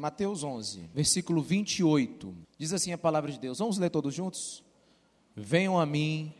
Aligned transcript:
Mateus 0.00 0.44
11, 0.44 0.90
versículo 0.94 1.42
28. 1.42 2.32
Diz 2.56 2.72
assim 2.72 2.92
a 2.92 2.98
palavra 2.98 3.32
de 3.32 3.38
Deus. 3.40 3.58
Vamos 3.58 3.78
ler 3.78 3.90
todos 3.90 4.14
juntos? 4.14 4.62
Venham 5.34 5.76
a 5.76 5.84
mim 5.84 6.32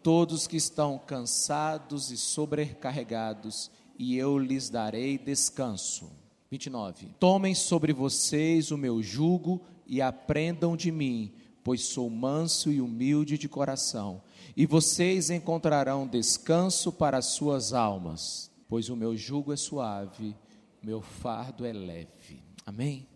todos 0.00 0.46
que 0.46 0.56
estão 0.56 0.96
cansados 0.96 2.12
e 2.12 2.16
sobrecarregados, 2.16 3.68
e 3.98 4.16
eu 4.16 4.38
lhes 4.38 4.70
darei 4.70 5.18
descanso. 5.18 6.08
29. 6.52 7.08
Tomem 7.18 7.52
sobre 7.52 7.92
vocês 7.92 8.70
o 8.70 8.78
meu 8.78 9.02
jugo 9.02 9.60
e 9.84 10.00
aprendam 10.00 10.76
de 10.76 10.92
mim, 10.92 11.32
pois 11.64 11.82
sou 11.86 12.08
manso 12.08 12.70
e 12.70 12.80
humilde 12.80 13.36
de 13.36 13.48
coração, 13.48 14.22
e 14.56 14.66
vocês 14.66 15.30
encontrarão 15.30 16.06
descanso 16.06 16.92
para 16.92 17.18
as 17.18 17.26
suas 17.26 17.72
almas, 17.72 18.52
pois 18.68 18.88
o 18.88 18.94
meu 18.94 19.16
jugo 19.16 19.52
é 19.52 19.56
suave, 19.56 20.36
meu 20.80 21.02
fardo 21.02 21.66
é 21.66 21.72
leve. 21.72 22.49
Amém? 22.64 23.06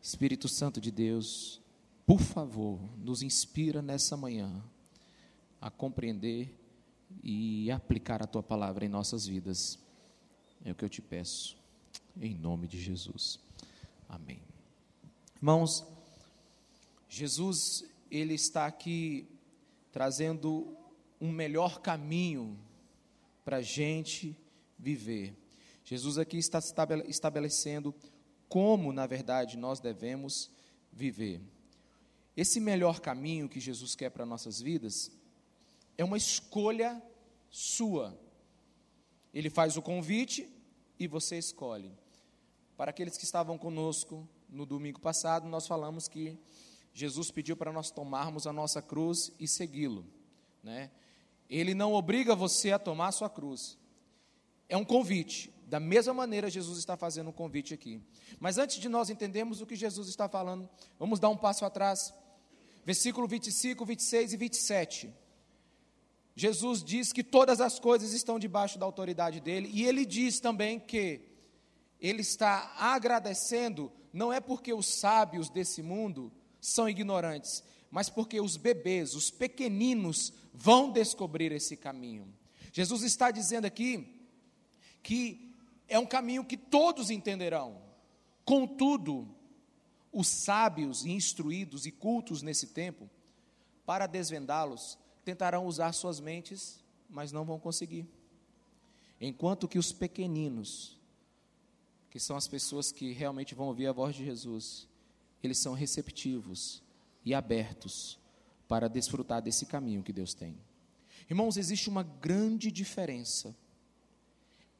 Espírito 0.00 0.48
Santo 0.48 0.80
de 0.80 0.90
Deus, 0.90 1.60
por 2.06 2.20
favor, 2.20 2.80
nos 2.98 3.22
inspira 3.22 3.82
nessa 3.82 4.16
manhã 4.16 4.62
a 5.60 5.70
compreender 5.70 6.54
e 7.22 7.70
aplicar 7.70 8.22
a 8.22 8.26
tua 8.26 8.42
palavra 8.42 8.84
em 8.84 8.88
nossas 8.88 9.26
vidas. 9.26 9.78
É 10.64 10.72
o 10.72 10.74
que 10.74 10.84
eu 10.84 10.88
te 10.88 11.02
peço, 11.02 11.56
em 12.20 12.34
nome 12.34 12.66
de 12.66 12.80
Jesus. 12.80 13.38
Amém. 14.08 14.40
Irmãos, 15.36 15.84
Jesus, 17.08 17.84
ele 18.10 18.34
está 18.34 18.66
aqui 18.66 19.28
trazendo 19.92 20.76
um 21.20 21.30
melhor 21.30 21.80
caminho 21.80 22.58
para 23.44 23.58
a 23.58 23.62
gente 23.62 24.36
viver. 24.78 25.36
Jesus 25.84 26.18
aqui 26.18 26.36
está 26.36 26.58
estabelecendo 27.06 27.94
como, 28.48 28.92
na 28.92 29.06
verdade, 29.06 29.56
nós 29.56 29.80
devemos 29.80 30.50
viver. 30.92 31.40
Esse 32.36 32.60
melhor 32.60 33.00
caminho 33.00 33.48
que 33.48 33.58
Jesus 33.58 33.94
quer 33.94 34.10
para 34.10 34.26
nossas 34.26 34.60
vidas 34.60 35.10
é 35.96 36.04
uma 36.04 36.16
escolha 36.16 37.02
sua. 37.50 38.18
Ele 39.32 39.48
faz 39.48 39.76
o 39.76 39.82
convite 39.82 40.48
e 40.98 41.06
você 41.06 41.38
escolhe. 41.38 41.92
Para 42.76 42.90
aqueles 42.90 43.16
que 43.16 43.24
estavam 43.24 43.56
conosco 43.56 44.28
no 44.48 44.66
domingo 44.66 45.00
passado, 45.00 45.48
nós 45.48 45.66
falamos 45.66 46.08
que 46.08 46.38
Jesus 46.92 47.30
pediu 47.30 47.56
para 47.56 47.72
nós 47.72 47.90
tomarmos 47.90 48.46
a 48.46 48.52
nossa 48.52 48.82
cruz 48.82 49.32
e 49.40 49.48
segui-lo. 49.48 50.06
Né? 50.62 50.90
Ele 51.48 51.74
não 51.74 51.94
obriga 51.94 52.34
você 52.34 52.72
a 52.72 52.78
tomar 52.78 53.08
a 53.08 53.12
sua 53.12 53.30
cruz. 53.30 53.78
É 54.68 54.76
um 54.76 54.84
convite. 54.84 55.52
Da 55.66 55.80
mesma 55.80 56.14
maneira, 56.14 56.48
Jesus 56.48 56.78
está 56.78 56.96
fazendo 56.96 57.30
um 57.30 57.32
convite 57.32 57.74
aqui. 57.74 58.00
Mas 58.38 58.56
antes 58.56 58.78
de 58.78 58.88
nós 58.88 59.10
entendermos 59.10 59.60
o 59.60 59.66
que 59.66 59.74
Jesus 59.74 60.08
está 60.08 60.28
falando, 60.28 60.68
vamos 60.96 61.18
dar 61.18 61.28
um 61.28 61.36
passo 61.36 61.64
atrás. 61.64 62.14
Versículo 62.84 63.26
25, 63.26 63.84
26 63.84 64.32
e 64.32 64.36
27. 64.36 65.14
Jesus 66.36 66.84
diz 66.84 67.12
que 67.12 67.24
todas 67.24 67.60
as 67.60 67.80
coisas 67.80 68.12
estão 68.12 68.38
debaixo 68.38 68.78
da 68.78 68.86
autoridade 68.86 69.40
dele, 69.40 69.68
e 69.72 69.84
ele 69.84 70.04
diz 70.04 70.38
também 70.38 70.78
que 70.78 71.22
ele 72.00 72.20
está 72.20 72.74
agradecendo, 72.78 73.90
não 74.12 74.32
é 74.32 74.38
porque 74.38 74.72
os 74.72 74.86
sábios 74.86 75.48
desse 75.48 75.82
mundo 75.82 76.30
são 76.60 76.88
ignorantes, 76.88 77.64
mas 77.90 78.08
porque 78.10 78.40
os 78.40 78.56
bebês, 78.56 79.14
os 79.14 79.30
pequeninos, 79.30 80.32
vão 80.52 80.92
descobrir 80.92 81.50
esse 81.52 81.76
caminho. 81.76 82.32
Jesus 82.70 83.02
está 83.02 83.30
dizendo 83.30 83.64
aqui 83.64 84.06
que 85.02 85.45
é 85.88 85.98
um 85.98 86.06
caminho 86.06 86.44
que 86.44 86.56
todos 86.56 87.10
entenderão. 87.10 87.80
Contudo, 88.44 89.28
os 90.12 90.28
sábios 90.28 91.04
e 91.04 91.10
instruídos 91.10 91.86
e 91.86 91.92
cultos 91.92 92.42
nesse 92.42 92.68
tempo, 92.68 93.08
para 93.84 94.06
desvendá-los, 94.06 94.98
tentarão 95.24 95.66
usar 95.66 95.92
suas 95.92 96.20
mentes, 96.20 96.82
mas 97.08 97.32
não 97.32 97.44
vão 97.44 97.58
conseguir. 97.58 98.08
Enquanto 99.20 99.68
que 99.68 99.78
os 99.78 99.92
pequeninos, 99.92 100.98
que 102.10 102.18
são 102.18 102.36
as 102.36 102.48
pessoas 102.48 102.92
que 102.92 103.12
realmente 103.12 103.54
vão 103.54 103.68
ouvir 103.68 103.86
a 103.86 103.92
voz 103.92 104.14
de 104.14 104.24
Jesus, 104.24 104.88
eles 105.42 105.58
são 105.58 105.74
receptivos 105.74 106.82
e 107.24 107.34
abertos 107.34 108.18
para 108.68 108.88
desfrutar 108.88 109.40
desse 109.40 109.66
caminho 109.66 110.02
que 110.02 110.12
Deus 110.12 110.34
tem. 110.34 110.58
Irmãos, 111.28 111.56
existe 111.56 111.88
uma 111.88 112.02
grande 112.02 112.70
diferença 112.70 113.54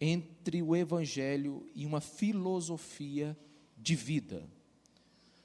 entre 0.00 0.62
o 0.62 0.74
Evangelho 0.74 1.66
e 1.74 1.86
uma 1.86 2.00
filosofia 2.00 3.36
de 3.76 3.94
vida. 3.94 4.48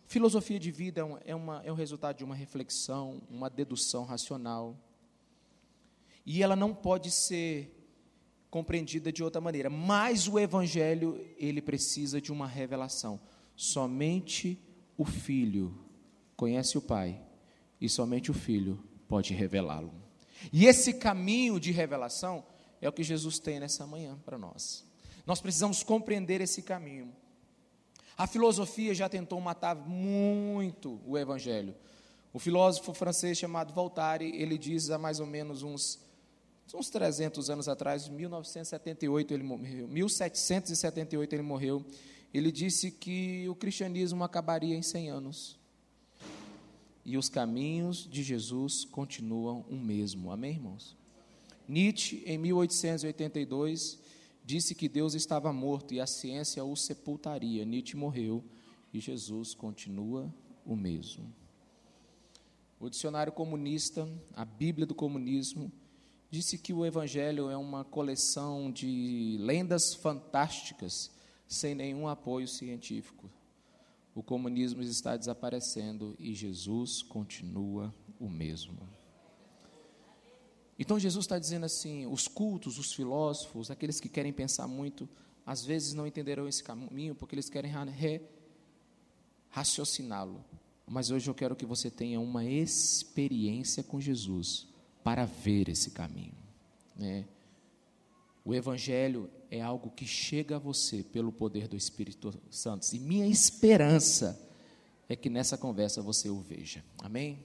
Filosofia 0.06 0.60
de 0.60 0.72
vida 0.72 1.02
é, 1.26 1.34
uma, 1.34 1.62
é 1.64 1.72
o 1.72 1.76
resultado 1.76 2.18
de 2.18 2.24
uma 2.24 2.36
reflexão, 2.36 3.22
uma 3.30 3.50
dedução 3.50 4.04
racional. 4.04 4.78
E 6.26 6.44
ela 6.44 6.56
não 6.56 6.74
pode 6.74 7.10
ser 7.10 7.82
compreendida 8.50 9.12
de 9.12 9.24
outra 9.24 9.40
maneira. 9.40 9.70
Mas 9.70 10.28
o 10.28 10.38
Evangelho, 10.38 11.26
ele 11.38 11.62
precisa 11.62 12.20
de 12.20 12.32
uma 12.32 12.46
revelação. 12.46 13.20
Somente 13.56 14.60
o 14.98 15.06
Filho 15.06 15.74
conhece 16.36 16.78
o 16.78 16.82
Pai, 16.82 17.22
e 17.80 17.88
somente 17.88 18.30
o 18.30 18.34
Filho 18.34 18.84
pode 19.08 19.34
revelá-lo. 19.34 19.94
E 20.52 20.66
esse 20.66 20.94
caminho 20.94 21.60
de 21.60 21.72
revelação 21.72 22.44
é 22.82 22.90
o 22.90 22.94
que 22.94 23.04
Jesus 23.04 23.40
tem 23.40 23.60
nessa 23.60 23.86
manhã 23.86 24.18
para 24.26 24.38
nós. 24.38 24.84
Nós 25.26 25.40
precisamos 25.40 25.84
compreender 25.84 26.42
esse 26.42 26.62
caminho. 26.62 27.14
A 28.18 28.28
filosofia 28.28 28.94
já 28.94 29.08
tentou 29.08 29.40
matar 29.40 29.76
muito 29.76 31.00
o 31.06 31.18
evangelho. 31.18 31.76
O 32.34 32.40
filósofo 32.40 32.94
francês 32.94 33.38
chamado 33.38 33.74
Voltaire, 33.74 34.26
ele 34.36 34.58
diz 34.58 34.90
há 34.90 34.98
mais 34.98 35.20
ou 35.20 35.26
menos 35.26 35.64
uns 35.64 36.00
uns 36.74 36.90
300 36.90 37.50
anos 37.50 37.68
atrás, 37.68 38.08
1978 38.08 39.34
ele 39.34 39.44
morreu, 39.44 39.88
1778 39.90 41.34
ele 41.34 41.44
morreu. 41.44 41.86
Ele 42.34 42.50
disse 42.50 42.90
que 42.90 43.48
o 43.50 43.56
cristianismo 43.56 44.24
acabaria 44.24 44.74
em 44.74 44.82
100 44.82 45.10
anos. 45.10 45.60
E 47.04 47.18
os 47.18 47.28
caminhos 47.28 48.08
de 48.10 48.24
Jesus 48.24 48.86
continuam 48.86 49.66
o 49.70 49.76
mesmo. 49.76 50.32
Amém, 50.32 50.52
irmãos? 50.52 50.96
Nietzsche, 51.72 52.22
em 52.26 52.38
1882, 52.38 53.98
disse 54.44 54.76
que 54.76 54.90
Deus 54.90 55.14
estava 55.14 55.54
morto 55.54 55.94
e 55.94 56.02
a 56.02 56.06
ciência 56.06 56.66
o 56.66 56.76
sepultaria. 56.76 57.64
Nietzsche 57.64 57.96
morreu 57.96 58.44
e 58.94 59.00
Jesus 59.00 59.56
continua 59.56 60.30
o 60.66 60.76
mesmo. 60.76 61.34
O 62.78 62.90
dicionário 62.90 63.32
comunista, 63.32 64.06
a 64.34 64.44
Bíblia 64.44 64.86
do 64.86 64.94
comunismo, 64.94 65.72
disse 66.30 66.58
que 66.58 66.74
o 66.74 66.86
Evangelho 66.86 67.50
é 67.50 67.56
uma 67.56 67.86
coleção 67.86 68.70
de 68.70 69.38
lendas 69.40 69.94
fantásticas 69.94 71.10
sem 71.48 71.74
nenhum 71.74 72.06
apoio 72.06 72.50
científico. 72.50 73.32
O 74.14 74.22
comunismo 74.22 74.82
está 74.82 75.16
desaparecendo 75.16 76.18
e 76.20 76.34
Jesus 76.34 77.02
continua 77.02 77.96
o 78.20 78.28
mesmo. 78.28 79.01
Então 80.82 80.98
Jesus 80.98 81.26
está 81.26 81.38
dizendo 81.38 81.68
assim: 81.68 82.08
os 82.08 82.28
cultos, 82.28 82.80
os 82.80 82.92
filósofos, 82.92 83.70
aqueles 83.70 84.00
que 84.00 84.10
querem 84.10 84.34
pensar 84.34 84.68
muito, 84.68 85.08
às 85.46 85.64
vezes 85.64 85.94
não 85.94 86.08
entenderão 86.08 86.48
esse 86.48 86.64
caminho 86.64 87.14
porque 87.14 87.36
eles 87.36 87.52
querem 87.52 87.72
raciociná-lo. 89.50 90.44
Mas 90.88 91.12
hoje 91.12 91.30
eu 91.30 91.36
quero 91.36 91.56
que 91.56 91.68
você 91.68 91.92
tenha 91.92 92.20
uma 92.20 92.44
experiência 92.44 93.84
com 93.84 94.02
Jesus 94.02 94.68
para 95.04 95.24
ver 95.24 95.70
esse 95.70 95.92
caminho. 95.92 96.34
Né? 96.96 97.28
O 98.44 98.52
Evangelho 98.52 99.30
é 99.52 99.62
algo 99.62 99.92
que 99.92 100.08
chega 100.08 100.56
a 100.56 100.60
você 100.60 101.04
pelo 101.04 101.32
poder 101.32 101.68
do 101.68 101.78
Espírito 101.78 102.34
Santo. 102.50 102.92
E 102.92 102.98
minha 102.98 103.28
esperança 103.28 104.50
é 105.08 105.16
que 105.16 105.30
nessa 105.30 105.60
conversa 105.60 106.02
você 106.02 106.28
o 106.28 106.40
veja. 106.42 106.84
Amém? 106.98 107.38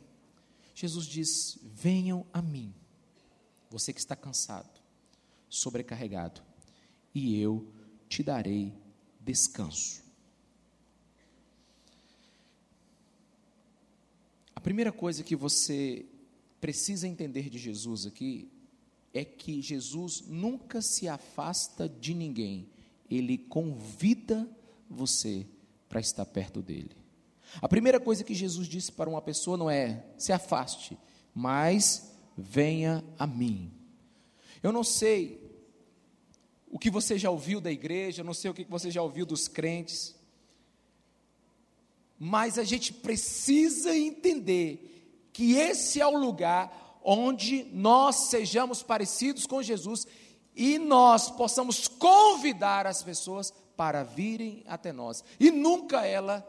Jesus 0.74 1.04
diz: 1.04 1.58
Venham 1.62 2.24
a 2.32 2.40
mim 2.40 2.72
você 3.78 3.92
que 3.92 4.00
está 4.00 4.16
cansado, 4.16 4.80
sobrecarregado, 5.50 6.40
e 7.14 7.38
eu 7.38 7.70
te 8.08 8.22
darei 8.22 8.72
descanso. 9.20 10.02
A 14.54 14.60
primeira 14.60 14.90
coisa 14.90 15.22
que 15.22 15.36
você 15.36 16.06
precisa 16.58 17.06
entender 17.06 17.50
de 17.50 17.58
Jesus 17.58 18.06
aqui 18.06 18.50
é 19.12 19.24
que 19.24 19.60
Jesus 19.60 20.22
nunca 20.26 20.80
se 20.80 21.06
afasta 21.06 21.86
de 21.86 22.14
ninguém, 22.14 22.70
ele 23.10 23.36
convida 23.36 24.48
você 24.88 25.46
para 25.86 26.00
estar 26.00 26.24
perto 26.24 26.62
dele. 26.62 26.96
A 27.60 27.68
primeira 27.68 28.00
coisa 28.00 28.24
que 28.24 28.34
Jesus 28.34 28.66
disse 28.66 28.90
para 28.90 29.08
uma 29.10 29.20
pessoa 29.20 29.58
não 29.58 29.70
é 29.70 30.02
se 30.16 30.32
afaste, 30.32 30.98
mas 31.34 32.15
venha 32.36 33.04
a 33.18 33.26
mim. 33.26 33.72
Eu 34.62 34.72
não 34.72 34.84
sei 34.84 35.40
o 36.70 36.78
que 36.78 36.90
você 36.90 37.18
já 37.18 37.30
ouviu 37.30 37.60
da 37.60 37.70
igreja, 37.70 38.20
eu 38.20 38.24
não 38.24 38.34
sei 38.34 38.50
o 38.50 38.54
que 38.54 38.64
você 38.64 38.90
já 38.90 39.02
ouviu 39.02 39.24
dos 39.24 39.48
crentes, 39.48 40.14
Mas 42.18 42.58
a 42.58 42.64
gente 42.64 42.92
precisa 42.92 43.94
entender 43.94 45.28
que 45.32 45.52
esse 45.52 46.00
é 46.00 46.06
o 46.06 46.16
lugar 46.16 46.98
onde 47.04 47.64
nós 47.72 48.28
sejamos 48.30 48.82
parecidos 48.82 49.46
com 49.46 49.62
Jesus 49.62 50.06
e 50.54 50.78
nós 50.78 51.30
possamos 51.30 51.86
convidar 51.86 52.86
as 52.86 53.02
pessoas 53.02 53.52
para 53.76 54.02
virem 54.02 54.64
até 54.66 54.92
nós. 54.92 55.22
E 55.38 55.50
nunca 55.50 56.06
ela 56.06 56.46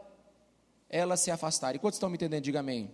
ela 0.88 1.18
se 1.18 1.30
afastarem. 1.30 1.78
Quantos 1.78 1.96
estão 1.96 2.08
me 2.08 2.16
entendendo? 2.16 2.42
Diga 2.42 2.60
amém. 2.60 2.90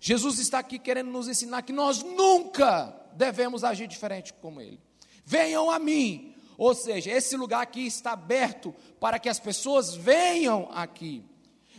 Jesus 0.00 0.38
está 0.38 0.58
aqui 0.58 0.78
querendo 0.78 1.10
nos 1.10 1.28
ensinar 1.28 1.62
que 1.62 1.72
nós 1.72 2.02
nunca 2.02 2.96
devemos 3.12 3.62
agir 3.62 3.86
diferente 3.86 4.32
como 4.32 4.60
ele. 4.60 4.80
Venham 5.24 5.70
a 5.70 5.78
mim. 5.78 6.34
Ou 6.56 6.74
seja, 6.74 7.10
esse 7.10 7.36
lugar 7.36 7.62
aqui 7.62 7.86
está 7.86 8.12
aberto 8.12 8.74
para 8.98 9.18
que 9.18 9.28
as 9.28 9.38
pessoas 9.38 9.94
venham 9.94 10.68
aqui. 10.72 11.22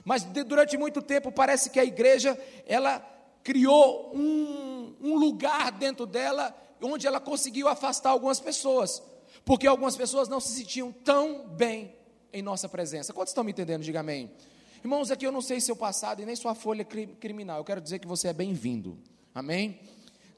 Mas 0.05 0.23
de, 0.23 0.43
durante 0.43 0.77
muito 0.77 1.01
tempo 1.01 1.31
parece 1.31 1.69
que 1.69 1.79
a 1.79 1.85
igreja 1.85 2.39
ela 2.65 2.99
criou 3.43 4.11
um, 4.15 4.95
um 5.01 5.15
lugar 5.15 5.71
dentro 5.71 6.05
dela 6.05 6.55
onde 6.81 7.05
ela 7.05 7.19
conseguiu 7.19 7.67
afastar 7.67 8.09
algumas 8.09 8.39
pessoas, 8.39 9.03
porque 9.45 9.67
algumas 9.67 9.95
pessoas 9.95 10.27
não 10.27 10.39
se 10.39 10.53
sentiam 10.53 10.91
tão 10.91 11.47
bem 11.47 11.95
em 12.33 12.41
nossa 12.41 12.67
presença. 12.67 13.13
Quantos 13.13 13.31
estão 13.31 13.43
me 13.43 13.51
entendendo? 13.51 13.83
Diga 13.83 13.99
amém. 13.99 14.31
Irmãos, 14.83 15.11
aqui 15.11 15.25
eu 15.25 15.31
não 15.31 15.41
sei 15.41 15.61
seu 15.61 15.75
passado 15.75 16.21
e 16.21 16.25
nem 16.25 16.35
sua 16.35 16.55
folha 16.55 16.83
criminal. 16.83 17.59
Eu 17.59 17.63
quero 17.63 17.79
dizer 17.79 17.99
que 17.99 18.07
você 18.07 18.29
é 18.29 18.33
bem-vindo. 18.33 18.97
Amém? 19.33 19.79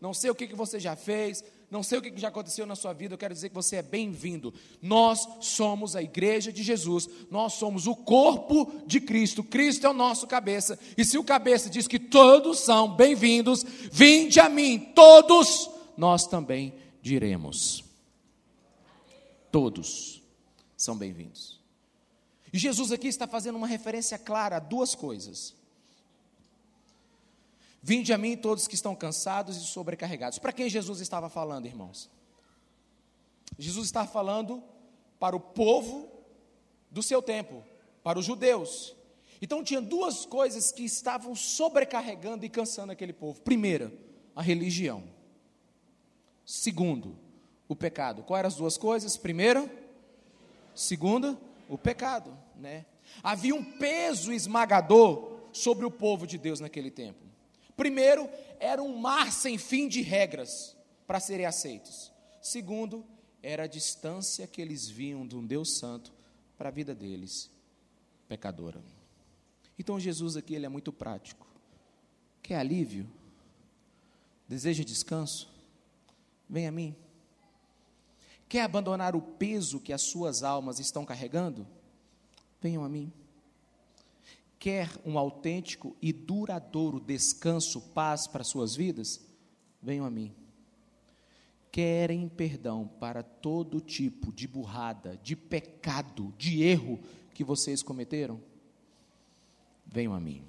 Não 0.02 0.14
sei 0.14 0.30
o 0.30 0.36
que, 0.36 0.48
que 0.48 0.56
você 0.56 0.82
já 0.82 0.98
fez, 0.98 1.42
não 1.72 1.82
sei 1.82 1.98
o 1.98 2.02
que 2.02 2.12
já 2.20 2.28
aconteceu 2.28 2.66
na 2.66 2.76
sua 2.76 2.92
vida, 2.92 3.14
eu 3.14 3.18
quero 3.18 3.34
dizer 3.34 3.48
que 3.48 3.56
você 3.56 3.78
é 3.78 3.82
bem-vindo. 3.82 4.54
Nós 4.82 5.26
somos 5.40 5.96
a 5.96 6.04
igreja 6.04 6.52
de 6.52 6.62
Jesus, 6.62 7.08
nós 7.32 7.54
somos 7.54 7.88
o 7.88 7.96
corpo 7.96 8.70
de 8.86 9.00
Cristo, 9.00 9.46
Cristo 9.46 9.88
é 9.88 9.90
o 9.90 9.94
nosso 9.94 10.28
cabeça, 10.28 10.78
e 10.98 11.06
se 11.06 11.18
o 11.18 11.24
cabeça 11.24 11.70
diz 11.70 11.88
que 11.88 11.98
todos 11.98 12.60
são 12.60 12.94
bem-vindos, 12.94 13.64
vinde 13.64 14.42
a 14.42 14.50
mim, 14.50 14.78
todos, 14.94 15.70
nós 15.96 16.28
também 16.28 16.74
diremos. 17.02 17.84
Todos 19.50 20.22
são 20.76 20.98
bem-vindos. 20.98 21.63
E 22.54 22.60
Jesus 22.60 22.92
aqui 22.92 23.08
está 23.08 23.28
fazendo 23.28 23.56
uma 23.56 23.66
referência 23.66 24.20
clara 24.20 24.58
a 24.58 24.60
duas 24.60 24.94
coisas. 24.94 25.56
Vinde 27.82 28.14
a 28.14 28.18
mim 28.18 28.38
todos 28.38 28.68
que 28.68 28.76
estão 28.76 28.96
cansados 28.96 29.58
e 29.58 29.66
sobrecarregados. 29.66 30.38
Para 30.38 30.54
quem 30.54 30.70
Jesus 30.70 31.02
estava 31.02 31.30
falando, 31.30 31.66
irmãos? 31.66 32.10
Jesus 33.58 33.88
estava 33.88 34.08
falando 34.08 34.64
para 35.20 35.36
o 35.36 35.40
povo 35.40 36.10
do 36.92 37.02
seu 37.02 37.22
tempo, 37.22 37.64
para 38.04 38.20
os 38.20 38.26
judeus. 38.26 38.96
Então 39.42 39.64
tinha 39.64 39.82
duas 39.82 40.26
coisas 40.26 40.72
que 40.72 40.86
estavam 40.86 41.36
sobrecarregando 41.36 42.46
e 42.46 42.50
cansando 42.50 42.92
aquele 42.92 43.12
povo. 43.14 43.42
Primeira, 43.42 43.92
a 44.36 44.42
religião. 44.42 45.04
Segundo, 46.46 47.18
o 47.68 47.76
pecado. 47.76 48.24
Quais 48.24 48.40
eram 48.40 48.48
as 48.48 48.56
duas 48.56 48.78
coisas? 48.78 49.18
Primeira, 49.18 49.70
segunda, 50.76 51.38
o 51.68 51.78
pecado, 51.78 52.38
né? 52.56 52.86
Havia 53.22 53.56
um 53.56 53.64
peso 53.64 54.32
esmagador 54.32 55.40
sobre 55.52 55.86
o 55.86 55.92
povo 55.92 56.26
de 56.26 56.38
Deus 56.38 56.60
naquele 56.60 56.90
tempo. 56.90 57.20
Primeiro, 57.76 58.30
era 58.60 58.82
um 58.82 58.98
mar 58.98 59.32
sem 59.32 59.58
fim 59.58 59.88
de 59.88 60.02
regras 60.02 60.76
para 61.06 61.20
serem 61.20 61.46
aceitos. 61.46 62.12
Segundo, 62.42 63.06
era 63.42 63.64
a 63.64 63.68
distância 63.68 64.48
que 64.48 64.62
eles 64.62 64.90
viam 64.90 65.28
de 65.28 65.36
um 65.36 65.46
Deus 65.46 65.78
Santo 65.78 66.14
para 66.58 66.70
a 66.70 66.72
vida 66.72 66.96
deles, 66.96 67.52
pecadora. 68.28 68.82
Então 69.78 70.00
Jesus 70.00 70.38
aqui 70.38 70.56
ele 70.56 70.66
é 70.66 70.70
muito 70.70 70.94
prático. 70.94 71.48
Quer 72.42 72.56
alívio? 72.56 73.10
Deseja 74.48 74.84
descanso? 74.84 75.50
Vem 76.50 76.68
a 76.68 76.72
mim. 76.72 76.96
Quer 78.48 78.62
abandonar 78.62 79.16
o 79.16 79.22
peso 79.22 79.80
que 79.80 79.94
as 79.94 80.02
suas 80.02 80.44
almas 80.44 80.80
estão 80.80 81.06
carregando? 81.06 81.66
Venham 82.62 82.84
a 82.84 82.90
mim 82.90 83.12
quer 84.64 84.90
um 85.06 85.20
autêntico 85.20 85.94
e 86.02 86.14
duradouro 86.14 86.98
descanso, 86.98 87.82
paz 87.82 88.28
para 88.28 88.46
suas 88.46 88.78
vidas, 88.78 89.20
venham 89.82 90.06
a 90.06 90.10
mim. 90.10 90.34
Querem 91.70 92.30
perdão 92.30 92.88
para 92.88 93.22
todo 93.22 93.82
tipo 93.82 94.32
de 94.32 94.48
burrada, 94.48 95.20
de 95.22 95.36
pecado, 95.36 96.34
de 96.38 96.64
erro 96.64 96.98
que 97.34 97.44
vocês 97.44 97.84
cometeram? 97.84 98.40
Venham 99.86 100.14
a 100.14 100.20
mim. 100.22 100.46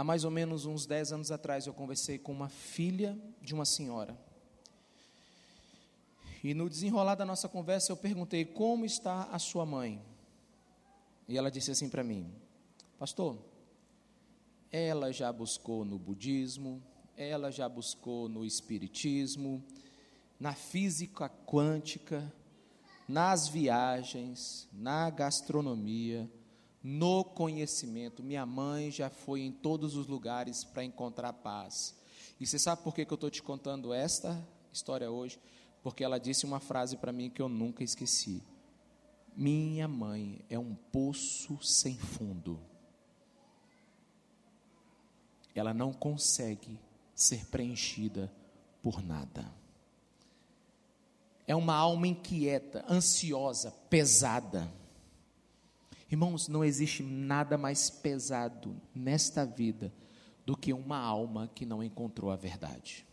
Há 0.00 0.04
mais 0.04 0.24
ou 0.24 0.30
menos 0.30 0.64
uns 0.64 0.86
10 0.86 1.12
anos 1.12 1.30
atrás, 1.30 1.66
eu 1.66 1.74
conversei 1.74 2.18
com 2.18 2.32
uma 2.32 2.48
filha 2.48 3.18
de 3.42 3.52
uma 3.52 3.66
senhora 3.66 4.16
e 6.42 6.54
no 6.54 6.70
desenrolar 6.70 7.16
da 7.16 7.24
nossa 7.26 7.50
conversa, 7.50 7.92
eu 7.92 7.96
perguntei: 7.98 8.46
Como 8.46 8.86
está 8.86 9.24
a 9.24 9.38
sua 9.38 9.66
mãe? 9.66 10.02
E 11.28 11.36
ela 11.36 11.50
disse 11.50 11.70
assim 11.70 11.86
para 11.86 12.02
mim: 12.02 12.32
Pastor, 12.98 13.36
ela 14.72 15.12
já 15.12 15.30
buscou 15.30 15.84
no 15.84 15.98
budismo, 15.98 16.82
ela 17.14 17.50
já 17.50 17.68
buscou 17.68 18.26
no 18.26 18.42
espiritismo, 18.42 19.62
na 20.38 20.54
física 20.54 21.28
quântica, 21.28 22.32
nas 23.06 23.48
viagens, 23.48 24.66
na 24.72 25.10
gastronomia, 25.10 26.26
no 26.82 27.24
conhecimento. 27.24 28.22
Minha 28.22 28.46
mãe 28.46 28.90
já 28.90 29.10
foi 29.10 29.42
em 29.42 29.52
todos 29.52 29.96
os 29.96 30.06
lugares 30.06 30.64
para 30.64 30.84
encontrar 30.84 31.32
paz. 31.32 31.94
E 32.38 32.46
você 32.46 32.58
sabe 32.58 32.82
por 32.82 32.94
que, 32.94 33.04
que 33.04 33.12
eu 33.12 33.16
estou 33.16 33.30
te 33.30 33.42
contando 33.42 33.92
esta 33.92 34.42
história 34.72 35.10
hoje? 35.10 35.38
porque 35.82 36.04
ela 36.04 36.18
disse 36.18 36.44
uma 36.44 36.60
frase 36.60 36.96
para 36.96 37.12
mim 37.12 37.30
que 37.30 37.40
eu 37.40 37.48
nunca 37.48 37.82
esqueci. 37.82 38.42
Minha 39.36 39.88
mãe 39.88 40.44
é 40.48 40.58
um 40.58 40.74
poço 40.74 41.58
sem 41.62 41.96
fundo. 41.96 42.60
Ela 45.54 45.72
não 45.72 45.92
consegue 45.92 46.78
ser 47.14 47.46
preenchida 47.46 48.32
por 48.82 49.02
nada. 49.02 49.50
É 51.46 51.56
uma 51.56 51.74
alma 51.74 52.06
inquieta, 52.06 52.84
ansiosa, 52.88 53.72
pesada. 53.88 54.70
Irmãos, 56.10 56.48
não 56.48 56.64
existe 56.64 57.04
nada 57.04 57.56
mais 57.56 57.88
pesado 57.88 58.74
nesta 58.92 59.46
vida 59.46 59.92
do 60.44 60.56
que 60.56 60.72
uma 60.72 60.98
alma 60.98 61.48
que 61.54 61.64
não 61.64 61.84
encontrou 61.84 62.32
a 62.32 62.36
verdade. 62.36 63.06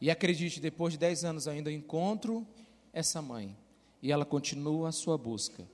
E 0.00 0.08
acredite, 0.08 0.60
depois 0.60 0.92
de 0.92 0.98
10 1.00 1.24
anos 1.24 1.48
ainda 1.48 1.72
encontro 1.72 2.46
essa 2.92 3.20
mãe. 3.20 3.56
E 4.00 4.12
ela 4.12 4.24
continua 4.24 4.88
a 4.88 4.92
sua 4.92 5.18
busca. 5.18 5.66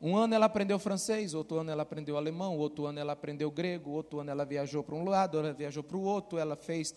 Um 0.00 0.14
ano 0.14 0.34
ela 0.34 0.46
aprendeu 0.46 0.78
francês, 0.78 1.32
outro 1.32 1.58
ano 1.58 1.70
ela 1.70 1.82
aprendeu 1.82 2.18
alemão, 2.18 2.58
outro 2.58 2.84
ano 2.86 2.98
ela 2.98 3.14
aprendeu 3.14 3.50
grego, 3.50 3.90
outro 3.90 4.20
ano 4.20 4.30
ela 4.30 4.44
viajou 4.44 4.82
para 4.82 4.94
um 4.94 5.04
lado, 5.04 5.38
ela 5.38 5.52
viajou 5.54 5.82
para 5.82 5.96
o 5.96 6.02
outro, 6.02 6.38
ela 6.38 6.54
fez, 6.54 6.94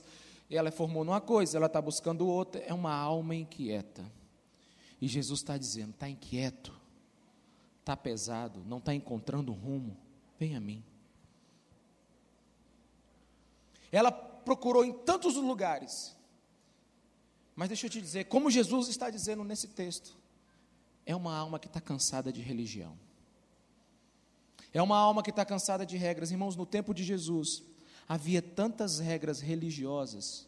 ela 0.50 0.70
formou 0.70 1.04
numa 1.06 1.22
coisa, 1.22 1.58
ela 1.58 1.68
está 1.68 1.82
buscando 1.82 2.28
outra. 2.28 2.62
É 2.62 2.74
uma 2.74 2.94
alma 2.94 3.34
inquieta. 3.34 4.04
E 5.03 5.07
Jesus 5.10 5.41
está 5.41 5.57
dizendo: 5.57 5.89
está 5.89 6.07
inquieto, 6.07 6.74
está 7.81 7.93
pesado, 7.98 8.63
não 8.65 8.77
está 8.77 8.93
encontrando 8.93 9.51
rumo, 9.51 9.98
vem 10.39 10.55
a 10.55 10.62
mim. 10.62 10.81
Ela 13.91 14.13
procurou 14.13 14.86
em 14.86 14.93
tantos 14.93 15.36
lugares. 15.36 16.15
Mas 17.53 17.67
deixa 17.67 17.86
eu 17.86 17.89
te 17.89 18.00
dizer, 18.00 18.29
como 18.29 18.50
Jesus 18.50 18.88
está 18.88 19.10
dizendo 19.10 19.43
nesse 19.43 19.67
texto, 19.67 20.15
é 21.05 21.13
uma 21.13 21.36
alma 21.36 21.60
que 21.60 21.67
está 21.67 21.81
cansada 21.81 22.31
de 22.31 22.39
religião. 22.39 22.98
É 24.74 24.81
uma 24.81 24.98
alma 24.98 25.22
que 25.22 25.31
está 25.31 25.43
cansada 25.43 25.86
de 25.86 25.98
regras. 25.98 26.31
Irmãos, 26.31 26.55
no 26.55 26.65
tempo 26.65 26.93
de 26.93 27.03
Jesus, 27.03 27.62
havia 28.07 28.41
tantas 28.41 29.00
regras 29.00 29.41
religiosas 29.41 30.48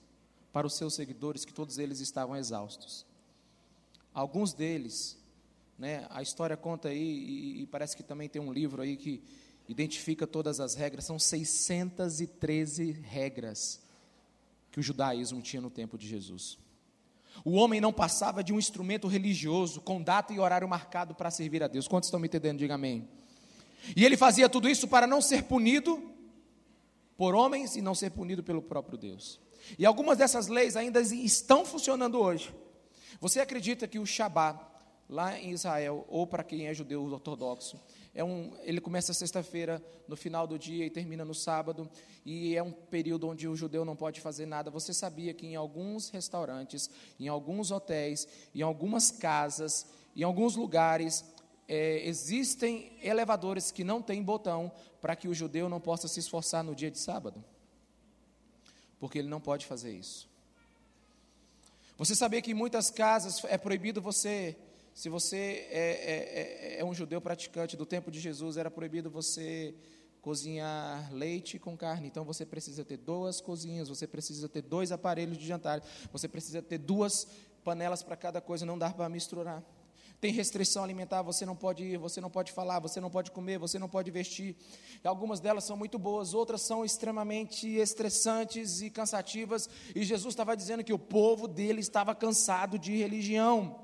para 0.53 0.65
os 0.65 0.75
seus 0.75 0.93
seguidores 0.93 1.43
que 1.43 1.53
todos 1.53 1.77
eles 1.77 2.00
estavam 2.00 2.38
exaustos. 2.38 3.05
Alguns 4.15 4.53
deles, 4.53 5.17
né, 5.77 6.07
a 6.10 6.22
história 6.22 6.55
conta 6.55 6.88
aí, 6.88 6.98
e, 6.98 7.62
e 7.63 7.67
parece 7.67 7.98
que 7.98 8.01
também 8.01 8.29
tem 8.29 8.41
um 8.41 8.53
livro 8.53 8.81
aí 8.81 8.95
que 8.95 9.22
identifica 9.67 10.25
todas 10.25 10.62
as 10.62 10.74
regras, 10.74 11.03
são 11.03 11.19
613 11.19 12.91
regras 12.91 13.81
que 14.72 14.79
o 14.79 14.84
judaísmo 14.84 15.41
tinha 15.41 15.62
no 15.62 15.69
tempo 15.69 15.98
de 15.98 16.07
Jesus. 16.07 16.57
O 17.43 17.55
homem 17.55 17.81
não 17.81 17.91
passava 17.91 18.41
de 18.41 18.53
um 18.53 18.57
instrumento 18.57 19.05
religioso 19.05 19.81
com 19.81 20.01
data 20.01 20.31
e 20.31 20.39
horário 20.39 20.69
marcado 20.69 21.13
para 21.13 21.29
servir 21.29 21.62
a 21.62 21.67
Deus. 21.67 21.86
Quantos 21.86 22.07
estão 22.07 22.17
me 22.19 22.27
entendendo? 22.27 22.60
Diga 22.60 22.75
amém. 22.75 23.05
E 23.98 24.05
ele 24.05 24.15
fazia 24.15 24.48
tudo 24.48 24.69
isso 24.69 24.88
para 24.88 25.05
não 25.05 25.22
ser 25.22 25.43
punido 25.43 26.01
por 27.17 27.36
homens 27.36 27.75
e 27.75 27.81
não 27.81 27.93
ser 27.93 28.12
punido 28.12 28.41
pelo 28.41 28.62
próprio 28.62 28.98
Deus. 28.98 29.41
E 29.77 29.86
algumas 29.86 30.17
dessas 30.17 30.48
leis 30.48 30.77
ainda 30.77 31.01
estão 31.01 31.65
funcionando 31.65 32.17
hoje. 32.17 32.53
Você 33.19 33.39
acredita 33.39 33.88
que 33.88 34.00
o 34.00 34.05
Shabat, 34.05 34.60
lá 35.10 35.39
em 35.39 35.51
Israel, 35.51 36.05
ou 36.10 36.25
para 36.25 36.43
quem 36.43 36.67
é 36.67 36.74
judeu 36.74 37.03
ortodoxo, 37.03 37.79
é 38.13 38.24
um, 38.24 38.53
ele 38.63 38.79
começa 38.79 39.13
sexta-feira, 39.13 39.84
no 40.07 40.15
final 40.15 40.48
do 40.48 40.57
dia, 40.57 40.86
e 40.86 40.89
termina 40.89 41.25
no 41.25 41.36
sábado, 41.36 41.89
e 42.25 42.55
é 42.55 42.63
um 42.63 42.72
período 42.72 43.27
onde 43.27 43.48
o 43.48 43.55
judeu 43.55 43.84
não 43.84 43.95
pode 43.95 44.22
fazer 44.22 44.45
nada. 44.45 44.72
Você 44.72 44.93
sabia 44.93 45.34
que 45.34 45.45
em 45.45 45.55
alguns 45.55 46.10
restaurantes, 46.10 46.89
em 47.19 47.27
alguns 47.27 47.72
hotéis, 47.72 48.27
em 48.53 48.62
algumas 48.62 49.12
casas, 49.12 49.86
em 50.15 50.24
alguns 50.24 50.55
lugares, 50.55 51.25
é, 51.67 52.07
existem 52.07 52.98
elevadores 53.01 53.72
que 53.72 53.84
não 53.84 54.01
têm 54.01 54.24
botão 54.24 54.72
para 55.01 55.15
que 55.15 55.27
o 55.27 55.34
judeu 55.34 55.67
não 55.67 55.81
possa 55.81 56.07
se 56.07 56.19
esforçar 56.19 56.63
no 56.63 56.74
dia 56.74 56.89
de 56.89 56.98
sábado? 56.98 57.43
Porque 58.98 59.19
ele 59.19 59.27
não 59.27 59.41
pode 59.41 59.65
fazer 59.65 59.91
isso. 59.91 60.29
Você 61.98 62.14
sabia 62.14 62.42
que 62.42 62.52
em 62.52 62.54
muitas 62.54 62.90
casas 62.90 63.42
é 63.46 63.58
proibido 63.58 64.02
você, 64.02 64.58
se 64.94 65.08
você 65.08 65.68
é, 65.70 65.80
é, 65.80 66.75
é, 66.75 66.80
é 66.80 66.86
um 66.86 66.94
judeu 66.94 67.22
praticante 67.22 67.78
do 67.78 67.86
tempo 67.86 68.12
de 68.12 68.20
Jesus, 68.20 68.58
era 68.58 68.70
proibido 68.70 69.10
você 69.10 69.74
cozinhar 70.22 71.14
leite 71.14 71.58
com 71.58 71.78
carne. 71.78 72.08
Então 72.08 72.25
você 72.25 72.46
precisa 72.46 72.84
ter 72.84 72.98
duas 72.98 73.40
cozinhas, 73.40 73.88
você 73.88 74.06
precisa 74.06 74.50
ter 74.50 74.62
dois 74.62 74.92
aparelhos 74.92 75.38
de 75.38 75.46
jantar, 75.46 75.82
você 76.12 76.28
precisa 76.28 76.62
ter 76.62 76.80
duas 76.80 77.28
panelas 77.64 78.04
para 78.04 78.18
cada 78.18 78.42
coisa, 78.42 78.66
não 78.66 78.78
dá 78.78 78.90
para 78.90 79.08
misturar. 79.08 79.64
Tem 80.19 80.31
restrição 80.31 80.84
alimentar, 80.84 81.22
você 81.22 81.45
não 81.45 81.55
pode 81.55 81.84
ir, 81.84 81.98
você 81.98 82.22
não 82.22 82.29
pode 82.29 82.51
falar, 82.51 82.79
você 82.79 83.00
não 83.00 83.10
pode 83.10 83.31
comer, 83.31 83.60
você 83.60 83.77
não 83.77 83.89
pode 83.89 84.10
vestir. 84.10 84.55
E 85.03 85.07
algumas 85.07 85.39
delas 85.39 85.63
são 85.65 85.75
muito 85.75 86.00
boas, 86.00 86.34
outras 86.34 86.62
são 86.62 86.86
extremamente 86.86 87.67
estressantes 87.67 88.81
e 88.81 88.89
cansativas. 88.89 89.69
E 89.93 90.03
Jesus 90.03 90.31
estava 90.31 90.55
dizendo 90.55 90.84
que 90.84 90.93
o 90.93 91.00
povo 91.00 91.48
dele 91.48 91.81
estava 91.81 92.15
cansado 92.15 92.79
de 92.79 92.95
religião. 92.95 93.84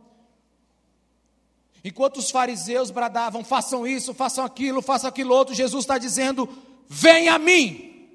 Enquanto 1.84 2.18
os 2.18 2.30
fariseus 2.30 2.92
bradavam, 2.92 3.44
façam 3.44 3.86
isso, 3.86 4.14
façam 4.14 4.46
aquilo, 4.46 4.82
façam 4.82 5.10
aquilo 5.10 5.34
outro, 5.34 5.54
Jesus 5.54 5.84
está 5.84 5.98
dizendo: 5.98 6.48
venha 6.88 7.36
a 7.36 7.40
mim. 7.40 8.10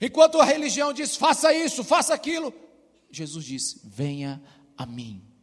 Enquanto 0.00 0.40
a 0.40 0.44
religião 0.44 0.92
diz, 0.92 1.16
faça 1.16 1.52
isso, 1.52 1.84
faça 1.84 2.14
aquilo, 2.14 2.52
Jesus 3.10 3.44
diz: 3.44 3.80
venha 3.84 4.42
a 4.76 4.86
mim. 4.86 5.33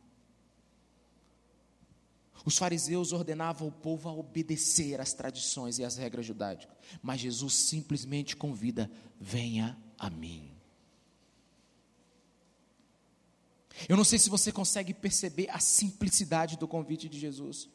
Os 2.43 2.57
fariseus 2.57 3.11
ordenavam 3.11 3.67
o 3.67 3.71
povo 3.71 4.09
a 4.09 4.13
obedecer 4.13 4.99
às 4.99 5.13
tradições 5.13 5.77
e 5.77 5.83
às 5.83 5.95
regras 5.95 6.25
judaicas, 6.25 6.67
mas 7.01 7.19
Jesus 7.19 7.53
simplesmente 7.53 8.35
convida: 8.35 8.89
venha 9.19 9.77
a 9.97 10.09
mim. 10.09 10.51
Eu 13.87 13.97
não 13.97 14.03
sei 14.03 14.19
se 14.19 14.29
você 14.29 14.51
consegue 14.51 14.93
perceber 14.93 15.49
a 15.49 15.59
simplicidade 15.59 16.57
do 16.57 16.67
convite 16.67 17.07
de 17.07 17.19
Jesus. 17.19 17.69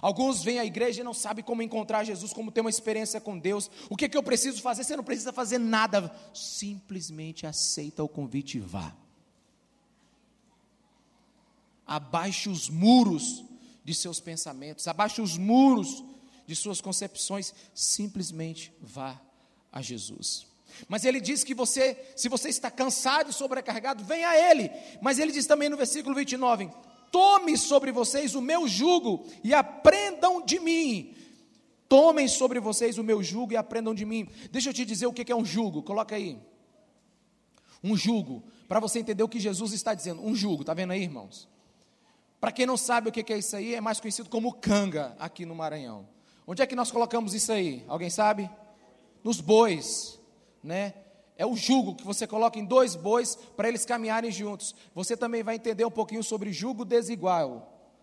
Alguns 0.00 0.42
vêm 0.42 0.58
à 0.58 0.64
igreja 0.64 1.00
e 1.00 1.04
não 1.04 1.14
sabem 1.14 1.44
como 1.44 1.62
encontrar 1.62 2.04
Jesus, 2.04 2.32
como 2.32 2.50
ter 2.50 2.60
uma 2.60 2.70
experiência 2.70 3.20
com 3.20 3.38
Deus. 3.38 3.70
O 3.88 3.96
que, 3.96 4.06
é 4.06 4.08
que 4.08 4.16
eu 4.16 4.22
preciso 4.22 4.60
fazer? 4.60 4.82
Você 4.82 4.96
não 4.96 5.04
precisa 5.04 5.32
fazer 5.32 5.58
nada, 5.58 6.12
simplesmente 6.32 7.46
aceita 7.46 8.02
o 8.02 8.08
convite 8.08 8.58
e 8.58 8.60
vá. 8.60 8.96
Abaixe 11.86 12.48
os 12.48 12.68
muros 12.68 13.44
de 13.84 13.94
seus 13.94 14.18
pensamentos, 14.18 14.88
abaixe 14.88 15.20
os 15.20 15.36
muros 15.36 16.02
de 16.46 16.56
suas 16.56 16.80
concepções, 16.80 17.54
simplesmente 17.74 18.72
vá 18.80 19.20
a 19.70 19.82
Jesus. 19.82 20.46
Mas 20.88 21.04
ele 21.04 21.20
diz 21.20 21.44
que 21.44 21.54
você, 21.54 21.96
se 22.16 22.28
você 22.28 22.48
está 22.48 22.70
cansado 22.70 23.30
e 23.30 23.32
sobrecarregado, 23.32 24.04
venha 24.04 24.28
a 24.28 24.50
ele. 24.50 24.70
Mas 25.00 25.18
ele 25.18 25.32
diz 25.32 25.46
também 25.46 25.68
no 25.68 25.76
versículo 25.76 26.14
29: 26.14 26.70
Tome 27.12 27.56
sobre 27.56 27.92
vocês 27.92 28.34
o 28.34 28.40
meu 28.40 28.66
jugo 28.66 29.24
e 29.42 29.54
aprendam 29.54 30.44
de 30.44 30.58
mim. 30.58 31.14
Tomem 31.88 32.26
sobre 32.26 32.58
vocês 32.58 32.98
o 32.98 33.04
meu 33.04 33.22
jugo 33.22 33.52
e 33.52 33.56
aprendam 33.56 33.94
de 33.94 34.04
mim. 34.04 34.28
Deixa 34.50 34.70
eu 34.70 34.74
te 34.74 34.84
dizer 34.84 35.06
o 35.06 35.12
que 35.12 35.30
é 35.30 35.36
um 35.36 35.44
jugo, 35.44 35.82
coloca 35.82 36.16
aí. 36.16 36.38
Um 37.82 37.96
jugo, 37.96 38.42
para 38.66 38.80
você 38.80 38.98
entender 38.98 39.22
o 39.22 39.28
que 39.28 39.38
Jesus 39.38 39.72
está 39.72 39.94
dizendo. 39.94 40.26
Um 40.26 40.34
jugo, 40.34 40.62
está 40.62 40.74
vendo 40.74 40.92
aí, 40.92 41.02
irmãos? 41.02 41.46
Para 42.44 42.52
quem 42.52 42.66
não 42.66 42.76
sabe 42.76 43.08
o 43.08 43.10
que 43.10 43.32
é 43.32 43.38
isso 43.38 43.56
aí, 43.56 43.74
é 43.74 43.80
mais 43.80 43.98
conhecido 43.98 44.28
como 44.28 44.52
canga 44.52 45.16
aqui 45.18 45.46
no 45.46 45.54
Maranhão. 45.54 46.06
Onde 46.46 46.60
é 46.60 46.66
que 46.66 46.76
nós 46.76 46.90
colocamos 46.90 47.32
isso 47.32 47.50
aí? 47.50 47.82
Alguém 47.88 48.10
sabe? 48.10 48.50
Nos 49.22 49.40
bois, 49.40 50.20
né? 50.62 50.92
É 51.38 51.46
o 51.46 51.56
jugo 51.56 51.94
que 51.94 52.04
você 52.04 52.26
coloca 52.26 52.58
em 52.58 52.66
dois 52.66 52.96
bois 52.96 53.34
para 53.56 53.66
eles 53.66 53.86
caminharem 53.86 54.30
juntos. 54.30 54.74
Você 54.94 55.16
também 55.16 55.42
vai 55.42 55.54
entender 55.54 55.86
um 55.86 55.90
pouquinho 55.90 56.22
sobre 56.22 56.52
jugo 56.52 56.84
desigual. 56.84 57.96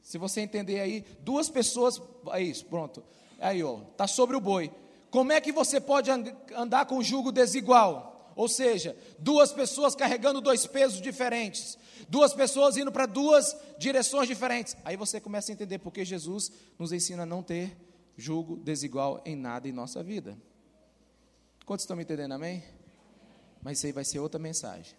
Se 0.00 0.16
você 0.16 0.40
entender 0.40 0.80
aí, 0.80 1.04
duas 1.20 1.50
pessoas, 1.50 2.00
é 2.32 2.40
isso, 2.40 2.64
pronto. 2.64 3.04
Aí, 3.38 3.62
ó, 3.62 3.80
tá 3.98 4.06
sobre 4.06 4.34
o 4.34 4.40
boi. 4.40 4.72
Como 5.10 5.30
é 5.30 5.42
que 5.42 5.52
você 5.52 5.78
pode 5.78 6.10
andar 6.56 6.86
com 6.86 7.02
jugo 7.02 7.30
desigual? 7.30 8.32
Ou 8.34 8.48
seja, 8.48 8.96
duas 9.18 9.52
pessoas 9.52 9.94
carregando 9.94 10.40
dois 10.40 10.66
pesos 10.66 11.02
diferentes. 11.02 11.78
Duas 12.08 12.32
pessoas 12.34 12.76
indo 12.76 12.92
para 12.92 13.06
duas 13.06 13.56
direções 13.78 14.28
diferentes. 14.28 14.76
Aí 14.84 14.96
você 14.96 15.20
começa 15.20 15.50
a 15.50 15.54
entender 15.54 15.78
porque 15.78 16.04
Jesus 16.04 16.50
nos 16.78 16.92
ensina 16.92 17.24
a 17.24 17.26
não 17.26 17.42
ter 17.42 17.76
julgo 18.16 18.56
desigual 18.56 19.22
em 19.24 19.36
nada 19.36 19.68
em 19.68 19.72
nossa 19.72 20.02
vida. 20.02 20.38
Quantos 21.64 21.84
estão 21.84 21.96
me 21.96 22.02
entendendo, 22.02 22.32
amém? 22.32 22.62
Mas 23.62 23.78
isso 23.78 23.86
aí 23.86 23.92
vai 23.92 24.04
ser 24.04 24.18
outra 24.18 24.38
mensagem. 24.38 24.94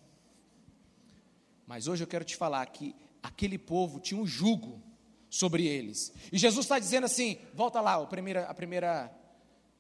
Mas 1.68 1.88
hoje 1.88 2.04
eu 2.04 2.08
quero 2.08 2.26
te 2.26 2.36
falar 2.36 2.66
que 2.68 2.96
aquele 3.22 3.58
povo 3.58 4.00
tinha 4.00 4.20
um 4.20 4.26
jugo 4.26 4.82
sobre 5.30 5.66
eles. 5.66 6.14
E 6.32 6.38
Jesus 6.38 6.66
está 6.66 6.80
dizendo 6.80 7.06
assim: 7.06 7.38
volta 7.54 7.82
lá, 7.82 7.96
a 7.96 8.06
primeira, 8.06 8.46
a 8.46 8.54
primeira. 8.54 9.12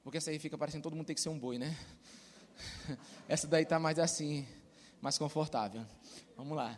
Porque 0.04 0.18
essa 0.18 0.30
aí 0.30 0.38
fica 0.38 0.58
parecendo 0.58 0.84
todo 0.84 0.96
mundo 0.96 1.08
tem 1.08 1.16
que 1.16 1.22
ser 1.22 1.30
um 1.30 1.40
boi, 1.40 1.58
né? 1.58 1.76
Essa 3.28 3.48
daí 3.48 3.64
está 3.64 3.80
mais 3.80 3.98
assim, 3.98 4.46
mais 5.02 5.18
confortável. 5.18 5.84
Vamos 6.38 6.56
lá. 6.56 6.78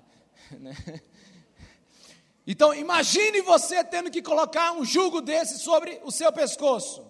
Né? 0.59 0.75
Então, 2.49 2.73
imagine 2.73 3.41
você 3.41 3.83
tendo 3.83 4.09
que 4.09 4.21
colocar 4.21 4.71
um 4.71 4.85
jugo 4.85 5.19
desse 5.19 5.59
sobre 5.59 5.99
o 6.05 6.11
seu 6.11 6.31
pescoço. 6.31 7.05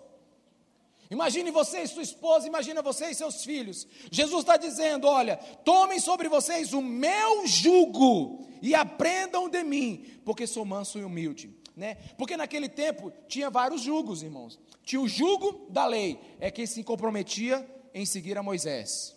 Imagine 1.09 1.51
você 1.51 1.83
e 1.83 1.87
sua 1.87 2.03
esposa, 2.03 2.47
imagina 2.47 2.81
você 2.81 3.11
e 3.11 3.15
seus 3.15 3.43
filhos. 3.43 3.87
Jesus 4.11 4.41
está 4.41 4.57
dizendo: 4.57 5.07
olha, 5.07 5.37
tomem 5.63 5.99
sobre 5.99 6.27
vocês 6.27 6.73
o 6.73 6.81
meu 6.81 7.47
jugo 7.47 8.45
e 8.61 8.75
aprendam 8.75 9.47
de 9.47 9.63
mim, 9.63 10.05
porque 10.25 10.45
sou 10.45 10.65
manso 10.65 10.99
e 10.99 11.03
humilde. 11.03 11.55
Né? 11.75 11.95
Porque 12.17 12.35
naquele 12.35 12.67
tempo 12.67 13.13
tinha 13.27 13.49
vários 13.49 13.81
jugos, 13.81 14.23
irmãos. 14.23 14.59
Tinha 14.83 14.99
o 14.99 15.07
jugo 15.07 15.67
da 15.69 15.85
lei, 15.85 16.19
é 16.39 16.49
quem 16.49 16.65
se 16.65 16.83
comprometia 16.83 17.65
em 17.93 18.05
seguir 18.05 18.37
a 18.37 18.43
Moisés. 18.43 19.15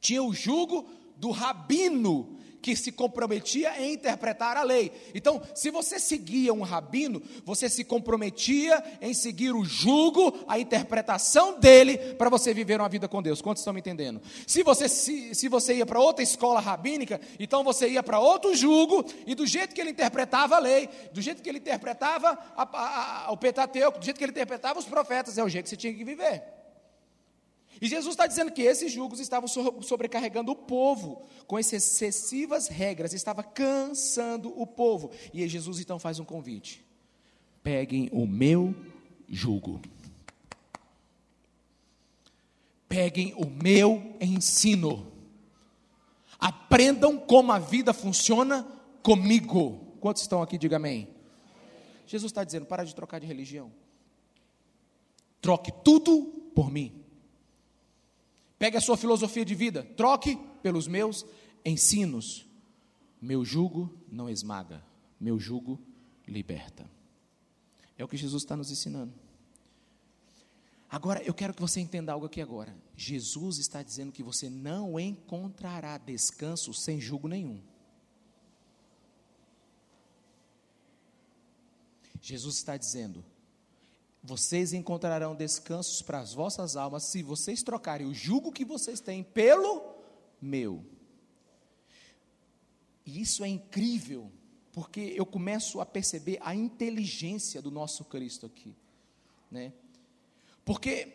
Tinha 0.00 0.22
o 0.22 0.34
jugo 0.34 0.86
do 1.16 1.30
rabino, 1.30 2.38
que 2.64 2.74
se 2.74 2.90
comprometia 2.90 3.78
em 3.78 3.92
interpretar 3.92 4.56
a 4.56 4.62
lei. 4.62 4.90
Então, 5.14 5.42
se 5.54 5.70
você 5.70 6.00
seguia 6.00 6.54
um 6.54 6.62
rabino, 6.62 7.20
você 7.44 7.68
se 7.68 7.84
comprometia 7.84 8.82
em 9.02 9.12
seguir 9.12 9.54
o 9.54 9.66
jugo, 9.66 10.42
a 10.48 10.58
interpretação 10.58 11.60
dele, 11.60 11.98
para 12.14 12.30
você 12.30 12.54
viver 12.54 12.80
uma 12.80 12.88
vida 12.88 13.06
com 13.06 13.20
Deus. 13.20 13.42
Quantos 13.42 13.60
estão 13.60 13.74
me 13.74 13.80
entendendo? 13.80 14.18
Se 14.46 14.62
você, 14.62 14.88
se, 14.88 15.34
se 15.34 15.46
você 15.46 15.74
ia 15.74 15.84
para 15.84 16.00
outra 16.00 16.22
escola 16.22 16.58
rabínica, 16.58 17.20
então 17.38 17.62
você 17.62 17.86
ia 17.86 18.02
para 18.02 18.18
outro 18.18 18.56
jugo, 18.56 19.04
e 19.26 19.34
do 19.34 19.46
jeito 19.46 19.74
que 19.74 19.80
ele 19.82 19.90
interpretava 19.90 20.56
a 20.56 20.58
lei, 20.58 20.88
do 21.12 21.20
jeito 21.20 21.42
que 21.42 21.50
ele 21.50 21.58
interpretava 21.58 22.30
a, 22.56 22.62
a, 22.62 23.26
a, 23.26 23.30
o 23.30 23.36
Pentateuco, 23.36 23.98
do 23.98 24.04
jeito 24.06 24.16
que 24.16 24.24
ele 24.24 24.32
interpretava 24.32 24.78
os 24.78 24.86
profetas, 24.86 25.36
é 25.36 25.44
o 25.44 25.50
jeito 25.50 25.64
que 25.64 25.68
você 25.68 25.76
tinha 25.76 25.92
que 25.92 26.02
viver. 26.02 26.63
E 27.84 27.86
Jesus 27.86 28.14
está 28.14 28.26
dizendo 28.26 28.50
que 28.50 28.62
esses 28.62 28.90
julgos 28.90 29.20
estavam 29.20 29.46
sobrecarregando 29.46 30.50
o 30.50 30.56
povo 30.56 31.22
com 31.46 31.58
essas 31.58 31.74
excessivas 31.74 32.66
regras, 32.66 33.12
estava 33.12 33.42
cansando 33.42 34.58
o 34.58 34.66
povo. 34.66 35.10
E 35.34 35.46
Jesus 35.46 35.78
então 35.80 35.98
faz 35.98 36.18
um 36.18 36.24
convite: 36.24 36.82
peguem 37.62 38.08
o 38.10 38.26
meu 38.26 38.74
jugo. 39.28 39.82
Peguem 42.88 43.34
o 43.36 43.44
meu 43.44 44.16
ensino. 44.18 45.12
Aprendam 46.38 47.18
como 47.18 47.52
a 47.52 47.58
vida 47.58 47.92
funciona 47.92 48.66
comigo. 49.02 49.94
Quantos 50.00 50.22
estão 50.22 50.40
aqui? 50.40 50.56
Diga 50.56 50.76
amém. 50.76 51.06
Jesus 52.06 52.32
está 52.32 52.44
dizendo: 52.44 52.64
para 52.64 52.82
de 52.82 52.94
trocar 52.94 53.18
de 53.18 53.26
religião. 53.26 53.70
Troque 55.42 55.70
tudo 55.84 56.22
por 56.54 56.70
mim. 56.70 57.03
Pegue 58.58 58.76
a 58.76 58.80
sua 58.80 58.96
filosofia 58.96 59.44
de 59.44 59.54
vida, 59.54 59.82
troque 59.96 60.36
pelos 60.62 60.86
meus 60.86 61.26
ensinos. 61.64 62.46
Meu 63.20 63.44
jugo 63.44 63.98
não 64.10 64.28
esmaga, 64.28 64.84
meu 65.20 65.38
jugo 65.38 65.80
liberta. 66.26 66.88
É 67.96 68.04
o 68.04 68.08
que 68.08 68.16
Jesus 68.16 68.42
está 68.42 68.56
nos 68.56 68.70
ensinando. 68.70 69.12
Agora, 70.90 71.22
eu 71.22 71.34
quero 71.34 71.52
que 71.52 71.60
você 71.60 71.80
entenda 71.80 72.12
algo 72.12 72.26
aqui 72.26 72.40
agora. 72.40 72.76
Jesus 72.96 73.58
está 73.58 73.82
dizendo 73.82 74.12
que 74.12 74.22
você 74.22 74.48
não 74.48 74.98
encontrará 74.98 75.98
descanso 75.98 76.72
sem 76.72 77.00
jugo 77.00 77.26
nenhum. 77.26 77.60
Jesus 82.20 82.56
está 82.56 82.76
dizendo: 82.76 83.24
vocês 84.24 84.72
encontrarão 84.72 85.34
descansos 85.34 86.00
para 86.00 86.18
as 86.18 86.32
vossas 86.32 86.76
almas 86.76 87.04
se 87.04 87.22
vocês 87.22 87.62
trocarem 87.62 88.06
o 88.06 88.14
jugo 88.14 88.50
que 88.50 88.64
vocês 88.64 88.98
têm 88.98 89.22
pelo 89.22 89.94
meu. 90.40 90.82
E 93.04 93.20
isso 93.20 93.44
é 93.44 93.48
incrível, 93.48 94.32
porque 94.72 95.12
eu 95.14 95.26
começo 95.26 95.78
a 95.78 95.84
perceber 95.84 96.38
a 96.40 96.54
inteligência 96.54 97.60
do 97.60 97.70
nosso 97.70 98.02
Cristo 98.06 98.46
aqui, 98.46 98.74
né? 99.50 99.74
Porque 100.64 101.12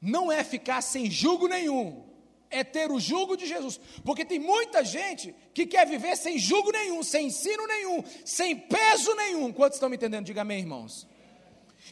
não 0.00 0.32
é 0.32 0.42
ficar 0.42 0.80
sem 0.80 1.10
jugo 1.10 1.46
nenhum, 1.46 2.08
é 2.48 2.64
ter 2.64 2.90
o 2.90 2.98
jugo 2.98 3.36
de 3.36 3.46
Jesus. 3.46 3.78
Porque 4.02 4.24
tem 4.24 4.38
muita 4.38 4.82
gente 4.82 5.34
que 5.52 5.66
quer 5.66 5.86
viver 5.86 6.16
sem 6.16 6.38
jugo 6.38 6.72
nenhum, 6.72 7.02
sem 7.02 7.26
ensino 7.26 7.66
nenhum, 7.66 8.02
sem 8.24 8.56
peso 8.56 9.14
nenhum. 9.14 9.52
Quantos 9.52 9.76
estão 9.76 9.90
me 9.90 9.96
entendendo? 9.96 10.24
Diga 10.24 10.40
amém, 10.40 10.60
irmãos. 10.60 11.06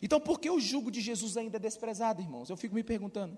Então, 0.00 0.20
por 0.20 0.40
que 0.40 0.48
o 0.48 0.60
jugo 0.60 0.90
de 0.90 1.00
Jesus 1.00 1.36
ainda 1.36 1.56
é 1.56 1.60
desprezado, 1.60 2.22
irmãos? 2.22 2.48
Eu 2.48 2.56
fico 2.56 2.74
me 2.74 2.82
perguntando. 2.82 3.36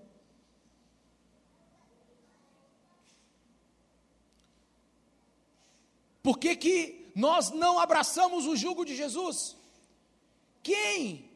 Por 6.23 6.39
que, 6.39 6.55
que 6.55 7.11
nós 7.13 7.51
não 7.51 7.79
abraçamos 7.79 8.47
o 8.47 8.55
jugo 8.55 8.85
de 8.85 8.95
Jesus? 8.95 9.55
Quem 10.63 11.29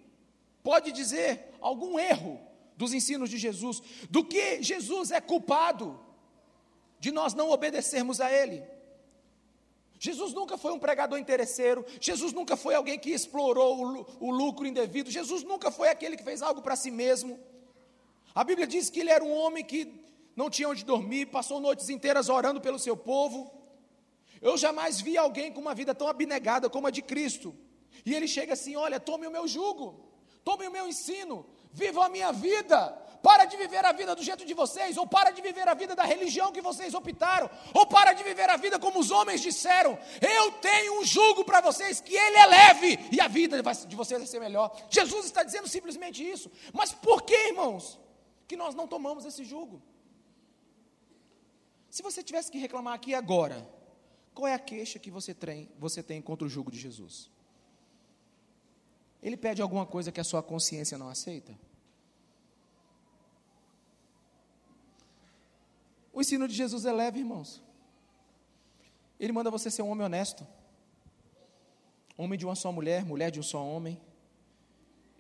pode 0.64 0.92
dizer 0.92 1.54
algum 1.62 2.00
erro 2.00 2.40
dos 2.76 2.94
ensinos 2.94 3.30
de 3.30 3.38
Jesus? 3.38 3.82
Do 4.10 4.24
que 4.24 4.64
Jesus 4.64 5.12
é 5.12 5.22
culpado 5.22 6.00
de 7.00 7.12
nós 7.12 7.34
não 7.34 7.52
obedecermos 7.52 8.20
a 8.20 8.32
Ele? 8.32 8.64
Jesus 10.00 10.34
nunca 10.34 10.58
foi 10.58 10.72
um 10.72 10.80
pregador 10.80 11.20
interesseiro, 11.20 11.86
Jesus 12.00 12.32
nunca 12.32 12.56
foi 12.56 12.74
alguém 12.74 12.98
que 12.98 13.12
explorou 13.12 14.08
o, 14.22 14.32
lucro 14.32 14.66
indevido, 14.66 15.12
Jesus 15.12 15.44
nunca 15.44 15.70
foi 15.70 15.90
aquele 15.90 16.16
que 16.16 16.24
fez 16.24 16.42
algo 16.42 16.62
para 16.62 16.78
si 16.78 16.90
mesmo. 16.90 17.38
A 18.34 18.42
Bíblia 18.46 18.66
diz 18.66 18.90
que 18.90 19.02
ele 19.02 19.10
era 19.10 19.22
um 19.22 19.34
homem 19.34 19.64
que 19.64 19.94
não 20.38 20.50
tinha 20.50 20.70
onde 20.70 20.86
dormir, 20.86 21.26
passou 21.26 21.60
noites 21.60 21.90
inteiras 21.90 22.30
orando 22.30 22.62
pelo 22.62 22.80
seu 22.80 22.96
povo. 22.96 23.52
Eu 24.42 24.58
jamais 24.58 25.02
vi 25.02 25.18
alguém 25.18 25.52
com 25.52 25.60
uma 25.60 25.76
vida 25.76 25.94
tão 25.94 26.08
abnegada 26.08 26.70
como 26.70 26.88
a 26.88 26.92
de 26.92 27.02
Cristo. 27.02 27.54
E 28.06 28.16
ele 28.16 28.26
chega 28.28 28.54
assim: 28.54 28.78
olha, 28.78 29.02
tome 29.02 29.28
o 29.28 29.32
meu 29.32 29.50
jugo, 29.50 30.00
tome 30.46 30.66
o 30.66 30.72
meu 30.72 30.88
ensino, 30.88 31.46
vivam 31.74 32.02
a 32.02 32.08
minha 32.08 32.32
vida. 32.32 32.98
Para 33.22 33.46
de 33.46 33.58
viver 33.58 33.84
a 33.86 33.92
vida 33.92 34.16
do 34.16 34.24
jeito 34.24 34.46
de 34.46 34.54
vocês, 34.54 34.98
ou 34.98 35.06
para 35.06 35.32
de 35.32 35.42
viver 35.42 35.68
a 35.68 35.74
vida 35.74 35.96
da 35.96 36.04
religião 36.04 36.52
que 36.52 36.62
vocês 36.62 36.94
optaram, 36.94 37.50
ou 37.74 37.86
para 37.86 38.14
de 38.14 38.24
viver 38.24 38.50
a 38.50 38.56
vida 38.56 38.80
como 38.80 39.00
os 39.00 39.12
homens 39.12 39.42
disseram. 39.42 39.98
Eu 40.22 40.52
tenho 40.54 41.00
um 41.00 41.06
jugo 41.06 41.44
para 41.44 41.60
vocês 41.60 42.00
que 42.00 42.16
ele 42.16 42.38
é 42.38 42.46
leve 42.46 43.00
e 43.12 43.20
a 43.20 43.28
vida 43.28 43.62
de 43.88 43.96
vocês 43.96 44.20
vai 44.20 44.28
ser 44.28 44.40
melhor. 44.40 44.76
Jesus 44.90 45.26
está 45.26 45.44
dizendo 45.44 45.68
simplesmente 45.68 46.28
isso. 46.28 46.50
Mas 46.74 46.94
por 46.94 47.24
que, 47.24 47.36
irmãos, 47.50 48.00
que 48.48 48.56
nós 48.56 48.74
não 48.74 48.88
tomamos 48.88 49.26
esse 49.26 49.44
jugo? 49.44 49.82
Se 51.90 52.02
você 52.02 52.24
tivesse 52.24 52.52
que 52.52 52.58
reclamar 52.58 52.94
aqui 52.94 53.14
agora, 53.14 53.68
qual 54.34 54.48
é 54.48 54.54
a 54.54 54.60
queixa 54.60 54.98
que 55.00 55.12
você 55.12 55.34
tem, 55.34 55.70
você 55.78 56.02
tem 56.02 56.22
contra 56.22 56.46
o 56.46 56.50
jugo 56.50 56.72
de 56.72 56.80
Jesus? 56.80 57.30
Ele 59.22 59.36
pede 59.36 59.62
alguma 59.62 59.86
coisa 59.86 60.12
que 60.12 60.22
a 60.22 60.24
sua 60.24 60.42
consciência 60.42 60.98
não 60.98 61.10
aceita? 61.10 61.58
O 66.20 66.22
ensino 66.22 66.50
de 66.50 66.54
Jesus 66.54 66.84
é 66.84 66.92
leve, 66.92 67.20
irmãos. 67.20 67.64
Ele 69.18 69.32
manda 69.32 69.50
você 69.50 69.72
ser 69.72 69.84
um 69.84 69.90
homem 69.90 70.06
honesto. 70.06 70.46
Homem 72.18 72.38
de 72.38 72.46
uma 72.46 72.56
só 72.56 72.74
mulher, 72.74 73.06
mulher 73.06 73.32
de 73.32 73.40
um 73.40 73.44
só 73.44 73.66
homem. 73.66 73.98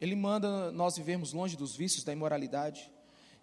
Ele 0.02 0.14
manda 0.14 0.74
nós 0.74 0.98
vivermos 0.98 1.32
longe 1.32 1.56
dos 1.56 1.74
vícios, 1.74 2.04
da 2.04 2.12
imoralidade. 2.12 2.92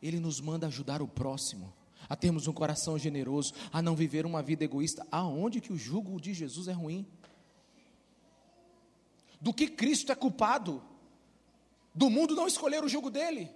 Ele 0.03 0.21
nos 0.21 0.39
manda 0.39 0.67
ajudar 0.67 1.01
o 1.01 1.09
próximo 1.09 1.73
a 2.11 2.15
termos 2.15 2.47
um 2.47 2.53
coração 2.53 2.99
generoso, 2.99 3.55
a 3.73 3.81
não 3.81 3.97
viver 3.97 4.27
uma 4.27 4.43
vida 4.43 4.63
egoísta. 4.63 5.07
Aonde 5.11 5.59
que 5.63 5.73
o 5.73 5.79
jugo 5.79 6.21
de 6.21 6.35
Jesus 6.35 6.69
é 6.69 6.73
ruim? 6.73 7.07
Do 9.41 9.55
que 9.55 9.67
Cristo 9.67 10.13
é 10.13 10.15
culpado? 10.15 10.83
Do 11.95 12.11
mundo 12.11 12.37
não 12.37 12.47
escolher 12.47 12.85
o 12.85 12.89
jugo 12.89 13.09
dele. 13.09 13.51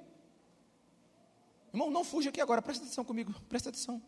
Irmão, 1.73 1.91
não 1.91 2.05
fuja 2.05 2.31
aqui 2.31 2.41
agora, 2.41 2.61
presta 2.61 2.85
atenção 2.85 3.05
comigo, 3.05 3.33
presta 3.49 3.69
atenção. 3.69 4.03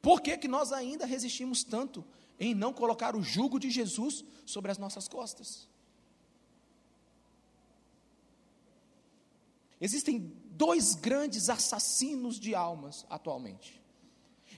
Por 0.00 0.20
que, 0.20 0.36
que 0.36 0.48
nós 0.48 0.72
ainda 0.72 1.06
resistimos 1.06 1.62
tanto 1.62 2.04
em 2.38 2.54
não 2.54 2.72
colocar 2.72 3.14
o 3.14 3.22
jugo 3.22 3.58
de 3.58 3.70
Jesus 3.70 4.24
sobre 4.44 4.70
as 4.70 4.78
nossas 4.78 5.06
costas? 5.06 5.68
Existem 9.80 10.32
dois 10.50 10.94
grandes 10.94 11.48
assassinos 11.48 12.38
de 12.38 12.54
almas 12.54 13.04
atualmente. 13.10 13.82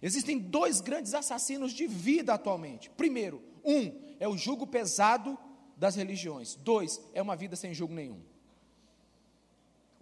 Existem 0.03 0.39
dois 0.39 0.81
grandes 0.81 1.15
assassinos 1.15 1.73
de 1.73 1.87
vida 1.87 2.35
atualmente. 2.35 2.91
Primeiro, 2.91 3.43
um 3.65 4.15
é 4.21 4.29
o 4.29 4.37
jugo 4.37 4.67
pesado 4.67 5.39
das 5.77 5.95
religiões. 5.95 6.57
Dois 6.57 7.01
é 7.15 7.23
uma 7.23 7.37
vida 7.37 7.57
sem 7.57 7.73
jugo 7.73 7.95
nenhum. 7.95 8.21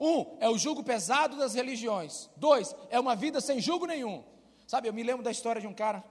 Um 0.03 0.37
é 0.41 0.49
o 0.49 0.59
jugo 0.59 0.83
pesado 0.83 1.37
das 1.37 1.55
religiões. 1.55 2.29
Dois 2.37 2.75
é 2.91 2.99
uma 2.99 3.15
vida 3.15 3.41
sem 3.41 3.61
jugo 3.61 3.87
nenhum. 3.87 4.25
Sabe, 4.67 4.89
eu 4.89 4.93
me 4.93 5.03
lembro 5.03 5.23
da 5.23 5.31
história 5.31 5.61
de 5.61 5.67
um 5.67 5.75
cara, 5.75 6.03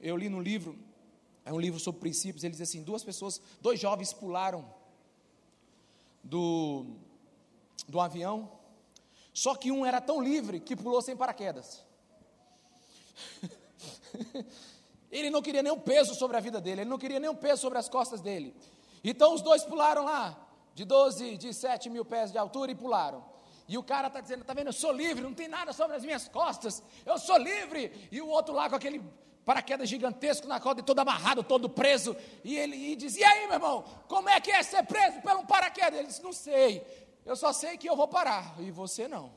eu 0.00 0.16
li 0.16 0.28
no 0.28 0.40
livro, 0.40 0.78
é 1.44 1.52
um 1.52 1.58
livro 1.58 1.80
sobre 1.80 2.00
princípios, 2.00 2.44
ele 2.44 2.52
diz 2.52 2.60
assim: 2.60 2.82
duas 2.82 3.02
pessoas, 3.02 3.40
dois 3.60 3.80
jovens 3.80 4.12
pularam 4.12 4.64
do, 6.22 6.84
do 7.88 8.00
avião 8.00 8.50
só 9.32 9.54
que 9.54 9.72
um 9.72 9.84
era 9.86 10.00
tão 10.00 10.20
livre 10.20 10.60
que 10.60 10.76
pulou 10.76 11.00
sem 11.00 11.16
paraquedas. 11.16 11.82
ele 15.10 15.30
não 15.30 15.40
queria 15.40 15.62
nenhum 15.62 15.78
peso 15.78 16.14
sobre 16.14 16.36
a 16.36 16.40
vida 16.40 16.60
dele, 16.60 16.82
ele 16.82 16.90
não 16.90 16.98
queria 16.98 17.18
nenhum 17.18 17.34
peso 17.34 17.62
sobre 17.62 17.78
as 17.78 17.88
costas 17.88 18.20
dele. 18.20 18.54
Então 19.02 19.34
os 19.34 19.40
dois 19.40 19.64
pularam 19.64 20.04
lá, 20.04 20.38
de 20.74 20.84
12, 20.84 21.36
de 21.36 21.52
7 21.52 21.90
mil 21.90 22.04
pés 22.04 22.32
de 22.32 22.38
altura, 22.38 22.72
e 22.72 22.74
pularam. 22.74 23.24
E 23.68 23.78
o 23.78 23.82
cara 23.82 24.08
está 24.08 24.20
dizendo: 24.20 24.42
está 24.42 24.54
vendo, 24.54 24.68
eu 24.68 24.72
sou 24.72 24.92
livre, 24.92 25.22
não 25.22 25.34
tem 25.34 25.48
nada 25.48 25.72
sobre 25.72 25.96
as 25.96 26.04
minhas 26.04 26.28
costas, 26.28 26.82
eu 27.06 27.18
sou 27.18 27.36
livre. 27.36 28.08
E 28.10 28.20
o 28.20 28.28
outro 28.28 28.54
lá 28.54 28.68
com 28.68 28.76
aquele 28.76 29.02
paraquedas 29.44 29.88
gigantesco 29.88 30.46
na 30.46 30.60
corda, 30.60 30.82
todo 30.82 30.98
amarrado, 30.98 31.42
todo 31.42 31.68
preso. 31.68 32.16
E 32.44 32.56
ele 32.56 32.76
e 32.76 32.96
diz: 32.96 33.16
E 33.16 33.24
aí, 33.24 33.46
meu 33.46 33.54
irmão, 33.54 33.84
como 34.08 34.28
é 34.28 34.40
que 34.40 34.50
é 34.50 34.62
ser 34.62 34.84
preso 34.84 35.20
por 35.20 35.36
um 35.36 35.46
paraquedas? 35.46 35.98
Ele 35.98 36.08
disse: 36.08 36.22
Não 36.22 36.32
sei. 36.32 36.84
Eu 37.24 37.36
só 37.36 37.52
sei 37.52 37.76
que 37.78 37.88
eu 37.88 37.96
vou 37.96 38.08
parar 38.08 38.56
e 38.60 38.70
você 38.70 39.06
não. 39.06 39.32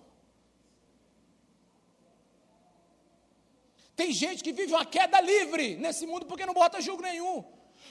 Tem 3.96 4.12
gente 4.12 4.44
que 4.44 4.52
vive 4.52 4.74
uma 4.74 4.86
queda 4.86 5.22
livre 5.22 5.76
nesse 5.78 6.06
mundo 6.06 6.26
porque 6.26 6.46
não 6.46 6.54
bota 6.54 6.82
julgo 6.82 7.02
nenhum, 7.02 7.46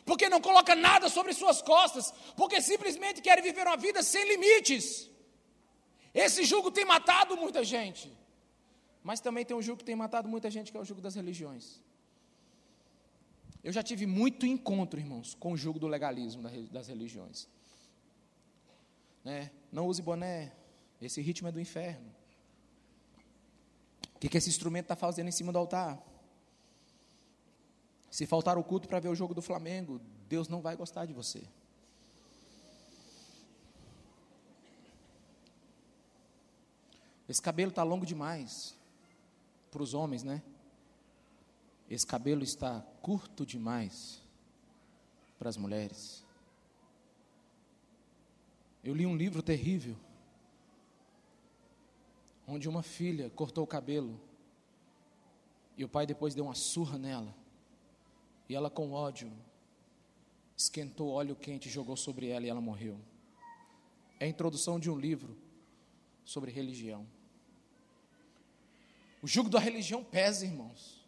porque 0.05 0.29
não 0.29 0.41
coloca 0.41 0.75
nada 0.75 1.09
sobre 1.09 1.33
suas 1.33 1.61
costas, 1.63 2.13
porque 2.37 2.61
simplesmente 2.61 3.23
quer 3.23 3.43
viver 3.43 3.67
uma 3.67 3.77
vida 3.77 4.03
sem 4.03 4.27
limites. 4.29 5.11
Esse 6.13 6.45
jugo 6.45 6.71
tem 6.71 6.85
matado 6.85 7.37
muita 7.37 7.65
gente, 7.65 8.13
mas 9.03 9.21
também 9.21 9.45
tem 9.45 9.57
um 9.57 9.63
jugo 9.63 9.79
que 9.79 9.85
tem 9.85 9.97
matado 9.97 10.29
muita 10.29 10.51
gente, 10.51 10.71
que 10.71 10.77
é 10.77 10.81
o 10.81 10.85
jugo 10.85 11.01
das 11.01 11.15
religiões. 11.15 11.81
Eu 13.63 13.73
já 13.73 13.83
tive 13.83 14.07
muito 14.07 14.45
encontro, 14.45 15.01
irmãos, 15.01 15.35
com 15.35 15.53
o 15.53 15.57
jugo 15.57 15.79
do 15.79 15.89
legalismo 15.89 16.43
das 16.71 16.89
religiões. 16.89 17.49
Né? 19.25 19.51
Não 19.73 19.87
use 19.87 20.03
boné, 20.03 20.53
esse 21.01 21.21
ritmo 21.21 21.49
é 21.49 21.53
do 21.53 21.59
inferno. 21.59 22.15
O 24.15 24.19
que, 24.19 24.29
que 24.29 24.39
esse 24.39 24.49
instrumento 24.49 24.85
está 24.85 24.97
fazendo 24.97 25.29
em 25.29 25.33
cima 25.33 25.51
do 25.51 25.59
altar? 25.59 25.99
Se 28.15 28.27
faltar 28.27 28.57
o 28.57 28.63
culto 28.63 28.87
para 28.87 29.01
ver 29.01 29.09
o 29.09 29.15
jogo 29.17 29.35
do 29.35 29.43
Flamengo, 29.43 30.01
Deus 30.29 30.47
não 30.47 30.63
vai 30.63 30.77
gostar 30.77 31.05
de 31.05 31.13
você. 31.13 31.43
Esse 37.29 37.43
cabelo 37.43 37.71
está 37.71 37.83
longo 37.83 38.07
demais 38.07 38.77
para 39.69 39.83
os 39.83 39.95
homens, 39.95 40.23
né? 40.23 40.41
Esse 41.91 42.07
cabelo 42.07 42.45
está 42.45 42.83
curto 43.03 43.45
demais 43.45 44.23
para 45.37 45.49
as 45.49 45.57
mulheres. 45.57 46.25
Eu 48.85 48.95
li 48.95 49.05
um 49.07 49.17
livro 49.17 49.43
terrível, 49.43 49.97
onde 52.47 52.69
uma 52.69 52.85
filha 52.85 53.29
cortou 53.31 53.65
o 53.65 53.67
cabelo 53.67 54.21
e 55.77 55.85
o 55.85 55.89
pai 55.89 56.07
depois 56.07 56.33
deu 56.33 56.45
uma 56.45 56.55
surra 56.55 56.97
nela. 56.97 57.43
E 58.49 58.55
ela, 58.55 58.71
com 58.71 58.93
ódio, 58.93 59.33
esquentou 60.57 61.11
óleo 61.11 61.35
quente 61.35 61.69
jogou 61.69 61.97
sobre 61.97 62.29
ela 62.29 62.47
e 62.47 62.49
ela 62.49 62.61
morreu. 62.61 62.99
É 64.21 64.27
a 64.27 64.29
introdução 64.29 64.79
de 64.79 64.91
um 64.91 64.99
livro 64.99 65.37
sobre 66.25 66.51
religião. 66.51 67.07
O 69.23 69.27
jugo 69.27 69.49
da 69.49 69.59
religião 69.59 70.05
pesa, 70.05 70.45
irmãos. 70.45 71.03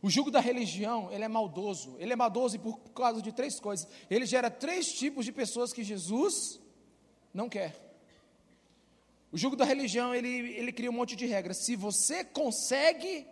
O 0.00 0.10
jugo 0.10 0.30
da 0.30 0.40
religião, 0.40 1.10
ele 1.12 1.24
é 1.24 1.28
maldoso. 1.28 1.96
Ele 1.98 2.12
é 2.12 2.16
maldoso 2.16 2.58
por 2.58 2.78
causa 2.90 3.22
de 3.22 3.32
três 3.32 3.60
coisas. 3.60 3.88
Ele 4.10 4.26
gera 4.26 4.50
três 4.50 4.92
tipos 4.92 5.24
de 5.24 5.32
pessoas 5.32 5.72
que 5.72 5.84
Jesus 5.84 6.60
não 7.32 7.48
quer. 7.48 7.80
O 9.30 9.38
jugo 9.38 9.56
da 9.56 9.64
religião, 9.64 10.14
ele, 10.14 10.28
ele 10.28 10.72
cria 10.72 10.90
um 10.90 10.94
monte 10.94 11.16
de 11.16 11.26
regras. 11.26 11.64
Se 11.64 11.76
você 11.76 12.24
consegue 12.24 13.26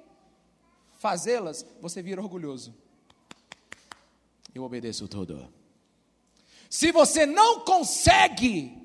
fazê-las, 1.01 1.65
você 1.81 2.03
vira 2.03 2.21
orgulhoso. 2.21 2.75
Eu 4.55 4.63
obedeço 4.65 5.09
tudo. 5.09 5.51
Se 6.69 6.93
você 6.93 7.25
não 7.25 7.65
consegue 7.65 8.77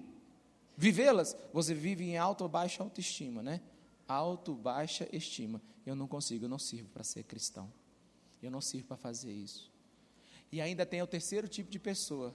vivê-las, 0.78 1.36
você 1.52 1.74
vive 1.74 2.06
em 2.06 2.18
alta 2.18 2.46
ou 2.46 2.50
baixa 2.50 2.82
autoestima, 2.82 3.44
né? 3.44 3.60
Alto, 4.08 4.54
baixa 4.54 5.10
estima. 5.12 5.62
Eu 5.86 5.94
não 5.94 6.08
consigo, 6.08 6.46
eu 6.46 6.50
não 6.50 6.58
sirvo 6.58 6.88
para 6.90 7.04
ser 7.04 7.24
cristão. 7.24 7.72
Eu 8.42 8.50
não 8.50 8.62
sirvo 8.62 8.88
para 8.88 8.98
fazer 8.98 9.34
isso. 9.34 9.70
E 10.54 10.62
ainda 10.62 10.86
tem 10.86 11.02
o 11.02 11.08
terceiro 11.08 11.50
tipo 11.50 11.70
de 11.70 11.80
pessoa, 11.80 12.34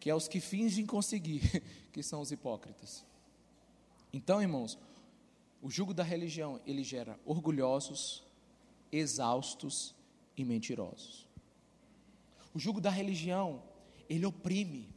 que 0.00 0.08
é 0.08 0.14
os 0.14 0.26
que 0.26 0.40
fingem 0.40 0.86
conseguir, 0.86 1.42
que 1.92 2.02
são 2.02 2.22
os 2.22 2.32
hipócritas. 2.32 3.04
Então, 4.10 4.40
irmãos, 4.40 4.78
o 5.60 5.70
jugo 5.70 5.92
da 5.92 6.02
religião, 6.02 6.58
ele 6.64 6.82
gera 6.82 7.20
orgulhosos, 7.26 8.26
exaustos 8.90 9.94
e 10.36 10.44
mentirosos. 10.44 11.28
O 12.54 12.58
jugo 12.58 12.80
da 12.80 12.90
religião, 12.90 13.62
ele 14.08 14.26
oprime. 14.26 14.94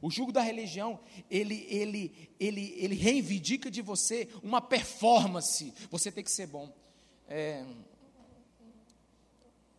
O 0.00 0.10
jugo 0.10 0.30
da 0.30 0.42
religião, 0.42 1.00
ele, 1.30 1.66
ele, 1.68 2.30
ele, 2.38 2.74
ele 2.76 2.94
reivindica 2.94 3.70
de 3.70 3.80
você 3.80 4.28
uma 4.42 4.60
performance. 4.60 5.72
Você 5.90 6.12
tem 6.12 6.22
que 6.22 6.30
ser 6.30 6.46
bom. 6.46 6.72
É, 7.28 7.64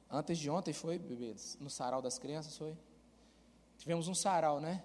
antes 0.10 0.38
de 0.38 0.50
ontem 0.50 0.74
foi, 0.74 0.98
bebês, 0.98 1.58
no 1.62 1.70
sarau 1.70 2.02
das 2.02 2.18
crianças 2.18 2.58
foi? 2.58 2.76
Tivemos 3.78 4.08
um 4.08 4.16
sarau, 4.16 4.60
né? 4.60 4.84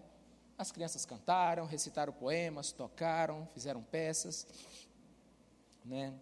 As 0.59 0.71
crianças 0.71 1.07
cantaram, 1.07 1.67
recitaram 1.67 2.13
poemas, 2.13 2.71
tocaram, 2.71 3.49
fizeram 3.55 3.83
peças, 3.83 4.47
né? 5.85 6.15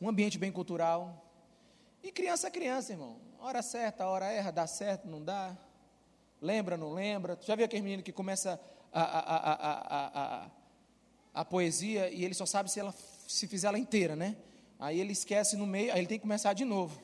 Um 0.00 0.08
ambiente 0.08 0.38
bem 0.38 0.52
cultural. 0.52 1.31
E 2.02 2.10
criança 2.10 2.48
é 2.48 2.50
criança, 2.50 2.92
irmão. 2.92 3.20
Hora 3.38 3.62
certa, 3.62 4.06
hora 4.06 4.26
erra, 4.26 4.50
dá 4.50 4.66
certo, 4.66 5.06
não 5.06 5.22
dá. 5.22 5.56
Lembra, 6.40 6.76
não 6.76 6.92
lembra? 6.92 7.38
Já 7.40 7.54
viu 7.54 7.64
aquele 7.64 7.82
menino 7.82 8.02
que 8.02 8.12
começa 8.12 8.60
a, 8.92 9.02
a, 9.02 9.52
a, 9.60 10.42
a, 10.44 10.50
a 11.34 11.44
poesia 11.44 12.10
e 12.10 12.24
ele 12.24 12.34
só 12.34 12.44
sabe 12.44 12.70
se, 12.70 12.80
ela, 12.80 12.92
se 13.28 13.46
fizer 13.46 13.68
ela 13.68 13.78
inteira, 13.78 14.16
né? 14.16 14.36
Aí 14.78 15.00
ele 15.00 15.12
esquece 15.12 15.56
no 15.56 15.66
meio, 15.66 15.92
aí 15.92 16.00
ele 16.00 16.08
tem 16.08 16.18
que 16.18 16.22
começar 16.22 16.52
de 16.52 16.64
novo. 16.64 17.00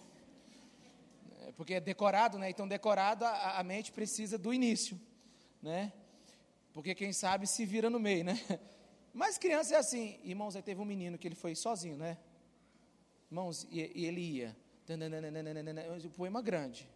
É, 1.43 1.53
porque 1.53 1.75
é 1.75 1.81
decorado, 1.81 2.37
né? 2.37 2.51
Então, 2.51 2.67
decorado, 2.67 3.25
a, 3.25 3.59
a 3.59 3.63
mente 3.63 3.93
precisa 3.93 4.37
do 4.37 4.53
início, 4.53 5.01
né? 5.63 5.93
Porque 6.73 6.95
quem 6.95 7.13
sabe 7.13 7.47
se 7.47 7.65
vira 7.65 7.89
no 7.89 8.01
meio, 8.01 8.25
né? 8.25 8.41
Mas 9.15 9.39
criança 9.39 9.75
é 9.75 9.79
assim. 9.79 10.19
Irmãos, 10.25 10.57
aí 10.57 10.63
teve 10.63 10.81
um 10.81 10.85
menino 10.85 11.17
que 11.17 11.29
ele 11.29 11.37
foi 11.37 11.55
sozinho, 11.55 11.97
né? 11.97 12.19
Irmãos, 13.31 13.67
e, 13.71 13.93
e 13.95 14.07
ele 14.07 14.21
ia. 14.21 14.57
Um 14.95 16.11
poema 16.11 16.41
grande. 16.41 16.89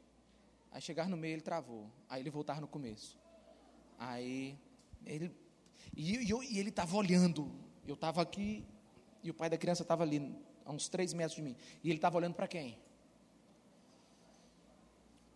Aí 0.71 0.81
chegar 0.81 1.09
no 1.09 1.17
meio 1.17 1.35
ele 1.35 1.43
travou. 1.43 1.91
Aí 2.09 2.23
ele 2.23 2.31
voltar 2.31 2.61
no 2.61 2.69
começo. 2.69 3.19
Aí 3.99 4.59
ele. 5.05 5.35
E, 5.95 6.17
e, 6.17 6.55
e 6.55 6.59
ele 6.59 6.71
estava 6.71 6.97
olhando. 6.97 7.51
Eu 7.87 7.95
estava 7.95 8.23
aqui. 8.23 8.65
E 9.23 9.31
o 9.31 9.35
pai 9.35 9.49
da 9.49 9.57
criança 9.57 9.83
estava 9.83 10.03
ali, 10.03 10.37
a 10.65 10.73
uns 10.73 10.89
três 10.89 11.13
metros 11.13 11.37
de 11.37 11.43
mim. 11.43 11.57
E 11.83 11.89
ele 11.89 11.99
estava 11.99 12.17
olhando 12.17 12.35
para 12.35 12.49
quem? 12.49 12.79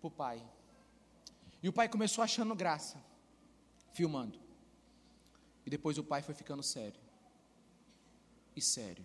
Para 0.01 0.09
o 0.09 0.11
pai. 0.11 0.43
E 1.63 1.69
o 1.69 1.73
pai 1.73 1.89
começou 1.89 2.23
achando 2.23 2.55
graça 2.55 3.03
filmando. 3.93 4.39
E 5.65 5.71
depois 5.71 5.99
o 5.99 6.05
pai 6.05 6.23
foi 6.23 6.35
ficando 6.35 6.63
sério. 6.63 7.01
E 8.55 8.61
sério. 8.61 9.05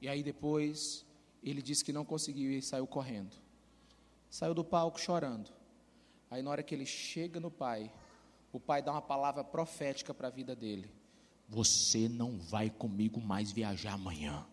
E 0.00 0.08
aí 0.08 0.22
depois 0.22 1.05
ele 1.42 1.62
disse 1.62 1.84
que 1.84 1.92
não 1.92 2.04
conseguiu 2.04 2.50
e 2.52 2.62
saiu 2.62 2.86
correndo. 2.86 3.36
Saiu 4.28 4.54
do 4.54 4.64
palco 4.64 5.00
chorando. 5.00 5.50
Aí 6.30 6.42
na 6.42 6.50
hora 6.50 6.62
que 6.62 6.74
ele 6.74 6.86
chega 6.86 7.38
no 7.38 7.50
pai, 7.50 7.92
o 8.52 8.58
pai 8.58 8.82
dá 8.82 8.92
uma 8.92 9.02
palavra 9.02 9.44
profética 9.44 10.12
para 10.12 10.28
a 10.28 10.30
vida 10.30 10.56
dele. 10.56 10.90
Você 11.48 12.08
não 12.08 12.38
vai 12.38 12.68
comigo 12.68 13.20
mais 13.20 13.52
viajar 13.52 13.92
amanhã. 13.92 14.46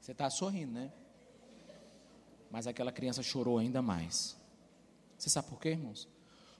Você 0.00 0.10
está 0.10 0.28
sorrindo, 0.28 0.72
né? 0.72 0.92
Mas 2.50 2.66
aquela 2.66 2.90
criança 2.90 3.22
chorou 3.22 3.58
ainda 3.58 3.80
mais. 3.80 4.36
Você 5.22 5.30
sabe 5.30 5.50
por 5.50 5.60
quê, 5.60 5.68
irmãos? 5.68 6.08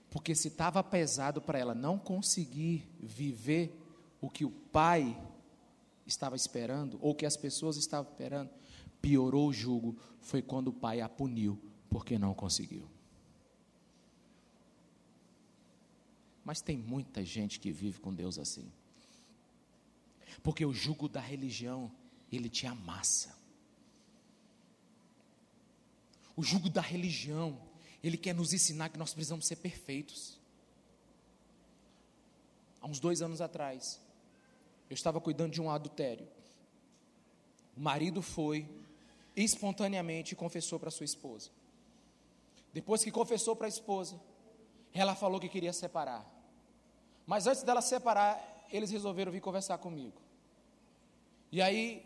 Porque 0.09 0.33
se 0.33 0.47
estava 0.47 0.81
pesado 0.81 1.41
para 1.41 1.59
ela 1.59 1.75
não 1.75 1.99
conseguir 1.99 2.87
viver 2.97 3.77
o 4.21 4.29
que 4.29 4.45
o 4.45 4.49
pai 4.49 5.21
estava 6.07 6.37
esperando, 6.37 6.97
ou 7.01 7.13
que 7.13 7.25
as 7.25 7.35
pessoas 7.35 7.75
estavam 7.75 8.09
esperando, 8.09 8.49
piorou 9.01 9.49
o 9.49 9.53
jugo, 9.53 9.97
foi 10.21 10.41
quando 10.41 10.69
o 10.69 10.73
pai 10.73 11.01
a 11.01 11.09
puniu, 11.09 11.61
porque 11.89 12.17
não 12.17 12.33
conseguiu. 12.33 12.87
Mas 16.45 16.61
tem 16.61 16.77
muita 16.77 17.25
gente 17.25 17.59
que 17.59 17.69
vive 17.69 17.99
com 17.99 18.13
Deus 18.13 18.39
assim. 18.39 18.71
Porque 20.41 20.65
o 20.65 20.73
jugo 20.73 21.09
da 21.09 21.19
religião 21.19 21.91
ele 22.31 22.47
te 22.47 22.65
amassa. 22.65 23.35
O 26.33 26.41
jugo 26.41 26.69
da 26.69 26.81
religião, 26.81 27.59
ele 28.03 28.17
quer 28.17 28.35
nos 28.35 28.53
ensinar 28.53 28.89
que 28.89 28.97
nós 28.97 29.13
precisamos 29.13 29.47
ser 29.47 29.55
perfeitos. 29.55 30.37
Há 32.81 32.87
uns 32.87 32.99
dois 32.99 33.21
anos 33.21 33.39
atrás, 33.39 33.99
eu 34.89 34.93
estava 34.93 35.21
cuidando 35.21 35.53
de 35.53 35.61
um 35.61 35.71
adultério. 35.71 36.27
O 37.77 37.79
marido 37.79 38.21
foi 38.21 38.69
espontaneamente 39.35 40.33
e 40.33 40.35
confessou 40.35 40.77
para 40.77 40.91
sua 40.91 41.05
esposa. 41.05 41.49
Depois 42.73 43.03
que 43.03 43.11
confessou 43.11 43.55
para 43.55 43.67
a 43.67 43.69
esposa, 43.69 44.19
ela 44.93 45.15
falou 45.15 45.39
que 45.39 45.47
queria 45.47 45.71
separar. 45.71 46.29
Mas 47.25 47.47
antes 47.47 47.63
dela 47.63 47.81
separar, 47.81 48.65
eles 48.69 48.91
resolveram 48.91 49.31
vir 49.31 49.39
conversar 49.41 49.77
comigo. 49.77 50.21
E 51.51 51.61
aí 51.61 52.05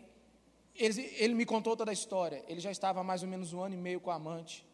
ele, 0.76 1.02
ele 1.16 1.34
me 1.34 1.44
contou 1.44 1.76
toda 1.76 1.90
a 1.90 1.94
história. 1.94 2.44
Ele 2.46 2.60
já 2.60 2.70
estava 2.70 3.00
há 3.00 3.04
mais 3.04 3.22
ou 3.22 3.28
menos 3.28 3.52
um 3.52 3.60
ano 3.60 3.74
e 3.74 3.78
meio 3.78 4.00
com 4.00 4.10
a 4.10 4.14
amante. 4.14 4.64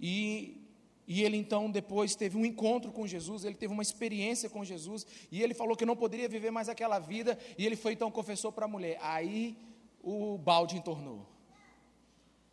E, 0.00 0.66
e 1.06 1.22
ele 1.22 1.36
então 1.36 1.70
depois 1.70 2.14
teve 2.14 2.36
um 2.36 2.44
encontro 2.46 2.90
com 2.90 3.06
Jesus, 3.06 3.44
ele 3.44 3.54
teve 3.54 3.72
uma 3.72 3.82
experiência 3.82 4.48
com 4.48 4.64
Jesus, 4.64 5.06
e 5.30 5.42
ele 5.42 5.54
falou 5.54 5.76
que 5.76 5.84
não 5.84 5.94
poderia 5.94 6.28
viver 6.28 6.50
mais 6.50 6.68
aquela 6.68 6.98
vida, 6.98 7.38
e 7.58 7.66
ele 7.66 7.76
foi 7.76 7.92
então 7.92 8.10
confessou 8.10 8.50
para 8.50 8.64
a 8.64 8.68
mulher. 8.68 8.98
Aí 9.02 9.56
o 10.02 10.38
balde 10.38 10.76
entornou. 10.76 11.26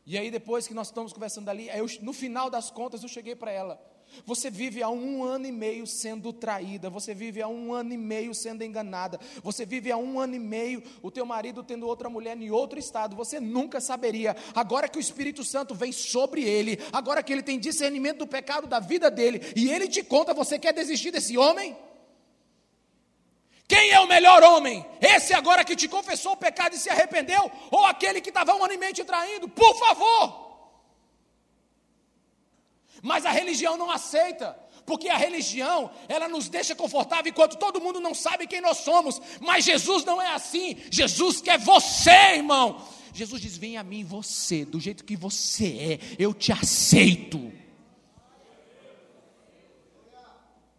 E 0.05 0.17
aí 0.17 0.29
depois 0.31 0.67
que 0.67 0.73
nós 0.73 0.87
estamos 0.87 1.13
conversando 1.13 1.49
ali, 1.49 1.69
eu, 1.69 1.85
no 2.01 2.13
final 2.13 2.49
das 2.49 2.69
contas 2.69 3.03
eu 3.03 3.09
cheguei 3.09 3.35
para 3.35 3.51
ela. 3.51 3.96
Você 4.25 4.49
vive 4.49 4.81
há 4.81 4.89
um 4.89 5.23
ano 5.23 5.45
e 5.45 5.51
meio 5.51 5.85
sendo 5.85 6.33
traída, 6.33 6.89
você 6.89 7.13
vive 7.13 7.41
há 7.41 7.47
um 7.47 7.73
ano 7.73 7.93
e 7.93 7.97
meio 7.97 8.33
sendo 8.33 8.63
enganada, 8.63 9.19
você 9.43 9.65
vive 9.65 9.91
há 9.91 9.97
um 9.97 10.19
ano 10.19 10.35
e 10.35 10.39
meio 10.39 10.83
o 11.01 11.11
teu 11.11 11.25
marido 11.25 11.63
tendo 11.63 11.87
outra 11.87 12.09
mulher 12.09 12.35
em 12.35 12.49
outro 12.49 12.79
estado, 12.79 13.15
você 13.15 13.39
nunca 13.39 13.79
saberia. 13.79 14.35
Agora 14.55 14.87
que 14.87 14.97
o 14.97 15.01
Espírito 15.01 15.43
Santo 15.43 15.75
vem 15.75 15.91
sobre 15.91 16.43
ele, 16.43 16.79
agora 16.91 17.21
que 17.21 17.31
ele 17.31 17.43
tem 17.43 17.59
discernimento 17.59 18.19
do 18.19 18.27
pecado 18.27 18.67
da 18.67 18.79
vida 18.79 19.11
dele, 19.11 19.41
e 19.55 19.69
ele 19.69 19.87
te 19.87 20.03
conta, 20.03 20.33
você 20.33 20.57
quer 20.57 20.73
desistir 20.73 21.11
desse 21.11 21.37
homem? 21.37 21.75
Quem 23.67 23.91
é 23.91 23.99
o 23.99 24.07
melhor 24.07 24.41
homem? 24.43 24.85
Esse 25.01 25.33
agora 25.33 25.65
que 25.65 25.75
te 25.75 25.87
confessou 25.89 26.31
o 26.31 26.37
pecado 26.37 26.75
e 26.75 26.79
se 26.79 26.89
arrependeu, 26.89 27.51
ou 27.69 27.85
aquele 27.85 28.21
que 28.21 28.29
estava 28.29 28.55
um 28.55 28.63
ano 28.63 28.73
e 28.73 28.77
meio 28.77 28.93
te 28.93 29.03
traindo? 29.03 29.49
Por 29.49 29.77
favor! 29.77 30.46
Mas 33.01 33.25
a 33.25 33.31
religião 33.31 33.77
não 33.77 33.91
aceita, 33.91 34.57
porque 34.85 35.09
a 35.09 35.17
religião, 35.17 35.91
ela 36.07 36.27
nos 36.27 36.49
deixa 36.49 36.75
confortável 36.75 37.29
enquanto 37.29 37.57
todo 37.57 37.81
mundo 37.81 37.99
não 37.99 38.13
sabe 38.13 38.47
quem 38.47 38.61
nós 38.61 38.79
somos. 38.79 39.21
Mas 39.41 39.65
Jesus 39.65 40.05
não 40.05 40.21
é 40.21 40.33
assim. 40.33 40.77
Jesus 40.89 41.41
quer 41.41 41.59
você, 41.59 42.35
irmão. 42.35 42.81
Jesus 43.13 43.41
diz: 43.41 43.57
"Vem 43.57 43.77
a 43.77 43.83
mim 43.83 44.03
você, 44.03 44.63
do 44.63 44.79
jeito 44.79 45.03
que 45.03 45.15
você 45.15 45.99
é, 45.99 46.15
eu 46.17 46.33
te 46.33 46.51
aceito". 46.51 47.51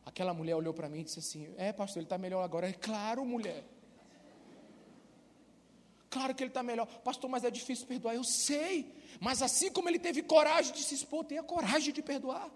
Aquela 0.06 0.34
mulher 0.34 0.56
olhou 0.56 0.74
para 0.74 0.88
mim 0.88 1.00
e 1.00 1.04
disse 1.04 1.18
assim: 1.18 1.48
"É, 1.56 1.72
pastor, 1.72 1.98
ele 1.98 2.06
está 2.06 2.18
melhor 2.18 2.42
agora". 2.42 2.68
É 2.68 2.72
claro, 2.72 3.24
mulher. 3.24 3.64
Claro 6.10 6.34
que 6.34 6.42
ele 6.42 6.50
está 6.50 6.62
melhor. 6.62 6.86
Pastor, 6.86 7.28
mas 7.28 7.44
é 7.44 7.50
difícil 7.50 7.86
perdoar. 7.86 8.14
Eu 8.14 8.24
sei. 8.24 8.90
Mas 9.20 9.42
assim 9.42 9.70
como 9.70 9.88
ele 9.88 9.98
teve 9.98 10.22
coragem 10.22 10.72
de 10.72 10.82
se 10.82 10.94
expor, 10.94 11.24
tenha 11.24 11.42
coragem 11.42 11.92
de 11.92 12.02
perdoar. 12.02 12.50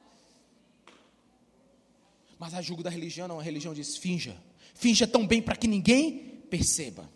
Mas 2.39 2.55
a 2.55 2.63
julgo 2.63 2.83
da 2.83 2.91
religião 2.91 3.27
não, 3.27 3.41
a 3.41 3.43
religião 3.43 3.73
diz: 3.73 3.97
finja. 3.97 4.37
Finja 4.75 5.07
tão 5.07 5.27
bem 5.27 5.43
para 5.43 5.57
que 5.57 5.67
ninguém 5.67 6.43
perceba. 6.51 7.09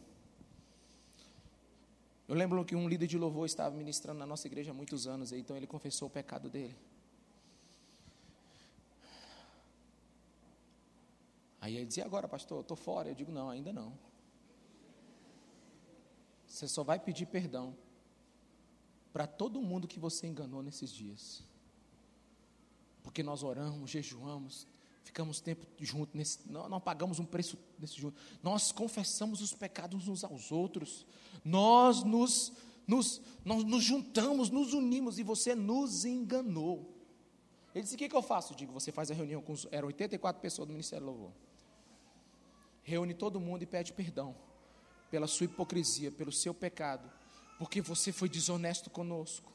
Eu 2.28 2.34
lembro 2.34 2.64
que 2.64 2.74
um 2.74 2.88
líder 2.88 3.06
de 3.06 3.16
louvor 3.16 3.46
estava 3.46 3.74
ministrando 3.74 4.18
na 4.18 4.26
nossa 4.26 4.46
igreja 4.46 4.72
há 4.72 4.74
muitos 4.74 5.06
anos, 5.06 5.32
então 5.32 5.56
ele 5.56 5.66
confessou 5.66 6.08
o 6.08 6.10
pecado 6.10 6.50
dele. 6.50 6.76
Aí 11.60 11.76
ele 11.76 11.86
dizia: 11.86 12.04
Agora, 12.04 12.28
pastor, 12.28 12.60
estou 12.60 12.76
fora. 12.76 13.08
Eu 13.08 13.14
digo: 13.14 13.30
Não, 13.30 13.48
ainda 13.48 13.72
não. 13.72 13.92
Você 16.46 16.66
só 16.66 16.82
vai 16.82 16.98
pedir 16.98 17.26
perdão 17.26 17.76
para 19.16 19.26
todo 19.26 19.62
mundo 19.62 19.88
que 19.88 19.98
você 19.98 20.26
enganou 20.26 20.62
nesses 20.62 20.92
dias. 20.92 21.42
Porque 23.02 23.22
nós 23.22 23.42
oramos, 23.42 23.90
jejuamos, 23.90 24.68
ficamos 25.04 25.40
tempo 25.40 25.66
juntos, 25.80 26.14
nesse, 26.14 26.40
não, 26.44 26.68
não 26.68 26.78
pagamos 26.78 27.18
um 27.18 27.24
preço 27.24 27.56
nesse 27.78 27.98
junto. 27.98 28.20
Nós 28.42 28.72
confessamos 28.72 29.40
os 29.40 29.54
pecados 29.54 30.06
uns 30.06 30.22
aos 30.22 30.52
outros. 30.52 31.06
Nós 31.42 32.04
nos, 32.04 32.52
nos, 32.86 33.22
nós 33.42 33.64
nos 33.64 33.82
juntamos, 33.82 34.50
nos 34.50 34.74
unimos 34.74 35.18
e 35.18 35.22
você 35.22 35.54
nos 35.54 36.04
enganou. 36.04 36.94
Ele 37.74 37.84
disse: 37.84 37.94
O 37.94 37.98
que, 37.98 38.10
que 38.10 38.16
eu 38.16 38.20
faço? 38.20 38.52
Eu 38.52 38.58
digo: 38.58 38.72
Você 38.74 38.92
faz 38.92 39.10
a 39.10 39.14
reunião 39.14 39.40
com 39.40 39.54
os. 39.54 39.66
Eram 39.70 39.86
84 39.86 40.42
pessoas 40.42 40.68
do 40.68 40.72
Ministério 40.72 41.06
Louvor. 41.06 41.32
Reúne 42.82 43.14
todo 43.14 43.40
mundo 43.40 43.62
e 43.62 43.66
pede 43.66 43.94
perdão 43.94 44.36
pela 45.10 45.26
sua 45.26 45.46
hipocrisia, 45.46 46.12
pelo 46.12 46.30
seu 46.30 46.52
pecado, 46.52 47.10
porque 47.58 47.80
você 47.80 48.12
foi 48.12 48.28
desonesto 48.28 48.90
conosco. 48.90 49.52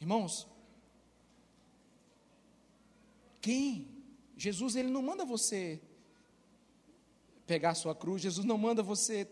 Irmãos, 0.00 0.46
quem? 3.40 3.88
Jesus 4.36 4.76
ele 4.76 4.90
não 4.90 5.02
manda 5.02 5.24
você 5.24 5.80
pegar 7.46 7.70
a 7.70 7.74
sua 7.74 7.94
cruz, 7.94 8.22
Jesus 8.22 8.44
não 8.44 8.58
manda 8.58 8.82
você 8.82 9.28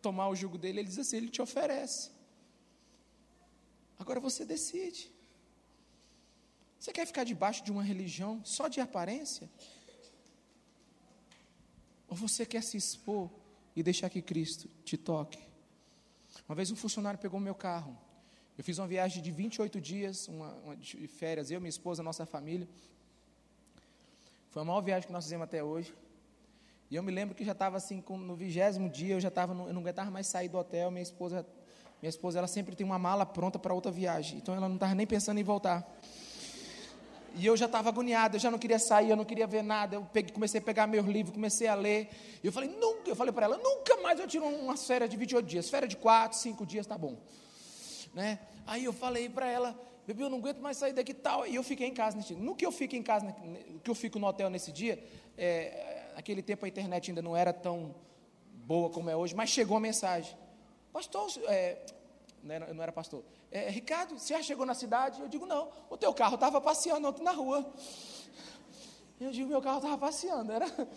tomar 0.00 0.28
o 0.28 0.34
jugo 0.34 0.58
dele, 0.58 0.80
ele 0.80 0.88
diz 0.88 0.98
assim, 0.98 1.16
ele 1.16 1.28
te 1.28 1.40
oferece. 1.40 2.10
Agora 3.98 4.18
você 4.18 4.44
decide. 4.44 5.12
Você 6.78 6.92
quer 6.92 7.06
ficar 7.06 7.22
debaixo 7.24 7.62
de 7.62 7.70
uma 7.70 7.82
religião 7.82 8.44
só 8.44 8.66
de 8.66 8.80
aparência? 8.80 9.48
Ou 12.08 12.16
você 12.16 12.44
quer 12.44 12.62
se 12.62 12.76
expor 12.76 13.30
e 13.74 13.82
deixar 13.82 14.08
que 14.10 14.20
Cristo 14.20 14.68
te 14.84 14.96
toque? 14.96 15.38
Uma 16.48 16.54
vez 16.54 16.70
um 16.70 16.76
funcionário 16.76 17.18
pegou 17.18 17.38
meu 17.40 17.54
carro. 17.54 17.96
Eu 18.56 18.64
fiz 18.64 18.78
uma 18.78 18.86
viagem 18.86 19.22
de 19.22 19.30
28 19.30 19.80
dias, 19.80 20.28
uma, 20.28 20.52
uma 20.64 20.76
de 20.76 21.06
férias, 21.06 21.50
eu, 21.50 21.60
minha 21.60 21.70
esposa, 21.70 22.02
nossa 22.02 22.26
família. 22.26 22.68
Foi 24.50 24.62
a 24.62 24.64
maior 24.64 24.82
viagem 24.82 25.06
que 25.06 25.12
nós 25.12 25.24
fizemos 25.24 25.44
até 25.44 25.64
hoje. 25.64 25.94
E 26.90 26.96
eu 26.96 27.02
me 27.02 27.10
lembro 27.10 27.34
que 27.34 27.42
já 27.42 27.52
estava 27.52 27.78
assim, 27.78 28.04
no 28.06 28.36
vigésimo 28.36 28.90
dia, 28.90 29.14
eu 29.14 29.20
já 29.20 29.28
estava, 29.28 29.54
eu 29.54 29.72
não 29.72 29.80
aguentava 29.80 30.10
mais 30.10 30.26
sair 30.26 30.48
do 30.48 30.58
hotel. 30.58 30.90
Minha 30.90 31.02
esposa, 31.02 31.46
minha 32.02 32.10
esposa, 32.10 32.38
ela 32.38 32.46
sempre 32.46 32.76
tem 32.76 32.84
uma 32.84 32.98
mala 32.98 33.24
pronta 33.24 33.58
para 33.58 33.72
outra 33.72 33.90
viagem. 33.90 34.36
Então 34.36 34.54
ela 34.54 34.68
não 34.68 34.74
estava 34.74 34.94
nem 34.94 35.06
pensando 35.06 35.38
em 35.38 35.42
voltar. 35.42 35.90
E 37.34 37.46
eu 37.46 37.56
já 37.56 37.66
estava 37.66 37.88
agoniado, 37.88 38.36
eu 38.36 38.40
já 38.40 38.50
não 38.50 38.58
queria 38.58 38.78
sair, 38.78 39.10
eu 39.10 39.16
não 39.16 39.24
queria 39.24 39.46
ver 39.46 39.62
nada. 39.62 39.96
Eu 39.96 40.06
peguei, 40.12 40.32
comecei 40.32 40.60
a 40.60 40.62
pegar 40.62 40.86
meus 40.86 41.06
livros, 41.06 41.34
comecei 41.34 41.66
a 41.66 41.74
ler. 41.74 42.10
E 42.42 42.46
eu 42.46 42.52
falei, 42.52 42.68
nunca, 42.68 43.08
eu 43.08 43.16
falei 43.16 43.32
para 43.32 43.46
ela, 43.46 43.56
nunca 43.56 43.96
mais 44.02 44.20
eu 44.20 44.26
tiro 44.26 44.44
uma 44.46 44.76
férias 44.76 45.08
de 45.08 45.16
28 45.16 45.46
dias. 45.46 45.70
Férias 45.70 45.90
de 45.90 45.96
4, 45.96 46.38
5 46.38 46.66
dias, 46.66 46.86
tá 46.86 46.98
bom. 46.98 47.16
Né? 48.12 48.38
Aí 48.66 48.84
eu 48.84 48.92
falei 48.92 49.28
para 49.28 49.50
ela, 49.50 49.78
Bebê, 50.06 50.24
eu 50.24 50.30
não 50.30 50.38
aguento 50.38 50.58
mais 50.58 50.76
sair 50.76 50.92
daqui 50.92 51.14
tal. 51.14 51.46
E 51.46 51.54
eu 51.54 51.62
fiquei 51.62 51.86
em 51.86 51.94
casa 51.94 52.16
nesse 52.16 52.34
dia. 52.34 52.44
No 52.44 52.54
que 52.54 52.66
eu 52.66 52.72
fico 52.72 52.96
em 52.96 53.02
casa, 53.02 53.34
que 53.82 53.90
eu 53.90 53.94
fico 53.94 54.18
no 54.18 54.26
hotel 54.26 54.50
nesse 54.50 54.72
dia, 54.72 55.02
é, 55.38 56.10
naquele 56.14 56.42
tempo 56.42 56.64
a 56.64 56.68
internet 56.68 57.10
ainda 57.10 57.22
não 57.22 57.36
era 57.36 57.52
tão 57.52 57.94
boa 58.64 58.90
como 58.90 59.10
é 59.10 59.16
hoje, 59.16 59.34
mas 59.34 59.50
chegou 59.50 59.76
a 59.76 59.80
mensagem. 59.80 60.36
Pastor, 60.92 61.30
é, 61.48 61.78
não 62.42 62.82
era 62.82 62.92
pastor. 62.92 63.24
É, 63.52 63.68
Ricardo, 63.68 64.18
você 64.18 64.32
já 64.32 64.42
chegou 64.42 64.64
na 64.64 64.72
cidade? 64.72 65.20
Eu 65.20 65.28
digo, 65.28 65.44
não. 65.44 65.70
O 65.90 65.96
teu 65.98 66.12
carro 66.14 66.36
estava 66.36 66.58
passeando 66.58 67.06
ontem 67.06 67.22
na 67.22 67.32
rua. 67.32 67.70
Eu 69.20 69.30
digo, 69.30 69.46
meu 69.46 69.60
carro 69.60 69.76
estava 69.76 69.98
passeando. 69.98 70.50
Era... 70.50 70.66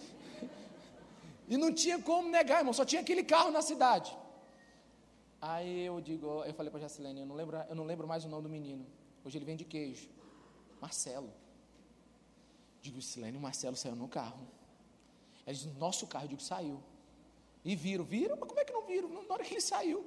E 1.47 1.57
não 1.57 1.71
tinha 1.71 2.01
como 2.01 2.27
negar, 2.27 2.59
irmão. 2.59 2.73
Só 2.73 2.83
tinha 2.83 3.01
aquele 3.01 3.23
carro 3.23 3.51
na 3.51 3.61
cidade. 3.61 4.17
Aí 5.39 5.85
eu 5.85 6.01
digo, 6.01 6.43
eu 6.43 6.53
falei 6.55 6.71
para 6.71 6.79
a 6.79 6.81
Jacilene, 6.81 7.19
eu 7.19 7.25
não, 7.27 7.35
lembro, 7.35 7.57
eu 7.69 7.75
não 7.75 7.83
lembro 7.83 8.07
mais 8.07 8.25
o 8.25 8.29
nome 8.29 8.41
do 8.41 8.49
menino. 8.49 8.83
Hoje 9.23 9.37
ele 9.37 9.45
vende 9.45 9.63
queijo. 9.63 10.09
Marcelo. 10.81 11.31
Digo, 12.81 12.99
Silene, 12.99 13.37
o 13.37 13.41
Marcelo 13.41 13.75
saiu 13.75 13.95
no 13.95 14.07
carro. 14.07 14.47
Ele 15.45 15.55
diz, 15.55 15.65
nosso 15.75 16.07
carro, 16.07 16.25
eu 16.25 16.29
digo, 16.29 16.41
saiu. 16.41 16.81
E 17.63 17.75
viram, 17.75 18.03
viram? 18.03 18.37
Mas 18.39 18.49
como 18.49 18.59
é 18.59 18.65
que 18.65 18.73
não 18.73 18.87
viram? 18.87 19.09
Na 19.09 19.33
hora 19.35 19.43
que 19.43 19.53
ele 19.53 19.61
saiu. 19.61 20.03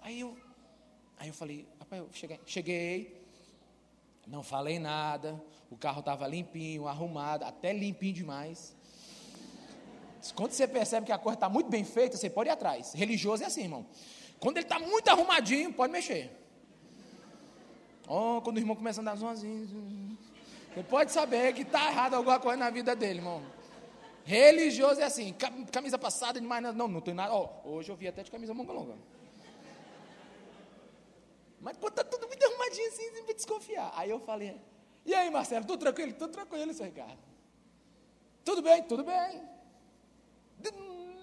Aí 0.00 0.18
eu, 0.18 0.36
aí 1.18 1.28
eu 1.28 1.34
falei, 1.34 1.66
rapaz, 1.78 2.02
eu 2.02 2.08
cheguei, 2.12 2.40
cheguei, 2.46 3.22
não 4.26 4.42
falei 4.42 4.78
nada, 4.78 5.42
o 5.70 5.76
carro 5.76 6.00
estava 6.00 6.26
limpinho, 6.26 6.86
arrumado, 6.86 7.44
até 7.44 7.72
limpinho 7.72 8.14
demais. 8.14 8.76
Quando 10.34 10.52
você 10.52 10.66
percebe 10.66 11.06
que 11.06 11.12
a 11.12 11.18
coisa 11.18 11.36
está 11.36 11.48
muito 11.48 11.70
bem 11.70 11.84
feita, 11.84 12.16
você 12.16 12.28
pode 12.28 12.48
ir 12.48 12.52
atrás. 12.52 12.92
Religioso 12.92 13.42
é 13.42 13.46
assim, 13.46 13.62
irmão. 13.62 13.86
Quando 14.38 14.58
ele 14.58 14.66
está 14.66 14.78
muito 14.78 15.08
arrumadinho, 15.08 15.72
pode 15.72 15.92
mexer. 15.92 16.30
Oh, 18.06 18.40
quando 18.42 18.56
o 18.56 18.60
irmão 18.60 18.74
começa 18.74 19.00
a 19.00 19.02
andar 19.02 19.16
sozinho, 19.16 20.16
você 20.74 20.82
pode 20.82 21.12
saber 21.12 21.52
que 21.52 21.62
está 21.62 21.90
errado 21.90 22.14
alguma 22.14 22.38
coisa 22.38 22.56
na 22.56 22.70
vida 22.70 22.94
dele, 22.94 23.18
irmão. 23.18 23.42
Religioso 24.24 25.00
é 25.00 25.04
assim, 25.04 25.34
camisa 25.72 25.98
passada 25.98 26.40
demais, 26.40 26.62
não, 26.74 26.86
não 26.86 27.00
tem 27.00 27.14
nada. 27.14 27.34
Oh, 27.34 27.48
hoje 27.76 27.90
eu 27.90 27.96
vi 27.96 28.08
até 28.08 28.22
de 28.22 28.30
camisa 28.30 28.52
manga 28.52 28.72
longa. 28.72 28.94
Mas 31.60 31.76
quando 31.76 31.92
está 31.92 32.04
tudo 32.04 32.26
muito 32.26 32.44
arrumadinho 32.44 32.88
assim, 32.88 33.10
sempre 33.14 33.34
desconfiar. 33.34 33.92
Aí 33.94 34.10
eu 34.10 34.20
falei, 34.20 34.60
e 35.04 35.14
aí 35.14 35.30
Marcelo, 35.30 35.64
tudo 35.64 35.80
tranquilo? 35.80 36.12
Tudo 36.12 36.32
tranquilo, 36.32 36.72
seu 36.72 36.86
Ricardo. 36.86 37.18
Tudo 38.44 38.62
bem? 38.62 38.82
Tudo 38.84 39.04
bem. 39.04 39.42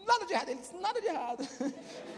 Nada 0.06 0.26
de 0.26 0.34
errado. 0.34 0.50
Ele 0.50 0.60
disse, 0.60 0.76
nada 0.76 1.02
de 1.02 1.08
errado. 1.08 1.48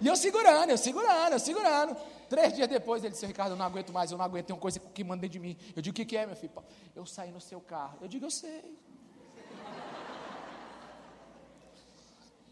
E 0.00 0.06
eu 0.06 0.14
segurando, 0.14 0.70
eu 0.70 0.78
segurando, 0.78 1.32
eu 1.32 1.38
segurando. 1.40 1.96
Três 2.28 2.52
dias 2.52 2.68
depois 2.68 3.02
ele 3.02 3.12
disse, 3.12 3.26
Ricardo, 3.26 3.54
eu 3.54 3.56
não 3.56 3.66
aguento 3.66 3.92
mais, 3.92 4.12
eu 4.12 4.16
não 4.16 4.24
aguento, 4.24 4.46
tem 4.46 4.54
uma 4.54 4.62
coisa 4.62 4.78
que 4.78 5.02
manda 5.02 5.28
de 5.28 5.40
mim. 5.40 5.56
Eu 5.74 5.82
digo, 5.82 5.92
o 5.92 5.96
que, 5.96 6.04
que 6.04 6.16
é, 6.16 6.24
meu 6.24 6.36
filho? 6.36 6.52
Eu 6.94 7.04
saí 7.04 7.32
no 7.32 7.40
seu 7.40 7.60
carro. 7.60 7.98
Eu 8.00 8.06
digo, 8.06 8.24
eu 8.26 8.30
sei. 8.30 8.78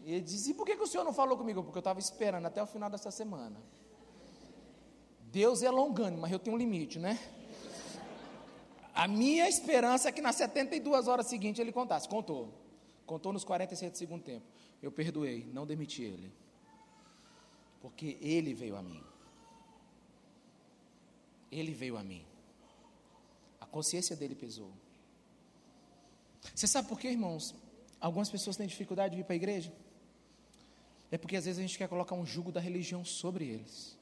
E 0.01 0.13
ele 0.13 0.21
disse, 0.21 0.51
e 0.51 0.53
por 0.53 0.65
que, 0.65 0.75
que 0.75 0.83
o 0.83 0.87
senhor 0.87 1.03
não 1.05 1.13
falou 1.13 1.37
comigo? 1.37 1.63
Porque 1.63 1.77
eu 1.77 1.79
estava 1.79 1.99
esperando 1.99 2.45
até 2.45 2.61
o 2.61 2.65
final 2.65 2.89
dessa 2.89 3.11
semana. 3.11 3.61
Deus 5.39 5.61
é 5.63 5.71
longânimo, 5.71 6.21
mas 6.23 6.31
eu 6.31 6.39
tenho 6.39 6.55
um 6.55 6.59
limite, 6.59 6.97
né? 6.99 7.19
A 8.93 9.07
minha 9.07 9.47
esperança 9.47 10.09
é 10.09 10.11
que 10.11 10.21
nas 10.21 10.35
72 10.35 11.07
horas 11.07 11.27
seguintes 11.27 11.59
ele 11.59 11.71
contasse. 11.71 12.09
Contou. 12.09 12.53
Contou 13.05 13.31
nos 13.31 13.43
47 13.43 13.91
do 13.91 13.97
segundo 13.97 14.23
tempo. 14.23 14.45
Eu 14.81 14.91
perdoei, 14.91 15.47
não 15.53 15.65
demiti 15.65 16.03
ele 16.03 16.31
porque 17.81 18.17
Ele 18.21 18.53
veio 18.53 18.75
a 18.75 18.81
mim. 18.81 19.01
Ele 21.51 21.73
veio 21.73 21.97
a 21.97 22.03
mim. 22.03 22.25
A 23.59 23.65
consciência 23.65 24.15
dele 24.15 24.35
pesou. 24.35 24.71
Você 26.53 26.67
sabe 26.67 26.87
por 26.87 26.99
quê, 26.99 27.09
irmãos? 27.09 27.55
Algumas 27.99 28.29
pessoas 28.29 28.57
têm 28.57 28.67
dificuldade 28.67 29.11
de 29.11 29.17
vir 29.17 29.23
para 29.23 29.33
a 29.33 29.37
igreja. 29.37 29.73
É 31.09 31.17
porque 31.17 31.37
às 31.37 31.45
vezes 31.45 31.59
a 31.59 31.61
gente 31.61 31.77
quer 31.77 31.87
colocar 31.87 32.15
um 32.15 32.25
jugo 32.25 32.51
da 32.51 32.59
religião 32.59 33.05
sobre 33.05 33.45
eles. 33.45 33.96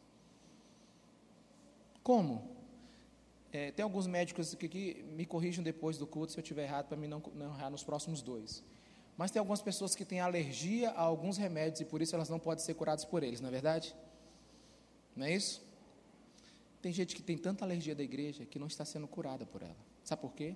Como? 2.06 2.48
É, 3.52 3.72
tem 3.72 3.82
alguns 3.82 4.06
médicos 4.06 4.54
que, 4.54 4.70
que, 4.70 5.04
me 5.18 5.26
corrijam 5.26 5.64
depois 5.64 5.98
do 5.98 6.06
culto 6.06 6.34
se 6.34 6.38
eu 6.38 6.44
estiver 6.44 6.66
errado, 6.66 6.86
para 6.86 6.96
mim 6.96 7.08
não, 7.08 7.20
não 7.34 7.48
errar 7.56 7.72
nos 7.72 7.84
próximos 7.84 8.22
dois. 8.22 8.64
Mas 9.18 9.32
tem 9.32 9.40
algumas 9.40 9.60
pessoas 9.60 9.96
que 9.96 10.06
têm 10.06 10.20
alergia 10.20 10.92
a 10.92 11.02
alguns 11.02 11.36
remédios 11.36 11.82
e 11.82 11.86
por 11.86 12.04
isso 12.04 12.14
elas 12.14 12.30
não 12.30 12.38
podem 12.38 12.64
ser 12.64 12.76
curadas 12.76 13.04
por 13.06 13.24
eles, 13.24 13.42
não 13.42 13.48
é 13.48 13.52
verdade? 13.52 13.96
Não 15.16 15.26
é 15.26 15.34
isso? 15.34 15.66
Tem 16.80 16.94
gente 16.94 17.16
que 17.16 17.24
tem 17.24 17.40
tanta 17.40 17.66
alergia 17.66 17.96
da 17.96 18.04
igreja 18.04 18.46
que 18.46 18.60
não 18.60 18.68
está 18.68 18.86
sendo 18.86 19.08
curada 19.08 19.44
por 19.44 19.64
ela. 19.64 19.76
Sabe 20.04 20.22
por 20.22 20.34
quê? 20.34 20.56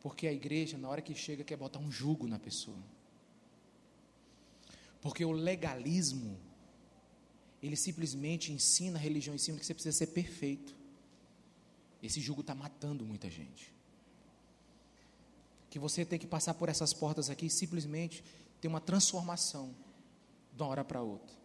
Porque 0.00 0.28
a 0.28 0.32
igreja, 0.32 0.78
na 0.78 0.88
hora 0.88 1.02
que 1.02 1.16
chega, 1.16 1.42
quer 1.42 1.56
botar 1.56 1.80
um 1.80 1.90
jugo 1.90 2.28
na 2.28 2.38
pessoa. 2.38 2.78
Porque 5.00 5.24
o 5.24 5.32
legalismo, 5.32 6.38
ele 7.66 7.76
simplesmente 7.76 8.52
ensina, 8.52 8.98
a 8.98 9.00
religião 9.00 9.34
ensina 9.34 9.58
que 9.58 9.66
você 9.66 9.74
precisa 9.74 9.96
ser 9.96 10.08
perfeito. 10.08 10.74
Esse 12.02 12.20
jugo 12.20 12.40
está 12.40 12.54
matando 12.54 13.04
muita 13.04 13.30
gente 13.30 13.76
que 15.76 15.78
você 15.78 16.06
tem 16.06 16.18
que 16.18 16.26
passar 16.26 16.54
por 16.54 16.70
essas 16.70 16.94
portas 16.94 17.28
aqui 17.28 17.44
e 17.44 17.50
simplesmente 17.50 18.24
ter 18.62 18.66
uma 18.66 18.80
transformação 18.80 19.74
de 20.54 20.62
uma 20.62 20.70
hora 20.70 20.82
para 20.82 21.02
outra. 21.02 21.36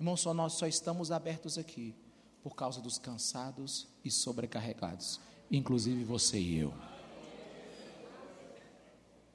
Irmão, 0.00 0.16
só 0.16 0.32
nós 0.32 0.54
só 0.54 0.66
estamos 0.66 1.10
abertos 1.10 1.58
aqui 1.58 1.94
por 2.42 2.54
causa 2.54 2.80
dos 2.80 2.98
cansados 2.98 3.86
e 4.02 4.10
sobrecarregados. 4.10 5.20
inclusive 5.50 6.04
você 6.04 6.38
e 6.38 6.58
eu. 6.58 6.74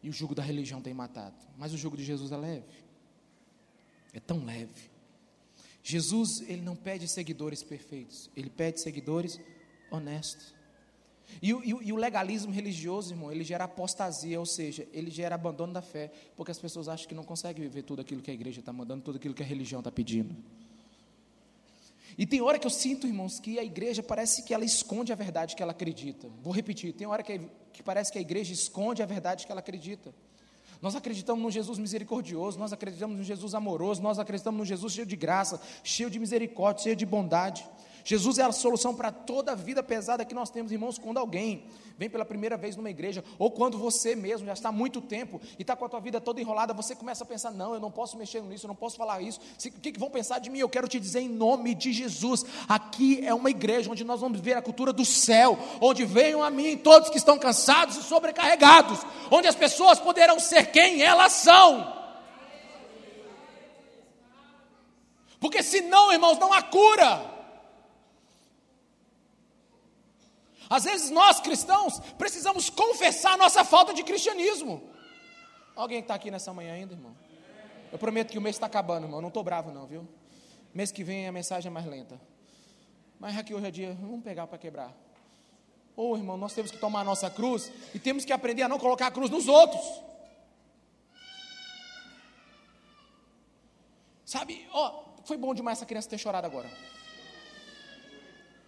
E 0.01 0.09
o 0.09 0.11
jugo 0.11 0.33
da 0.33 0.41
religião 0.41 0.81
tem 0.81 0.93
matado, 0.93 1.37
mas 1.55 1.71
o 1.71 1.77
jugo 1.77 1.95
de 1.95 2.03
Jesus 2.03 2.31
é 2.31 2.37
leve. 2.37 2.83
É 4.11 4.19
tão 4.19 4.43
leve. 4.43 4.89
Jesus, 5.83 6.41
ele 6.41 6.61
não 6.61 6.75
pede 6.75 7.07
seguidores 7.07 7.63
perfeitos, 7.63 8.29
ele 8.35 8.49
pede 8.49 8.79
seguidores 8.79 9.39
honestos. 9.89 10.53
E 11.41 11.53
o, 11.53 11.63
e 11.63 11.93
o, 11.93 11.95
legalismo 11.95 12.51
religioso, 12.51 13.13
irmão, 13.13 13.31
ele 13.31 13.43
gera 13.43 13.63
apostasia, 13.63 14.39
ou 14.39 14.45
seja, 14.45 14.87
ele 14.91 15.09
gera 15.09 15.35
abandono 15.35 15.71
da 15.71 15.81
fé, 15.81 16.11
porque 16.35 16.51
as 16.51 16.59
pessoas 16.59 16.87
acham 16.87 17.07
que 17.07 17.15
não 17.15 17.23
conseguem 17.23 17.63
viver 17.63 17.83
tudo 17.83 18.01
aquilo 18.01 18.21
que 18.21 18.31
a 18.31 18.33
igreja 18.33 18.59
está 18.59 18.73
mandando, 18.73 19.03
tudo 19.03 19.15
aquilo 19.15 19.33
que 19.33 19.43
a 19.43 19.45
religião 19.45 19.79
está 19.79 19.91
pedindo. 19.91 20.35
E 22.17 22.25
tem 22.25 22.41
hora 22.41 22.59
que 22.59 22.67
eu 22.67 22.71
sinto, 22.71 23.07
irmãos, 23.07 23.39
que 23.39 23.57
a 23.57 23.63
igreja 23.63 24.03
parece 24.03 24.43
que 24.43 24.53
ela 24.53 24.65
esconde 24.65 25.13
a 25.13 25.15
verdade 25.15 25.55
que 25.55 25.63
ela 25.63 25.71
acredita. 25.71 26.27
Vou 26.41 26.53
repetir, 26.53 26.93
tem 26.93 27.07
hora 27.07 27.23
que, 27.23 27.39
que 27.71 27.81
parece 27.81 28.11
que 28.11 28.17
a 28.17 28.21
igreja 28.21 28.51
esconde 28.51 29.01
a 29.01 29.05
verdade 29.05 29.45
que 29.45 29.51
ela 29.51 29.61
acredita. 29.61 30.13
Nós 30.81 30.95
acreditamos 30.95 31.43
num 31.43 31.51
Jesus 31.51 31.77
misericordioso, 31.77 32.57
nós 32.57 32.73
acreditamos 32.73 33.15
num 33.15 33.23
Jesus 33.23 33.53
amoroso, 33.53 34.01
nós 34.01 34.17
acreditamos 34.17 34.57
num 34.57 34.65
Jesus 34.65 34.93
cheio 34.93 35.05
de 35.05 35.15
graça, 35.15 35.61
cheio 35.83 36.09
de 36.09 36.17
misericórdia, 36.17 36.83
cheio 36.83 36.95
de 36.95 37.05
bondade. 37.05 37.63
Jesus 38.03 38.37
é 38.37 38.43
a 38.43 38.51
solução 38.51 38.95
para 38.95 39.11
toda 39.11 39.51
a 39.51 39.55
vida 39.55 39.81
pesada 39.83 40.25
que 40.25 40.33
nós 40.33 40.49
temos, 40.49 40.71
irmãos, 40.71 40.97
quando 40.97 41.17
alguém 41.17 41.65
vem 41.97 42.09
pela 42.09 42.25
primeira 42.25 42.57
vez 42.57 42.75
numa 42.75 42.89
igreja, 42.89 43.23
ou 43.37 43.51
quando 43.51 43.77
você 43.77 44.15
mesmo 44.15 44.47
já 44.47 44.53
está 44.53 44.69
há 44.69 44.71
muito 44.71 45.01
tempo 45.01 45.39
e 45.59 45.61
está 45.61 45.75
com 45.75 45.85
a 45.85 45.89
tua 45.89 45.99
vida 45.99 46.19
toda 46.19 46.41
enrolada, 46.41 46.73
você 46.73 46.95
começa 46.95 47.23
a 47.23 47.27
pensar: 47.27 47.51
não, 47.51 47.73
eu 47.73 47.79
não 47.79 47.91
posso 47.91 48.17
mexer 48.17 48.41
nisso, 48.41 48.65
eu 48.65 48.69
não 48.69 48.75
posso 48.75 48.97
falar 48.97 49.21
isso, 49.21 49.39
o 49.39 49.79
que, 49.79 49.91
que 49.91 49.99
vão 49.99 50.09
pensar 50.09 50.39
de 50.39 50.49
mim? 50.49 50.59
Eu 50.59 50.69
quero 50.69 50.87
te 50.87 50.99
dizer 50.99 51.19
em 51.19 51.29
nome 51.29 51.75
de 51.75 51.93
Jesus: 51.93 52.43
aqui 52.67 53.25
é 53.25 53.33
uma 53.33 53.49
igreja 53.49 53.91
onde 53.91 54.03
nós 54.03 54.19
vamos 54.19 54.39
ver 54.39 54.53
a 54.53 54.61
cultura 54.61 54.91
do 54.91 55.05
céu, 55.05 55.57
onde 55.79 56.03
venham 56.05 56.41
a 56.41 56.49
mim 56.49 56.77
todos 56.77 57.09
que 57.09 57.17
estão 57.17 57.37
cansados 57.37 57.97
e 57.97 58.03
sobrecarregados, 58.03 58.99
onde 59.29 59.47
as 59.47 59.55
pessoas 59.55 59.99
poderão 59.99 60.39
ser 60.39 60.71
quem 60.71 61.01
elas 61.03 61.33
são. 61.33 62.01
Porque 65.39 65.63
senão, 65.63 66.13
irmãos, 66.13 66.37
não 66.37 66.53
há 66.53 66.61
cura. 66.61 67.30
Às 70.71 70.85
vezes 70.85 71.11
nós 71.11 71.41
cristãos 71.41 71.99
precisamos 72.17 72.69
confessar 72.69 73.33
a 73.33 73.37
nossa 73.37 73.65
falta 73.65 73.93
de 73.93 74.03
cristianismo. 74.03 74.81
Alguém 75.75 75.99
está 75.99 76.15
aqui 76.15 76.31
nessa 76.31 76.53
manhã 76.53 76.73
ainda, 76.73 76.93
irmão? 76.93 77.13
Eu 77.91 77.99
prometo 77.99 78.31
que 78.31 78.37
o 78.37 78.41
mês 78.41 78.55
está 78.55 78.67
acabando, 78.67 79.03
irmão. 79.03 79.19
Não 79.19 79.27
estou 79.27 79.43
bravo, 79.43 79.69
não, 79.69 79.85
viu? 79.85 80.07
Mês 80.73 80.89
que 80.89 81.03
vem 81.03 81.27
a 81.27 81.31
mensagem 81.33 81.67
é 81.67 81.73
mais 81.73 81.85
lenta. 81.85 82.17
Mas 83.19 83.37
aqui 83.37 83.53
hoje 83.53 83.67
é 83.67 83.71
dia, 83.71 83.97
vamos 83.99 84.23
pegar 84.23 84.47
para 84.47 84.57
quebrar. 84.57 84.93
Ô 85.93 86.11
oh, 86.11 86.15
irmão, 86.15 86.37
nós 86.37 86.53
temos 86.53 86.71
que 86.71 86.77
tomar 86.77 87.01
a 87.01 87.03
nossa 87.03 87.29
cruz 87.29 87.69
e 87.93 87.99
temos 87.99 88.23
que 88.23 88.31
aprender 88.31 88.61
a 88.61 88.69
não 88.69 88.79
colocar 88.79 89.07
a 89.07 89.11
cruz 89.11 89.29
nos 89.29 89.49
outros. 89.49 90.01
Sabe, 94.23 94.65
ó, 94.71 95.03
oh, 95.19 95.23
foi 95.25 95.35
bom 95.35 95.53
demais 95.53 95.79
essa 95.79 95.85
criança 95.85 96.07
ter 96.07 96.17
chorado 96.17 96.45
agora. 96.47 96.71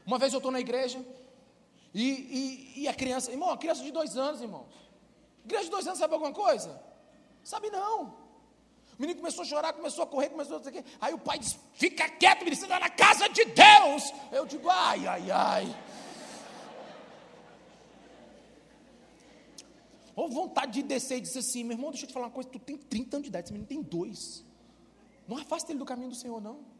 Uma 0.05 0.19
vez 0.19 0.33
eu 0.33 0.39
estou 0.39 0.51
na 0.51 0.59
igreja, 0.59 1.01
e, 1.93 2.03
e, 2.03 2.81
e, 2.81 2.87
a 2.87 2.93
criança, 2.93 3.31
irmão, 3.31 3.51
a 3.51 3.57
criança 3.57 3.83
de 3.83 3.91
dois 3.91 4.17
anos, 4.17 4.41
irmãos. 4.41 4.67
Criança 5.47 5.65
de 5.65 5.71
dois 5.71 5.85
anos 5.85 5.99
sabe 5.99 6.13
alguma 6.13 6.33
coisa? 6.33 6.81
Sabe 7.43 7.69
não. 7.69 8.23
O 8.97 9.01
menino 9.01 9.19
começou 9.19 9.43
a 9.43 9.45
chorar, 9.45 9.73
começou 9.73 10.03
a 10.03 10.07
correr, 10.07 10.29
começou 10.29 10.57
a 10.57 10.59
dizer 10.59 10.71
que. 10.71 10.83
Aí 10.99 11.13
o 11.13 11.19
pai 11.19 11.37
disse: 11.37 11.57
Fica 11.73 12.09
quieto, 12.09 12.39
menino, 12.39 12.55
você 12.55 12.63
está 12.63 12.79
na 12.79 12.89
casa 12.89 13.27
de 13.29 13.45
Deus. 13.45 14.11
Eu 14.31 14.45
digo: 14.45 14.69
Ai, 14.69 15.05
ai, 15.05 15.31
ai. 15.31 15.75
Ou 20.15 20.29
vontade 20.29 20.73
de 20.73 20.83
descer 20.83 21.17
e 21.17 21.21
dizer 21.21 21.39
assim: 21.39 21.63
Meu 21.63 21.75
irmão, 21.75 21.91
deixa 21.91 22.05
eu 22.05 22.07
te 22.07 22.13
falar 22.13 22.27
uma 22.27 22.31
coisa. 22.31 22.49
Tu 22.49 22.59
tem 22.59 22.77
30 22.77 23.17
anos 23.17 23.23
de 23.23 23.29
idade, 23.29 23.45
esse 23.45 23.53
menino 23.53 23.67
tem 23.67 23.81
dois. 23.81 24.43
Não 25.27 25.37
afaste 25.37 25.71
ele 25.71 25.79
do 25.79 25.85
caminho 25.85 26.09
do 26.09 26.15
Senhor, 26.15 26.39
não. 26.41 26.72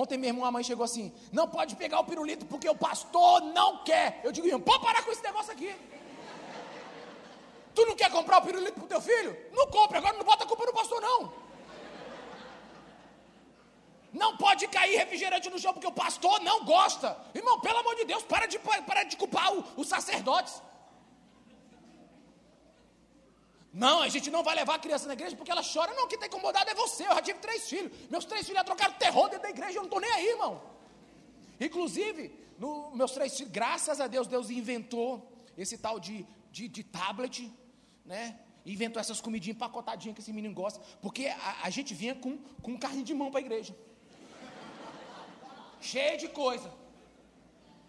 Ontem 0.00 0.18
mesmo 0.18 0.40
uma 0.42 0.52
mãe 0.52 0.62
chegou 0.62 0.84
assim: 0.84 1.10
não 1.32 1.48
pode 1.48 1.74
pegar 1.74 1.98
o 2.00 2.04
pirulito 2.04 2.44
porque 2.44 2.68
o 2.68 2.76
pastor 2.76 3.40
não 3.58 3.82
quer. 3.82 4.20
Eu 4.22 4.30
digo, 4.30 4.46
pode 4.60 4.84
parar 4.84 5.02
com 5.02 5.10
esse 5.10 5.22
negócio 5.22 5.50
aqui. 5.50 5.74
Tu 7.74 7.86
não 7.86 7.96
quer 7.96 8.10
comprar 8.10 8.38
o 8.38 8.42
pirulito 8.42 8.74
para 8.74 8.84
o 8.84 8.88
teu 8.88 9.00
filho? 9.00 9.34
Não 9.52 9.66
compre, 9.68 9.96
agora 9.96 10.18
não 10.18 10.24
bota 10.24 10.44
a 10.44 10.46
culpa 10.46 10.66
no 10.66 10.74
pastor, 10.74 11.00
não. 11.00 11.32
Não 14.12 14.36
pode 14.36 14.68
cair 14.68 14.98
refrigerante 14.98 15.48
no 15.48 15.58
chão 15.58 15.72
porque 15.72 15.86
o 15.86 15.92
pastor 15.92 16.40
não 16.40 16.62
gosta. 16.66 17.16
Irmão, 17.34 17.58
pelo 17.60 17.78
amor 17.78 17.94
de 17.96 18.04
Deus, 18.04 18.22
para 18.22 18.44
de, 18.44 18.58
para 18.58 19.02
de 19.04 19.16
culpar 19.16 19.50
os 19.78 19.88
sacerdotes. 19.88 20.60
Não, 23.76 24.00
a 24.00 24.08
gente 24.08 24.30
não 24.30 24.42
vai 24.42 24.54
levar 24.54 24.76
a 24.76 24.78
criança 24.78 25.06
na 25.06 25.12
igreja 25.12 25.36
porque 25.36 25.50
ela 25.50 25.62
chora. 25.62 25.92
Não, 25.92 26.08
quem 26.08 26.16
está 26.16 26.26
incomodado 26.26 26.70
é 26.70 26.74
você. 26.74 27.02
Eu 27.02 27.14
já 27.14 27.20
tive 27.20 27.40
três 27.40 27.68
filhos. 27.68 27.92
Meus 28.08 28.24
três 28.24 28.46
filhos 28.46 28.58
já 28.60 28.64
trocaram 28.64 28.94
terror 28.94 29.28
dentro 29.28 29.42
da 29.42 29.50
igreja. 29.50 29.72
Eu 29.72 29.82
não 29.82 29.84
estou 29.84 30.00
nem 30.00 30.10
aí, 30.12 30.28
irmão. 30.28 30.62
Inclusive, 31.60 32.32
no, 32.58 32.90
meus 32.96 33.12
três 33.12 33.36
filhos, 33.36 33.52
graças 33.52 34.00
a 34.00 34.06
Deus, 34.06 34.26
Deus 34.26 34.48
inventou 34.48 35.30
esse 35.58 35.76
tal 35.76 36.00
de, 36.00 36.26
de, 36.50 36.68
de 36.68 36.82
tablet, 36.82 37.52
né? 38.02 38.40
Inventou 38.64 38.98
essas 38.98 39.20
comidinhas 39.20 39.56
empacotadinhas 39.56 40.14
que 40.14 40.22
esse 40.22 40.32
menino 40.32 40.54
gosta. 40.54 40.80
Porque 41.02 41.26
a, 41.26 41.58
a 41.64 41.68
gente 41.68 41.92
vinha 41.92 42.14
com, 42.14 42.38
com 42.62 42.78
carrinho 42.78 43.04
de 43.04 43.12
mão 43.12 43.30
para 43.30 43.40
a 43.40 43.42
igreja. 43.42 43.76
Cheio 45.82 46.16
de 46.16 46.28
coisa. 46.28 46.72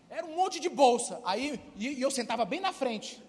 Era 0.09 0.25
um 0.25 0.35
monte 0.35 0.59
de 0.59 0.67
bolsa. 0.67 1.21
Aí 1.23 1.61
e, 1.77 1.87
e 1.93 2.01
eu 2.01 2.11
sentava 2.11 2.43
bem 2.43 2.59
na 2.59 2.73
frente. 2.73 3.25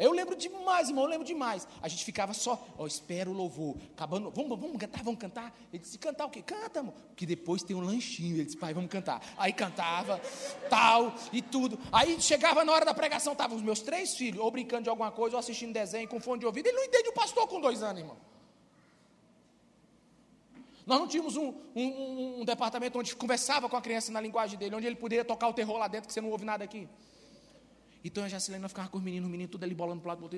Eu 0.00 0.12
lembro 0.12 0.34
demais, 0.34 0.88
irmão, 0.88 1.04
eu 1.04 1.10
lembro 1.10 1.26
demais. 1.26 1.68
A 1.82 1.86
gente 1.86 2.06
ficava 2.06 2.32
só, 2.32 2.66
ó, 2.78 2.86
espera 2.86 3.28
o 3.28 3.34
louvor. 3.34 3.76
Acabando, 3.92 4.30
vamos, 4.30 4.58
vamos 4.58 4.78
cantar, 4.78 5.04
vamos 5.04 5.20
cantar. 5.20 5.54
Ele 5.70 5.82
disse, 5.82 5.98
cantar 5.98 6.24
o 6.24 6.30
quê? 6.30 6.40
Canta, 6.40 6.80
amor. 6.80 6.94
Que 7.14 7.26
depois 7.26 7.62
tem 7.62 7.76
um 7.76 7.80
lanchinho. 7.80 8.36
Ele 8.36 8.46
disse, 8.46 8.56
pai, 8.56 8.72
vamos 8.72 8.90
cantar. 8.90 9.22
Aí 9.36 9.52
cantava, 9.52 10.18
tal, 10.70 11.14
e 11.30 11.42
tudo. 11.42 11.78
Aí 11.92 12.18
chegava 12.18 12.64
na 12.64 12.72
hora 12.72 12.86
da 12.86 12.94
pregação, 12.94 13.34
estavam 13.34 13.58
os 13.58 13.62
meus 13.62 13.80
três 13.80 14.14
filhos, 14.14 14.40
ou 14.40 14.50
brincando 14.50 14.84
de 14.84 14.88
alguma 14.88 15.12
coisa, 15.12 15.36
ou 15.36 15.38
assistindo 15.38 15.74
desenho, 15.74 16.08
com 16.08 16.18
fone 16.18 16.40
de 16.40 16.46
ouvido. 16.46 16.66
Ele 16.68 16.78
não 16.78 16.84
entende 16.84 17.10
o 17.10 17.12
pastor 17.12 17.46
com 17.46 17.60
dois 17.60 17.82
anos, 17.82 18.00
irmão. 18.00 18.16
Nós 20.86 20.98
não 20.98 21.06
tínhamos 21.06 21.36
um, 21.36 21.52
um, 21.76 22.40
um, 22.40 22.44
departamento 22.46 22.98
onde 22.98 23.14
conversava 23.14 23.68
com 23.68 23.76
a 23.76 23.82
criança 23.82 24.10
na 24.10 24.20
linguagem 24.20 24.58
dele, 24.58 24.74
onde 24.74 24.86
ele 24.86 24.96
poderia 24.96 25.26
tocar 25.26 25.46
o 25.48 25.52
terror 25.52 25.76
lá 25.76 25.88
dentro, 25.88 26.08
que 26.08 26.14
você 26.14 26.22
não 26.22 26.30
ouve 26.30 26.46
nada 26.46 26.64
aqui. 26.64 26.88
Então 28.02 28.24
a 28.24 28.28
Jacilene 28.28 28.66
ficava 28.68 28.88
com 28.88 28.96
os 28.96 29.04
meninos, 29.04 29.26
os 29.26 29.30
meninos 29.30 29.52
tudo 29.52 29.64
ali 29.64 29.74
bolando 29.74 30.00
para 30.00 30.14
o 30.14 30.20
lado, 30.20 30.30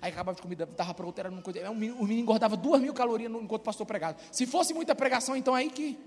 aí 0.00 0.10
acabava 0.10 0.36
de 0.36 0.42
comida, 0.42 0.66
para 0.66 1.06
outra, 1.06 1.22
era 1.22 1.32
uma 1.32 1.40
coisa. 1.40 1.70
O 1.70 1.74
menino, 1.74 2.12
engordava 2.12 2.56
duas 2.56 2.80
mil 2.80 2.92
calorias 2.92 3.32
enquanto 3.32 3.62
pastor 3.62 3.86
pregava. 3.86 4.18
Se 4.30 4.46
fosse 4.46 4.74
muita 4.74 4.94
pregação, 4.94 5.34
então 5.34 5.54
aí 5.54 5.70
que. 5.70 5.98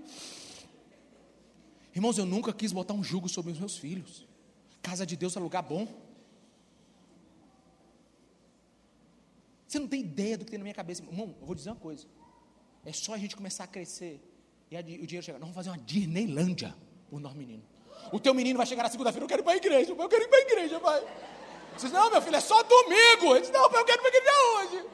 Irmãos, 1.94 2.18
eu 2.18 2.26
nunca 2.26 2.52
quis 2.52 2.72
botar 2.72 2.94
um 2.94 3.02
jugo 3.02 3.28
sobre 3.28 3.50
os 3.50 3.58
meus 3.58 3.76
filhos. 3.76 4.26
Casa 4.80 5.04
de 5.04 5.16
Deus 5.16 5.36
é 5.36 5.40
lugar 5.40 5.62
bom. 5.62 5.88
Você 9.66 9.78
não 9.80 9.88
tem 9.88 10.02
ideia 10.02 10.38
do 10.38 10.44
que 10.44 10.50
tem 10.50 10.58
na 10.58 10.62
minha 10.62 10.74
cabeça. 10.74 11.02
Irmão, 11.02 11.34
eu 11.40 11.46
vou 11.46 11.54
dizer 11.54 11.70
uma 11.70 11.76
coisa. 11.76 12.06
É 12.84 12.92
só 12.92 13.14
a 13.14 13.18
gente 13.18 13.34
começar 13.34 13.64
a 13.64 13.66
crescer 13.66 14.20
e 14.70 14.76
o 14.76 14.82
dinheiro 14.82 15.22
chegar. 15.22 15.38
Nós 15.38 15.48
vamos 15.48 15.56
fazer 15.56 15.70
uma 15.70 15.78
Disneylândia 15.78 16.74
por 17.10 17.20
nós 17.20 17.34
meninos. 17.34 17.75
O 18.12 18.20
teu 18.20 18.34
menino 18.34 18.56
vai 18.56 18.66
chegar 18.66 18.82
na 18.82 18.90
segunda-feira, 18.90 19.24
eu 19.24 19.28
quero 19.28 19.42
ir 19.42 19.44
para 19.44 19.52
a 19.52 19.56
igreja, 19.56 19.94
eu 19.96 20.08
quero 20.08 20.22
ir 20.22 20.28
para 20.28 20.38
a 20.38 20.42
igreja, 20.42 20.80
pai. 20.80 21.02
Diz, 21.76 21.92
não, 21.92 22.10
meu 22.10 22.22
filho, 22.22 22.36
é 22.36 22.40
só 22.40 22.62
domingo. 22.62 23.34
Ele 23.34 23.40
diz, 23.40 23.50
não, 23.50 23.64
eu 23.64 23.84
quero 23.84 24.00
ir 24.00 24.02
para 24.02 24.10
a 24.10 24.16
igreja 24.16 24.32
hoje. 24.54 24.84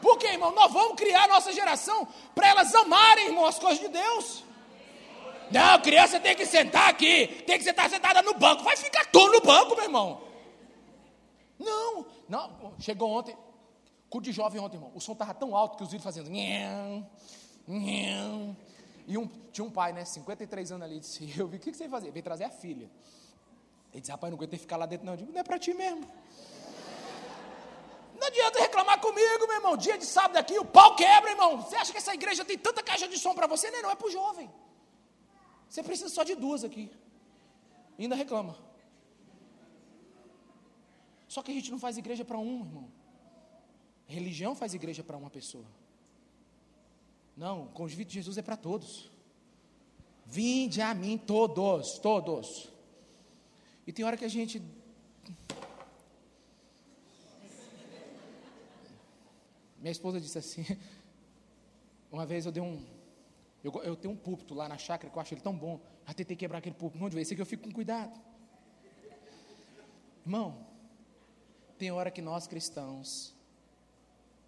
Por 0.00 0.18
quê, 0.18 0.28
irmão? 0.28 0.52
Nós 0.52 0.72
vamos 0.72 0.96
criar 0.96 1.24
a 1.24 1.28
nossa 1.28 1.52
geração 1.52 2.06
para 2.34 2.48
elas 2.48 2.74
amarem, 2.74 3.26
irmão, 3.26 3.46
as 3.46 3.58
coisas 3.58 3.78
de 3.78 3.88
Deus. 3.88 4.44
Não, 5.50 5.80
criança 5.80 6.18
tem 6.18 6.34
que 6.34 6.44
sentar 6.44 6.88
aqui, 6.88 7.28
tem 7.46 7.56
que 7.58 7.64
sentar 7.64 7.88
sentada 7.88 8.20
no 8.22 8.34
banco. 8.34 8.62
Vai 8.62 8.76
ficar 8.76 9.06
todo 9.06 9.32
no 9.32 9.40
banco, 9.40 9.74
meu 9.76 9.84
irmão. 9.84 10.20
Não, 11.58 12.06
não, 12.28 12.74
chegou 12.80 13.10
ontem, 13.10 13.36
cu 14.10 14.20
de 14.20 14.32
jovem 14.32 14.60
ontem, 14.60 14.76
irmão. 14.76 14.92
O 14.94 15.00
som 15.00 15.12
estava 15.12 15.32
tão 15.32 15.56
alto 15.56 15.76
que 15.76 15.82
os 15.84 15.90
vídeos 15.90 16.04
fazendo. 16.04 16.30
Nham, 16.30 17.08
nham, 17.66 18.56
e 19.06 19.16
um, 19.16 19.26
tinha 19.52 19.64
um 19.64 19.70
pai, 19.70 19.92
né, 19.92 20.04
53 20.04 20.72
anos 20.72 20.84
ali, 20.84 20.98
disse, 20.98 21.32
eu 21.38 21.46
vi, 21.46 21.56
o 21.56 21.60
que, 21.60 21.72
você 21.72 21.84
ia 21.84 21.90
fazer? 21.90 22.10
Veio 22.10 22.24
trazer 22.24 22.44
a 22.44 22.50
filha. 22.50 22.90
Ele 23.92 24.00
disse, 24.00 24.10
rapaz, 24.10 24.30
não 24.30 24.36
aguentei 24.36 24.58
ficar 24.58 24.76
lá 24.76 24.84
dentro 24.84 25.06
não. 25.06 25.12
Eu 25.12 25.18
digo, 25.18 25.32
não 25.32 25.40
é 25.40 25.44
para 25.44 25.58
ti 25.58 25.72
mesmo. 25.72 26.04
Não 28.18 28.26
adianta 28.26 28.58
reclamar 28.58 29.00
comigo, 29.00 29.46
meu 29.46 29.56
irmão. 29.56 29.76
Dia 29.76 29.96
de 29.96 30.04
sábado 30.04 30.36
aqui, 30.38 30.58
o 30.58 30.64
pau 30.64 30.96
quebra, 30.96 31.30
irmão. 31.30 31.62
Você 31.62 31.76
acha 31.76 31.92
que 31.92 31.98
essa 31.98 32.12
igreja 32.14 32.44
tem 32.44 32.58
tanta 32.58 32.82
caixa 32.82 33.06
de 33.06 33.16
som 33.16 33.34
para 33.34 33.46
você? 33.46 33.70
Não, 33.70 33.82
não, 33.82 33.90
é 33.90 33.94
para 33.94 34.08
o 34.08 34.10
jovem. 34.10 34.50
Você 35.68 35.82
precisa 35.82 36.08
só 36.08 36.24
de 36.24 36.34
duas 36.34 36.64
aqui. 36.64 36.90
E 37.96 38.02
ainda 38.02 38.16
reclama. 38.16 38.56
Só 41.28 41.42
que 41.42 41.52
a 41.52 41.54
gente 41.54 41.70
não 41.70 41.78
faz 41.78 41.96
igreja 41.96 42.24
para 42.24 42.38
um, 42.38 42.60
irmão. 42.60 42.90
Religião 44.06 44.54
faz 44.54 44.74
igreja 44.74 45.04
para 45.04 45.16
uma 45.16 45.30
pessoa. 45.30 45.66
Não, 47.36 47.64
o 47.64 47.68
convite 47.68 48.08
de 48.08 48.14
Jesus 48.14 48.38
é 48.38 48.42
para 48.42 48.56
todos. 48.56 49.10
Vinde 50.24 50.80
a 50.80 50.94
mim 50.94 51.18
todos, 51.18 51.98
todos. 51.98 52.72
E 53.86 53.92
tem 53.92 54.04
hora 54.04 54.16
que 54.16 54.24
a 54.24 54.28
gente. 54.28 54.62
Minha 59.78 59.92
esposa 59.92 60.20
disse 60.20 60.38
assim. 60.38 60.64
Uma 62.10 62.24
vez 62.24 62.46
eu 62.46 62.52
dei 62.52 62.62
um. 62.62 62.82
Eu, 63.62 63.72
eu 63.82 63.96
tenho 63.96 64.14
um 64.14 64.16
púlpito 64.16 64.54
lá 64.54 64.68
na 64.68 64.78
chácara 64.78 65.10
que 65.10 65.16
eu 65.16 65.20
acho 65.20 65.34
ele 65.34 65.40
tão 65.40 65.56
bom. 65.56 65.80
Já 66.06 66.14
tentei 66.14 66.36
quebrar 66.36 66.58
aquele 66.58 66.74
púlpito 66.74 66.98
um 66.98 67.02
monte 67.02 67.10
de 67.12 67.16
vezes. 67.16 67.32
Aqui 67.32 67.42
eu 67.42 67.46
fico 67.46 67.64
com 67.64 67.72
cuidado. 67.72 68.18
Irmão, 70.24 70.66
tem 71.78 71.90
hora 71.92 72.10
que 72.10 72.22
nós 72.22 72.46
cristãos 72.46 73.34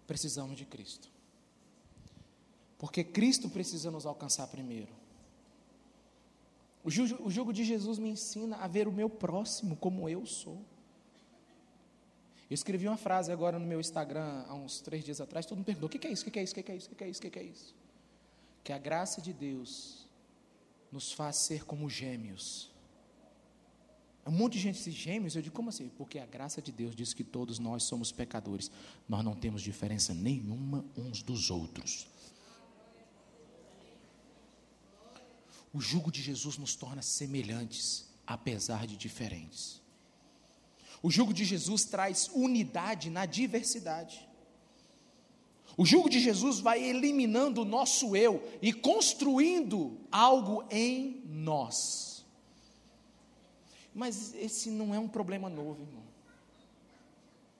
precisamos 0.07 0.57
de 0.57 0.65
Cristo. 0.65 1.18
Porque 2.79 3.03
Cristo 3.03 3.49
precisa 3.49 3.91
nos 3.91 4.05
alcançar 4.05 4.47
primeiro. 4.47 4.91
O 6.83 6.89
jugo, 6.89 7.53
de 7.53 7.63
Jesus 7.63 7.99
me 7.99 8.09
ensina 8.09 8.55
a 8.55 8.67
ver 8.67 8.87
o 8.87 8.91
meu 8.91 9.09
próximo 9.09 9.75
como 9.75 10.09
eu 10.09 10.25
sou. 10.25 10.59
Eu 12.49 12.55
escrevi 12.55 12.87
uma 12.87 12.97
frase 12.97 13.31
agora 13.31 13.59
no 13.59 13.65
meu 13.65 13.79
Instagram, 13.79 14.45
há 14.47 14.55
uns 14.55 14.79
três 14.79 15.03
dias 15.03 15.21
atrás, 15.21 15.45
todo 15.45 15.57
mundo 15.57 15.65
perguntou: 15.65 15.87
o 15.87 15.89
que 15.89 16.07
é 16.07 16.11
isso? 16.11 16.27
O 16.27 16.31
que 16.31 16.39
é 16.39 16.43
isso? 16.43 16.53
O 16.53 16.63
que 16.63 16.71
é 16.71 16.75
isso? 16.75 16.89
O 16.91 16.95
que 16.95 17.03
é 17.03 17.07
isso? 17.09 17.19
O 17.19 17.29
que 17.29 17.39
é 17.39 17.43
isso? 17.43 17.75
Que 18.63 18.73
a 18.73 18.77
graça 18.79 19.21
de 19.21 19.33
Deus 19.33 20.07
nos 20.91 21.11
faz 21.11 21.35
ser 21.35 21.65
como 21.65 21.89
gêmeos. 21.89 22.71
Um 24.25 24.31
monte 24.31 24.53
de 24.53 24.59
gente 24.59 24.83
diz 24.83 24.93
gêmeos, 24.93 25.35
eu 25.35 25.41
digo, 25.41 25.55
como 25.55 25.69
assim? 25.69 25.89
Porque 25.89 26.17
a 26.17 26.25
graça 26.25 26.61
de 26.61 26.71
Deus 26.71 26.95
diz 26.95 27.13
que 27.13 27.23
todos 27.23 27.59
nós 27.59 27.83
somos 27.83 28.11
pecadores. 28.11 28.71
Nós 29.07 29.23
não 29.23 29.35
temos 29.35 29.61
diferença 29.61 30.13
nenhuma 30.13 30.85
uns 30.95 31.21
dos 31.21 31.49
outros. 31.49 32.07
O 35.73 35.79
jugo 35.79 36.11
de 36.11 36.21
Jesus 36.21 36.57
nos 36.57 36.75
torna 36.75 37.01
semelhantes, 37.01 38.07
apesar 38.25 38.87
de 38.87 38.97
diferentes. 38.97 39.81
O 41.01 41.09
jugo 41.09 41.33
de 41.33 41.45
Jesus 41.45 41.85
traz 41.85 42.29
unidade 42.33 43.09
na 43.09 43.25
diversidade. 43.25 44.27
O 45.77 45.85
jugo 45.85 46.09
de 46.09 46.19
Jesus 46.19 46.59
vai 46.59 46.83
eliminando 46.83 47.61
o 47.61 47.65
nosso 47.65 48.15
eu 48.15 48.43
e 48.61 48.73
construindo 48.73 49.97
algo 50.11 50.65
em 50.69 51.23
nós. 51.25 52.25
Mas 53.93 54.33
esse 54.33 54.69
não 54.69 54.93
é 54.93 54.99
um 54.99 55.07
problema 55.07 55.49
novo, 55.49 55.81
irmão. 55.83 56.03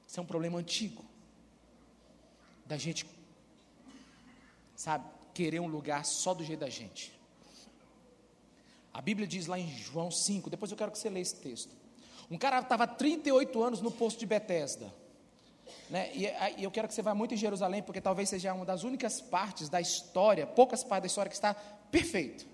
Esse 0.07 0.19
é 0.19 0.21
um 0.21 0.25
problema 0.25 0.59
antigo. 0.59 1.05
Da 2.65 2.77
gente, 2.77 3.05
sabe, 4.75 5.07
querer 5.33 5.59
um 5.59 5.67
lugar 5.67 6.03
só 6.03 6.33
do 6.33 6.43
jeito 6.43 6.59
da 6.59 6.69
gente. 6.69 7.18
A 8.99 9.01
Bíblia 9.01 9.25
diz 9.25 9.47
lá 9.47 9.57
em 9.57 9.65
João 9.65 10.11
5, 10.11 10.49
depois 10.49 10.69
eu 10.69 10.77
quero 10.77 10.91
que 10.91 10.97
você 10.97 11.09
leia 11.09 11.21
esse 11.21 11.37
texto. 11.37 11.73
Um 12.29 12.37
cara 12.37 12.59
estava 12.59 12.85
38 12.85 13.63
anos 13.63 13.79
no 13.79 13.89
posto 13.89 14.19
de 14.19 14.25
Betesda. 14.25 14.93
Né? 15.89 16.11
E, 16.13 16.25
e, 16.59 16.63
eu 16.65 16.69
quero 16.69 16.85
que 16.85 16.93
você 16.93 17.01
vá 17.01 17.15
muito 17.15 17.33
em 17.33 17.37
Jerusalém, 17.37 17.81
porque 17.81 18.01
talvez 18.01 18.27
seja 18.27 18.53
uma 18.53 18.65
das 18.65 18.83
únicas 18.83 19.21
partes 19.21 19.69
da 19.69 19.79
história, 19.79 20.45
poucas 20.45 20.83
partes 20.83 21.03
da 21.03 21.07
história, 21.07 21.29
que 21.29 21.35
está 21.35 21.53
perfeito. 21.89 22.45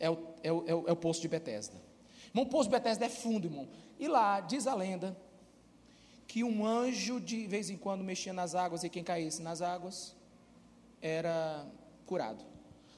É 0.00 0.08
o, 0.08 0.18
é 0.42 0.50
o, 0.50 0.64
é 0.66 0.74
o, 0.74 0.88
é 0.88 0.92
o 0.92 0.96
poço 0.96 1.20
de 1.20 1.28
Betesda. 1.28 1.76
Irmão, 2.28 2.44
o 2.44 2.48
poço 2.48 2.70
de 2.70 2.74
Betesda 2.74 3.04
é 3.04 3.10
fundo, 3.10 3.46
irmão. 3.46 3.68
E 4.00 4.08
lá 4.08 4.40
diz 4.40 4.66
a 4.66 4.74
lenda 4.74 5.14
que 6.26 6.42
um 6.42 6.64
anjo 6.64 7.20
de 7.20 7.46
vez 7.46 7.68
em 7.68 7.76
quando 7.76 8.02
mexia 8.02 8.32
nas 8.32 8.54
águas 8.54 8.84
e 8.84 8.88
quem 8.88 9.04
caísse 9.04 9.42
nas 9.42 9.60
águas 9.60 10.16
era 11.02 11.66
curado. 12.06 12.42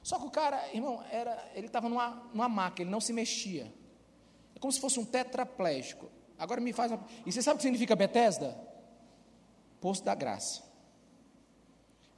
Só 0.03 0.18
que 0.18 0.26
o 0.26 0.30
cara, 0.30 0.68
irmão, 0.72 1.03
era, 1.11 1.51
ele 1.55 1.66
estava 1.66 1.88
numa, 1.88 2.28
numa 2.32 2.48
maca, 2.48 2.82
ele 2.82 2.90
não 2.90 3.01
se 3.01 3.12
mexia. 3.12 3.72
É 4.55 4.59
como 4.59 4.72
se 4.72 4.80
fosse 4.80 4.98
um 4.98 5.05
tetraplégico. 5.05 6.11
Agora 6.38 6.61
me 6.61 6.72
faz 6.72 6.90
uma... 6.90 7.05
E 7.26 7.30
você 7.30 7.42
sabe 7.42 7.57
o 7.57 7.59
que 7.59 7.62
significa 7.64 7.94
Betesda? 7.94 8.59
Poço 9.80 10.03
da 10.03 10.14
graça. 10.14 10.62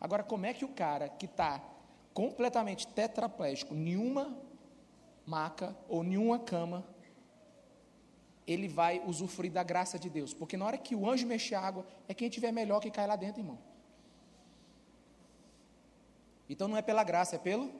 Agora, 0.00 0.22
como 0.22 0.46
é 0.46 0.54
que 0.54 0.64
o 0.64 0.68
cara 0.68 1.08
que 1.08 1.26
está 1.26 1.60
completamente 2.14 2.86
tetraplégico, 2.86 3.74
nenhuma 3.74 4.36
maca 5.26 5.76
ou 5.88 6.02
nenhuma 6.02 6.38
cama, 6.38 6.84
ele 8.46 8.68
vai 8.68 9.02
usufruir 9.06 9.52
da 9.52 9.62
graça 9.62 9.98
de 9.98 10.08
Deus? 10.08 10.32
Porque 10.34 10.56
na 10.56 10.66
hora 10.66 10.78
que 10.78 10.94
o 10.94 11.08
anjo 11.08 11.26
mexe 11.26 11.54
a 11.54 11.60
água, 11.60 11.86
é 12.08 12.14
quem 12.14 12.28
tiver 12.28 12.52
melhor 12.52 12.80
que 12.80 12.90
cai 12.90 13.06
lá 13.06 13.16
dentro, 13.16 13.40
irmão. 13.40 13.58
Então 16.52 16.68
não 16.68 16.76
é 16.76 16.82
pela 16.82 17.02
graça, 17.02 17.36
é 17.36 17.38
pelo 17.38 17.72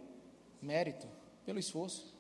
mérito, 0.63 1.07
pelo 1.45 1.59
esforço. 1.59 2.17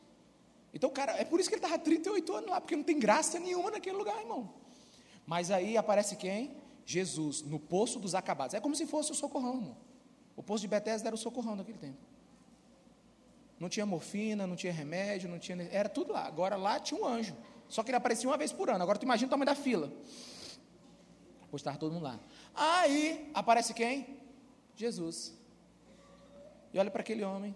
Então, 0.74 0.90
cara, 0.90 1.12
é 1.12 1.24
por 1.24 1.40
isso 1.40 1.48
que 1.48 1.54
ele 1.54 1.64
estava 1.64 1.78
38 1.78 2.30
anos 2.34 2.50
lá, 2.50 2.60
porque 2.60 2.76
não 2.76 2.82
tem 2.84 2.98
graça 2.98 3.38
nenhuma 3.38 3.70
naquele 3.70 3.96
lugar, 3.96 4.20
irmão. 4.20 4.52
Mas 5.26 5.50
aí 5.50 5.78
aparece 5.78 6.14
quem? 6.14 6.54
Jesus, 6.84 7.40
no 7.40 7.58
poço 7.58 7.98
dos 7.98 8.14
acabados. 8.14 8.52
É 8.52 8.60
como 8.60 8.76
se 8.76 8.86
fosse 8.86 9.10
o 9.12 9.14
socorrão, 9.14 9.54
irmão. 9.54 9.76
O 10.36 10.42
poço 10.42 10.60
de 10.60 10.68
Betesda 10.68 11.08
era 11.08 11.14
o 11.14 11.18
socorrão 11.18 11.56
naquele 11.56 11.78
tempo. 11.78 11.98
Não 13.58 13.70
tinha 13.70 13.86
morfina, 13.86 14.46
não 14.46 14.56
tinha 14.56 14.72
remédio, 14.74 15.30
não 15.30 15.38
tinha. 15.38 15.56
Era 15.70 15.88
tudo 15.88 16.12
lá. 16.12 16.26
Agora 16.26 16.56
lá 16.56 16.78
tinha 16.78 17.00
um 17.00 17.06
anjo. 17.06 17.34
Só 17.66 17.82
que 17.82 17.90
ele 17.90 17.96
aparecia 17.96 18.28
uma 18.28 18.36
vez 18.36 18.52
por 18.52 18.68
ano. 18.68 18.82
Agora 18.82 18.98
tu 18.98 19.04
imagina 19.04 19.28
o 19.28 19.30
tamanho 19.30 19.46
da 19.46 19.54
fila. 19.54 19.90
Pois 21.50 21.60
estava 21.60 21.78
todo 21.78 21.92
mundo 21.92 22.02
lá. 22.02 22.20
Aí 22.54 23.30
aparece 23.32 23.72
quem? 23.72 24.18
Jesus 24.74 25.40
e 26.72 26.78
olha 26.78 26.90
para 26.90 27.02
aquele 27.02 27.24
homem 27.24 27.54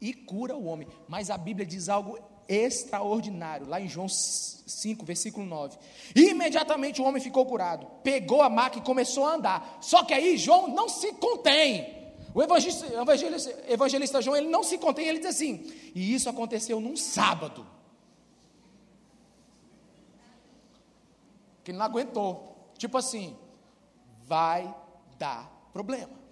e 0.00 0.12
cura 0.12 0.56
o 0.56 0.64
homem. 0.64 0.88
Mas 1.06 1.30
a 1.30 1.38
Bíblia 1.38 1.66
diz 1.66 1.88
algo 1.88 2.18
extraordinário, 2.48 3.68
lá 3.68 3.80
em 3.80 3.88
João 3.88 4.08
5, 4.08 5.04
versículo 5.04 5.44
9. 5.46 5.78
E 6.14 6.30
imediatamente 6.30 7.00
o 7.00 7.04
homem 7.04 7.22
ficou 7.22 7.44
curado, 7.44 7.86
pegou 8.02 8.42
a 8.42 8.48
maca 8.48 8.78
e 8.78 8.82
começou 8.82 9.26
a 9.26 9.34
andar. 9.34 9.78
Só 9.80 10.04
que 10.04 10.14
aí 10.14 10.36
João 10.36 10.68
não 10.68 10.88
se 10.88 11.12
contém. 11.14 11.96
O 12.34 12.42
evangelista, 12.42 12.86
evangelista, 12.86 13.64
evangelista 13.68 14.22
João, 14.22 14.36
ele 14.36 14.48
não 14.48 14.62
se 14.62 14.78
contém, 14.78 15.08
ele 15.08 15.18
diz 15.18 15.28
assim: 15.28 15.70
e 15.94 16.14
isso 16.14 16.28
aconteceu 16.28 16.80
num 16.80 16.96
sábado. 16.96 17.66
Que 21.64 21.70
ele 21.70 21.78
não 21.78 21.86
aguentou. 21.86 22.70
Tipo 22.78 22.96
assim, 22.96 23.36
vai 24.24 24.74
dar 25.18 25.50
problema 25.72 26.27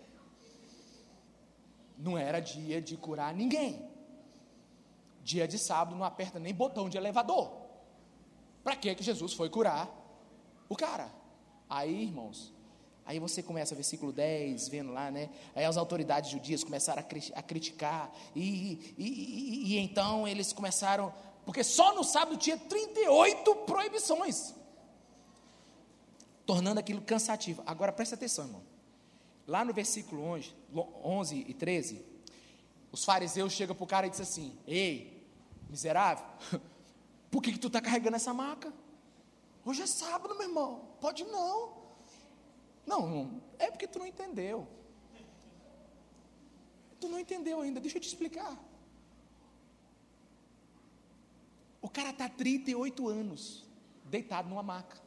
não 1.96 2.16
era 2.16 2.40
dia 2.40 2.80
de 2.80 2.96
curar 2.96 3.34
ninguém. 3.34 3.88
Dia 5.22 5.48
de 5.48 5.58
sábado 5.58 5.96
não 5.96 6.04
aperta 6.04 6.38
nem 6.38 6.54
botão 6.54 6.88
de 6.88 6.96
elevador. 6.96 7.50
Para 8.62 8.76
que 8.76 8.94
que 8.94 9.02
Jesus 9.02 9.32
foi 9.32 9.48
curar 9.48 9.88
o 10.68 10.76
cara? 10.76 11.10
Aí, 11.68 12.02
irmãos, 12.02 12.52
aí 13.04 13.18
você 13.18 13.42
começa 13.42 13.74
versículo 13.74 14.12
10, 14.12 14.68
vendo 14.68 14.92
lá, 14.92 15.10
né? 15.10 15.30
Aí 15.54 15.64
as 15.64 15.76
autoridades 15.76 16.30
judias 16.30 16.62
começaram 16.62 17.02
a, 17.02 17.38
a 17.38 17.42
criticar, 17.42 18.12
e, 18.34 18.94
e, 18.96 19.04
e, 19.04 19.74
e 19.74 19.78
então 19.78 20.26
eles 20.28 20.52
começaram, 20.52 21.12
porque 21.44 21.64
só 21.64 21.94
no 21.94 22.04
sábado 22.04 22.36
tinha 22.36 22.56
38 22.56 23.54
proibições, 23.66 24.54
tornando 26.44 26.78
aquilo 26.78 27.00
cansativo. 27.00 27.62
Agora 27.66 27.92
presta 27.92 28.14
atenção, 28.14 28.46
irmão. 28.46 28.75
Lá 29.46 29.64
no 29.64 29.72
versículo 29.72 30.22
11, 30.22 30.54
11 30.74 31.44
e 31.48 31.54
13, 31.54 32.04
os 32.90 33.04
fariseus 33.04 33.52
chegam 33.52 33.76
para 33.76 33.84
o 33.84 33.86
cara 33.86 34.06
e 34.06 34.10
dizem 34.10 34.24
assim: 34.24 34.58
Ei, 34.66 35.24
miserável, 35.68 36.24
por 37.30 37.42
que, 37.42 37.52
que 37.52 37.58
tu 37.58 37.68
está 37.68 37.80
carregando 37.80 38.16
essa 38.16 38.34
maca? 38.34 38.72
Hoje 39.64 39.82
é 39.82 39.86
sábado, 39.86 40.34
meu 40.34 40.48
irmão, 40.48 40.88
pode 41.00 41.24
não. 41.24 41.76
Não, 42.86 43.42
é 43.58 43.70
porque 43.70 43.86
tu 43.86 43.98
não 43.98 44.06
entendeu. 44.06 44.66
Tu 47.00 47.08
não 47.08 47.18
entendeu 47.18 47.60
ainda, 47.60 47.80
deixa 47.80 47.98
eu 47.98 48.00
te 48.00 48.08
explicar. 48.08 48.56
O 51.82 51.88
cara 51.88 52.10
está 52.10 52.28
38 52.28 53.08
anos 53.08 53.64
deitado 54.04 54.48
numa 54.48 54.62
maca. 54.62 55.05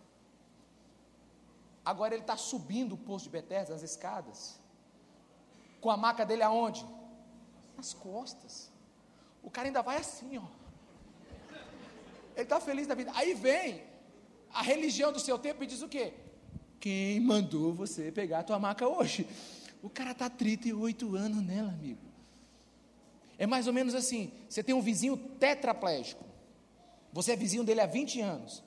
Agora 1.89 2.13
ele 2.13 2.21
está 2.21 2.37
subindo 2.37 2.93
o 2.93 2.97
poço 2.97 3.23
de 3.25 3.31
Betesda, 3.31 3.73
as 3.73 3.81
escadas. 3.81 4.59
Com 5.81 5.89
a 5.89 5.97
maca 5.97 6.23
dele 6.23 6.43
aonde? 6.43 6.85
Nas 7.75 7.95
costas. 7.95 8.71
O 9.41 9.49
cara 9.49 9.69
ainda 9.69 9.81
vai 9.81 9.97
assim, 9.97 10.37
ó. 10.37 10.43
Ele 12.35 12.43
está 12.43 12.59
feliz 12.59 12.85
da 12.85 12.93
vida. 12.93 13.11
Aí 13.15 13.33
vem 13.33 13.81
a 14.53 14.61
religião 14.61 15.11
do 15.11 15.19
seu 15.19 15.39
tempo 15.39 15.63
e 15.63 15.65
diz 15.65 15.81
o 15.81 15.89
quê? 15.89 16.13
Quem 16.79 17.19
mandou 17.19 17.73
você 17.73 18.11
pegar 18.11 18.41
a 18.41 18.43
tua 18.43 18.59
maca 18.59 18.87
hoje? 18.87 19.27
O 19.81 19.89
cara 19.89 20.11
está 20.11 20.29
38 20.29 21.15
anos 21.15 21.41
nela, 21.41 21.69
amigo. 21.69 22.05
É 23.35 23.47
mais 23.47 23.65
ou 23.65 23.73
menos 23.73 23.95
assim: 23.95 24.31
você 24.47 24.61
tem 24.61 24.75
um 24.75 24.81
vizinho 24.81 25.17
tetraplégico. 25.17 26.23
Você 27.11 27.31
é 27.31 27.35
vizinho 27.35 27.63
dele 27.63 27.81
há 27.81 27.87
20 27.87 28.21
anos. 28.21 28.63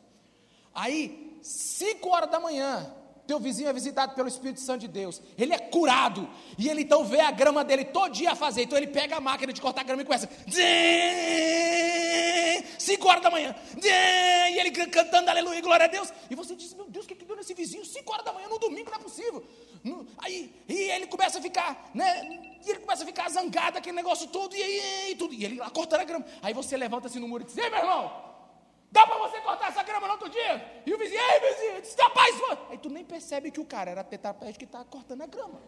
Aí, 0.74 1.38
5 1.40 2.08
horas 2.08 2.28
da 2.28 2.40
manhã, 2.40 2.92
teu 3.26 3.38
vizinho 3.38 3.68
é 3.68 3.72
visitado 3.72 4.14
pelo 4.14 4.28
Espírito 4.28 4.60
Santo 4.60 4.80
de 4.80 4.88
Deus, 4.88 5.22
ele 5.38 5.52
é 5.52 5.58
curado, 5.58 6.28
e 6.58 6.68
ele 6.68 6.82
então 6.82 7.04
vê 7.04 7.20
a 7.20 7.30
grama 7.30 7.64
dele 7.64 7.84
todo 7.84 8.12
dia 8.12 8.34
fazer, 8.34 8.62
então 8.62 8.76
ele 8.76 8.88
pega 8.88 9.16
a 9.16 9.20
máquina 9.20 9.52
de 9.52 9.60
cortar 9.60 9.84
grama 9.84 10.02
e 10.02 10.04
começa, 10.04 10.28
5 12.78 13.08
horas 13.08 13.22
da 13.22 13.30
manhã, 13.30 13.54
E 13.82 14.58
ele 14.58 14.70
cantando 14.70 15.30
aleluia, 15.30 15.60
glória 15.60 15.84
a 15.84 15.88
Deus. 15.88 16.12
E 16.28 16.34
você 16.34 16.54
diz, 16.54 16.74
meu 16.74 16.86
Deus, 16.86 17.04
o 17.04 17.08
que, 17.08 17.14
que 17.14 17.24
deu 17.24 17.36
nesse 17.36 17.54
vizinho? 17.54 17.84
5 17.84 18.12
horas 18.12 18.24
da 18.24 18.32
manhã 18.32 18.48
no 18.48 18.58
domingo, 18.58 18.90
não 18.90 18.98
é 18.98 19.00
possível. 19.00 19.42
Aí 20.18 20.52
e 20.68 20.90
ele 20.90 21.06
começa 21.06 21.38
a 21.38 21.42
ficar, 21.42 21.90
né? 21.94 22.58
E 22.64 22.70
ele 22.70 22.80
começa 22.80 23.02
a 23.02 23.06
ficar 23.06 23.28
zangado, 23.30 23.78
aquele 23.78 23.96
negócio 23.96 24.28
todo, 24.28 24.54
e 24.54 24.62
aí, 24.62 25.12
e 25.12 25.14
tudo. 25.14 25.34
E 25.34 25.44
ele 25.44 25.56
lá 25.56 25.70
cortando 25.70 26.00
a 26.00 26.04
grama. 26.04 26.24
Aí 26.42 26.52
você 26.52 26.76
levanta 26.76 27.06
assim 27.06 27.18
no 27.18 27.28
muro 27.28 27.44
e 27.44 27.46
diz, 27.46 27.56
ei, 27.56 27.70
meu 27.70 27.78
irmão, 27.78 28.31
Dá 28.92 29.06
para 29.06 29.18
você 29.18 29.40
cortar 29.40 29.68
essa 29.70 29.82
grama 29.82 30.06
no 30.06 30.12
outro 30.12 30.28
dia? 30.28 30.82
E 30.84 30.92
o 30.92 30.98
vizinho, 30.98 31.18
ei, 31.18 31.40
vizinho, 31.40 31.80
disse, 31.80 31.96
rapaz, 31.98 32.38
mano. 32.38 32.66
Aí 32.70 32.76
tu 32.76 32.90
nem 32.90 33.02
percebe 33.02 33.50
que 33.50 33.58
o 33.58 33.64
cara 33.64 33.90
era 33.90 34.04
tetraplégico 34.04 34.58
que 34.58 34.64
está 34.66 34.84
cortando 34.84 35.22
a 35.22 35.26
grama. 35.26 35.62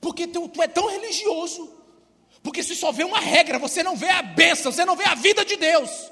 Porque 0.00 0.26
tu, 0.26 0.48
tu, 0.48 0.62
é 0.62 0.66
tão 0.66 0.88
religioso. 0.88 1.70
Porque 2.42 2.62
se 2.62 2.74
só 2.74 2.90
vê 2.90 3.04
uma 3.04 3.20
regra, 3.20 3.58
você 3.58 3.82
não 3.82 3.94
vê 3.94 4.08
a 4.08 4.22
bênção, 4.22 4.72
você 4.72 4.82
não 4.86 4.96
vê 4.96 5.04
a 5.04 5.14
vida 5.14 5.44
de 5.44 5.56
Deus. 5.56 6.10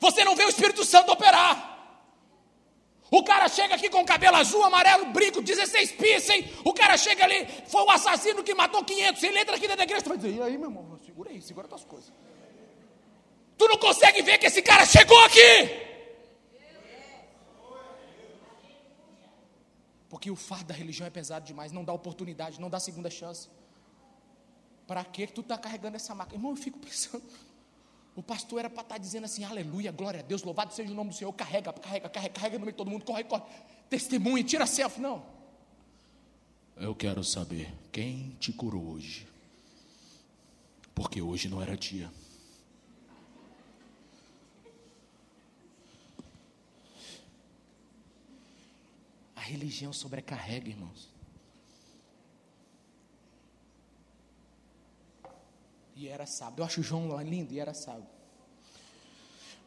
Você 0.00 0.24
não 0.24 0.34
vê 0.34 0.44
o 0.44 0.48
Espírito 0.48 0.82
Santo 0.82 1.12
operar. 1.12 1.76
O 3.10 3.22
cara 3.22 3.48
chega 3.48 3.74
aqui 3.74 3.90
com 3.90 4.02
cabelo 4.02 4.36
azul, 4.36 4.64
amarelo, 4.64 5.06
brinco, 5.06 5.42
16 5.42 5.92
piercing. 5.92 6.48
O 6.64 6.72
cara 6.72 6.96
chega 6.96 7.22
ali, 7.24 7.46
foi 7.66 7.82
o 7.82 7.90
assassino 7.90 8.42
que 8.42 8.54
matou 8.54 8.82
500. 8.82 9.22
Ele 9.24 9.40
entra 9.40 9.56
aqui 9.56 9.66
dentro 9.66 9.76
da 9.76 9.84
igreja, 9.84 10.02
tu 10.02 10.08
vai 10.08 10.16
dizer, 10.16 10.34
e 10.34 10.40
aí, 10.40 10.56
meu 10.56 10.70
irmão, 10.70 10.98
segura 11.04 11.30
aí, 11.30 11.42
segura 11.42 11.68
tuas 11.68 11.84
coisas. 11.84 12.10
Tu 13.58 13.66
não 13.66 13.76
consegue 13.76 14.22
ver 14.22 14.38
que 14.38 14.46
esse 14.46 14.62
cara 14.62 14.86
chegou 14.86 15.18
aqui. 15.24 15.88
Porque 20.08 20.30
o 20.30 20.36
fardo 20.36 20.66
da 20.66 20.74
religião 20.74 21.06
é 21.06 21.10
pesado 21.10 21.44
demais, 21.44 21.72
não 21.72 21.84
dá 21.84 21.92
oportunidade, 21.92 22.60
não 22.60 22.70
dá 22.70 22.78
segunda 22.80 23.10
chance. 23.10 23.48
Para 24.86 25.04
que 25.04 25.26
tu 25.26 25.42
está 25.42 25.58
carregando 25.58 25.96
essa 25.96 26.14
marca? 26.14 26.34
Irmão, 26.34 26.52
eu 26.52 26.56
fico 26.56 26.78
pensando. 26.78 27.22
O 28.16 28.22
pastor 28.22 28.60
era 28.60 28.70
para 28.70 28.82
estar 28.82 28.94
tá 28.94 28.98
dizendo 28.98 29.24
assim, 29.24 29.44
aleluia, 29.44 29.92
glória 29.92 30.20
a 30.20 30.22
Deus, 30.22 30.42
louvado 30.42 30.72
seja 30.72 30.90
o 30.90 30.94
nome 30.94 31.10
do 31.10 31.16
Senhor, 31.16 31.32
carrega, 31.32 31.72
carrega, 31.72 32.08
carrega, 32.08 32.34
carrega 32.34 32.58
no 32.58 32.64
meio 32.64 32.72
de 32.72 32.76
todo 32.76 32.90
mundo, 32.90 33.04
corre, 33.04 33.22
corre, 33.22 33.42
testemunha, 33.88 34.42
tira 34.42 34.66
selfie, 34.66 35.00
não. 35.00 35.24
Eu 36.76 36.94
quero 36.94 37.22
saber 37.22 37.72
quem 37.92 38.36
te 38.40 38.52
curou 38.52 38.94
hoje, 38.94 39.26
porque 40.94 41.20
hoje 41.20 41.48
não 41.48 41.62
era 41.62 41.76
dia. 41.76 42.10
Religião 49.48 49.92
sobrecarrega, 49.92 50.68
irmãos. 50.68 51.08
E 55.96 56.06
era 56.06 56.26
sábado. 56.26 56.60
Eu 56.60 56.64
acho 56.64 56.82
João 56.82 57.08
lá 57.08 57.22
lindo 57.22 57.52
e 57.52 57.58
era 57.58 57.74
sábado. 57.74 58.06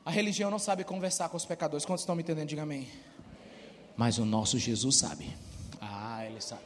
A 0.05 0.11
religião 0.11 0.49
não 0.49 0.59
sabe 0.59 0.83
conversar 0.83 1.29
com 1.29 1.37
os 1.37 1.45
pecadores. 1.45 1.85
Quantos 1.85 2.03
estão 2.03 2.15
me 2.15 2.23
entendendo? 2.23 2.47
Diga 2.47 2.63
amém. 2.63 2.87
Mas 3.97 4.17
o 4.17 4.25
nosso 4.25 4.57
Jesus 4.57 4.95
sabe. 4.95 5.35
Ah, 5.79 6.25
ele 6.25 6.39
sabe. 6.39 6.63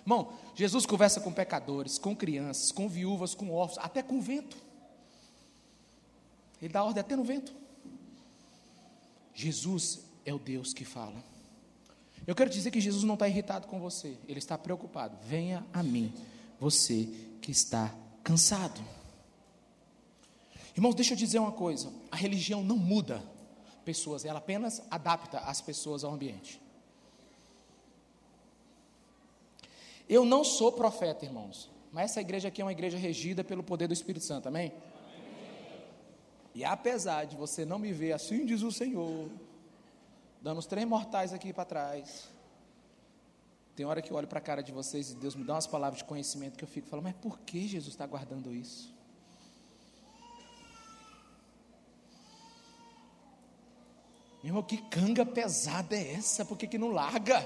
Irmão, 0.00 0.32
Jesus 0.54 0.86
conversa 0.86 1.20
com 1.20 1.32
pecadores, 1.32 1.98
com 1.98 2.16
crianças, 2.16 2.72
com 2.72 2.88
viúvas, 2.88 3.34
com 3.34 3.52
órfãos, 3.52 3.84
até 3.84 4.02
com 4.02 4.20
vento. 4.20 4.56
Ele 6.60 6.72
dá 6.72 6.82
ordem 6.82 7.00
até 7.00 7.14
no 7.16 7.24
vento. 7.24 7.54
Jesus 9.34 10.00
é 10.24 10.32
o 10.32 10.38
Deus 10.38 10.72
que 10.72 10.84
fala. 10.84 11.33
Eu 12.26 12.34
quero 12.34 12.50
dizer 12.50 12.70
que 12.70 12.80
Jesus 12.80 13.04
não 13.04 13.14
está 13.14 13.28
irritado 13.28 13.66
com 13.66 13.78
você, 13.78 14.16
ele 14.26 14.38
está 14.38 14.56
preocupado. 14.56 15.16
Venha 15.22 15.64
a 15.72 15.82
mim, 15.82 16.12
você 16.58 17.08
que 17.40 17.50
está 17.50 17.94
cansado. 18.22 18.80
Irmãos, 20.74 20.94
deixa 20.94 21.12
eu 21.12 21.18
dizer 21.18 21.38
uma 21.38 21.52
coisa: 21.52 21.92
a 22.10 22.16
religião 22.16 22.62
não 22.62 22.76
muda 22.76 23.22
pessoas, 23.84 24.24
ela 24.24 24.38
apenas 24.38 24.82
adapta 24.90 25.38
as 25.40 25.60
pessoas 25.60 26.02
ao 26.02 26.12
ambiente. 26.12 26.60
Eu 30.08 30.24
não 30.24 30.44
sou 30.44 30.72
profeta, 30.72 31.24
irmãos, 31.24 31.70
mas 31.92 32.10
essa 32.10 32.20
igreja 32.20 32.48
aqui 32.48 32.60
é 32.60 32.64
uma 32.64 32.72
igreja 32.72 32.98
regida 32.98 33.44
pelo 33.44 33.62
poder 33.62 33.86
do 33.86 33.94
Espírito 33.94 34.24
Santo, 34.24 34.48
amém? 34.48 34.72
E 36.54 36.64
apesar 36.64 37.24
de 37.24 37.36
você 37.36 37.64
não 37.64 37.78
me 37.78 37.92
ver, 37.92 38.12
assim 38.12 38.46
diz 38.46 38.62
o 38.62 38.70
Senhor, 38.70 39.28
dando 40.44 40.58
os 40.58 40.66
três 40.66 40.86
mortais 40.86 41.32
aqui 41.32 41.54
para 41.54 41.64
trás. 41.64 42.28
Tem 43.74 43.86
hora 43.86 44.02
que 44.02 44.12
eu 44.12 44.16
olho 44.18 44.28
para 44.28 44.38
a 44.38 44.42
cara 44.42 44.62
de 44.62 44.72
vocês 44.72 45.10
e 45.10 45.14
Deus 45.14 45.34
me 45.34 45.42
dá 45.42 45.54
umas 45.54 45.66
palavras 45.66 45.98
de 46.00 46.04
conhecimento 46.04 46.58
que 46.58 46.64
eu 46.64 46.68
fico 46.68 46.86
falando, 46.86 47.04
mas 47.04 47.14
por 47.14 47.38
que 47.40 47.66
Jesus 47.66 47.94
está 47.94 48.06
guardando 48.06 48.54
isso? 48.54 48.94
Meu 54.42 54.50
irmão, 54.50 54.62
que 54.62 54.76
canga 54.90 55.24
pesada 55.24 55.96
é 55.96 56.12
essa? 56.12 56.44
Por 56.44 56.58
que, 56.58 56.66
que 56.66 56.76
não 56.76 56.90
larga? 56.90 57.38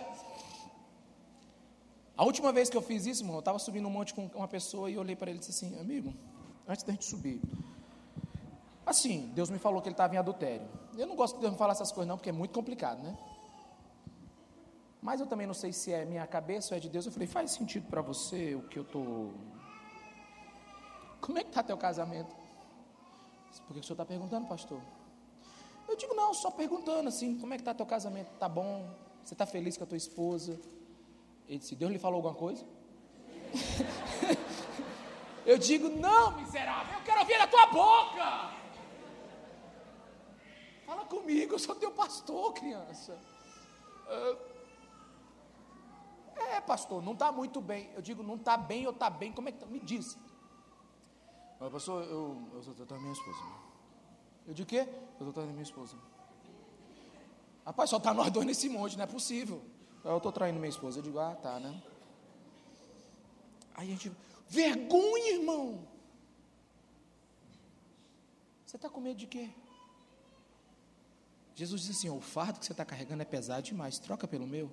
A 2.17 2.25
última 2.25 2.53
vez 2.53 2.69
que 2.69 2.77
eu 2.77 2.83
fiz 2.83 3.07
isso, 3.07 3.23
irmão, 3.23 3.37
eu 3.37 3.39
estava 3.39 3.61
subindo 3.61 3.87
um 3.87 3.93
monte 3.93 4.13
com 4.13 4.27
uma 4.35 4.49
pessoa 4.49 4.91
e 4.91 4.99
olhei 4.99 5.15
para 5.15 5.31
ele 5.31 5.39
e 5.39 5.41
disse 5.41 5.53
assim, 5.53 5.79
amigo, 5.79 6.13
antes 6.67 6.83
da 6.83 6.93
gente 6.93 7.05
subir, 7.05 7.41
Assim, 8.89 9.31
Deus 9.35 9.51
me 9.51 9.59
falou 9.59 9.83
que 9.83 9.89
ele 9.89 9.93
estava 9.93 10.15
em 10.15 10.17
adultério. 10.17 10.67
Eu 10.97 11.07
não 11.07 11.15
gosto 11.15 11.35
de 11.35 11.43
Deus 11.43 11.53
me 11.53 11.59
falar 11.59 11.73
essas 11.73 11.93
coisas, 11.93 12.09
não, 12.09 12.17
porque 12.17 12.31
é 12.31 12.33
muito 12.33 12.55
complicado, 12.55 13.03
né? 13.03 13.15
Mas 15.03 15.21
eu 15.21 15.27
também 15.27 15.47
não 15.47 15.53
sei 15.53 15.75
se 15.75 15.93
é 15.93 16.07
minha 16.07 16.27
cabeça 16.27 16.73
ou 16.73 16.79
é 16.79 16.81
de 16.81 16.89
Deus. 16.89 17.05
Eu 17.05 17.13
falei, 17.13 17.29
faz 17.29 17.51
sentido 17.51 17.87
para 17.87 18.01
você 18.01 18.55
o 18.55 18.63
que 18.63 18.79
eu 18.79 18.85
estou. 18.85 19.35
Como 21.21 21.39
é 21.39 21.43
que 21.43 21.51
está 21.51 21.63
teu 21.63 21.77
casamento? 21.77 22.35
Por 23.67 23.75
que 23.75 23.81
o 23.81 23.83
senhor 23.85 23.93
está 23.93 24.07
perguntando, 24.07 24.49
pastor? 24.49 24.81
Eu 25.87 25.95
digo, 25.95 26.15
não, 26.15 26.33
só 26.33 26.51
perguntando 26.51 27.09
assim, 27.09 27.39
como 27.39 27.53
é 27.53 27.57
que 27.57 27.63
está 27.63 27.75
teu 27.75 27.85
casamento? 27.85 28.33
Está 28.33 28.49
bom? 28.49 28.89
Você 29.23 29.35
está 29.35 29.45
feliz 29.45 29.77
com 29.77 29.85
a 29.85 29.87
tua 29.87 29.97
esposa? 29.97 30.59
Ele 31.47 31.59
disse, 31.59 31.75
Deus 31.75 31.93
lhe 31.93 31.99
falou 31.99 32.17
alguma 32.17 32.35
coisa? 32.35 32.65
eu 35.45 35.59
digo, 35.59 35.91
não, 35.91 36.37
miserável, 36.37 36.99
eu 36.99 37.05
quero 37.05 37.21
ouvir 37.21 37.35
a 37.35 37.47
tua 37.47 37.67
boca. 37.67 38.58
Fala 40.89 41.05
comigo, 41.05 41.53
eu 41.53 41.59
sou 41.59 41.75
teu 41.75 41.91
pastor, 41.91 42.55
criança. 42.55 43.15
É, 46.35 46.63
pastor, 46.63 47.03
não 47.03 47.13
está 47.13 47.31
muito 47.31 47.61
bem. 47.61 47.91
Eu 47.95 48.01
digo, 48.01 48.23
não 48.23 48.37
está 48.37 48.57
bem 48.57 48.87
ou 48.87 48.93
está 48.95 49.11
bem? 49.11 49.31
Como 49.31 49.51
é 49.51 49.53
que 49.53 49.59
está? 49.59 49.67
Me 49.67 49.81
diz. 49.81 50.17
Mas, 51.61 51.71
pastor, 51.71 52.05
eu, 52.05 52.43
eu 52.55 52.61
estou 52.61 52.75
tratando 52.75 53.03
minha 53.03 53.13
esposa. 53.13 53.39
Eu 54.47 54.55
digo 54.55 54.67
o 54.67 54.71
quê? 54.71 54.89
Eu 54.89 55.11
estou 55.13 55.33
tratando 55.35 55.51
minha 55.51 55.63
esposa. 55.63 55.95
Rapaz, 57.67 57.91
só 57.91 57.99
está 57.99 58.15
nós 58.15 58.31
dois 58.31 58.47
nesse 58.47 58.71
monte, 58.71 58.97
não 58.97 59.05
é 59.05 59.07
possível. 59.07 59.61
Eu 60.03 60.17
estou 60.17 60.33
traindo 60.33 60.59
minha 60.59 60.71
esposa. 60.71 61.01
Eu 61.01 61.03
digo, 61.03 61.19
ah, 61.19 61.35
tá, 61.35 61.61
né? 61.61 61.83
Aí 63.75 63.89
a 63.89 63.91
gente, 63.91 64.11
vergonha, 64.49 65.33
irmão. 65.35 65.87
Você 68.65 68.77
está 68.77 68.89
com 68.89 69.03
medo 69.03 69.19
de 69.19 69.27
quê? 69.27 69.51
Jesus 71.59 71.81
disse 71.81 72.07
assim: 72.07 72.17
o 72.17 72.21
fardo 72.21 72.61
que 72.61 72.67
você 72.67 72.73
está 72.73 72.85
carregando 72.85 73.21
é 73.21 73.25
pesado 73.25 73.63
demais, 73.63 73.99
troca 73.99 74.29
pelo 74.29 74.47
meu. 74.47 74.67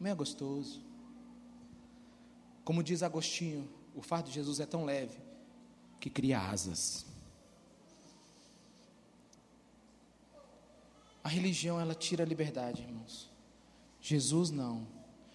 O 0.00 0.02
meu 0.02 0.10
é 0.10 0.14
gostoso. 0.16 0.82
Como 2.64 2.82
diz 2.82 3.04
Agostinho, 3.04 3.70
o 3.94 4.02
fardo 4.02 4.30
de 4.30 4.34
Jesus 4.34 4.58
é 4.58 4.66
tão 4.66 4.84
leve 4.84 5.16
que 6.00 6.10
cria 6.10 6.40
asas. 6.40 7.06
A 11.22 11.28
religião 11.28 11.80
ela 11.80 11.94
tira 11.94 12.24
a 12.24 12.26
liberdade, 12.26 12.82
irmãos. 12.82 13.30
Jesus 14.00 14.50
não. 14.50 14.88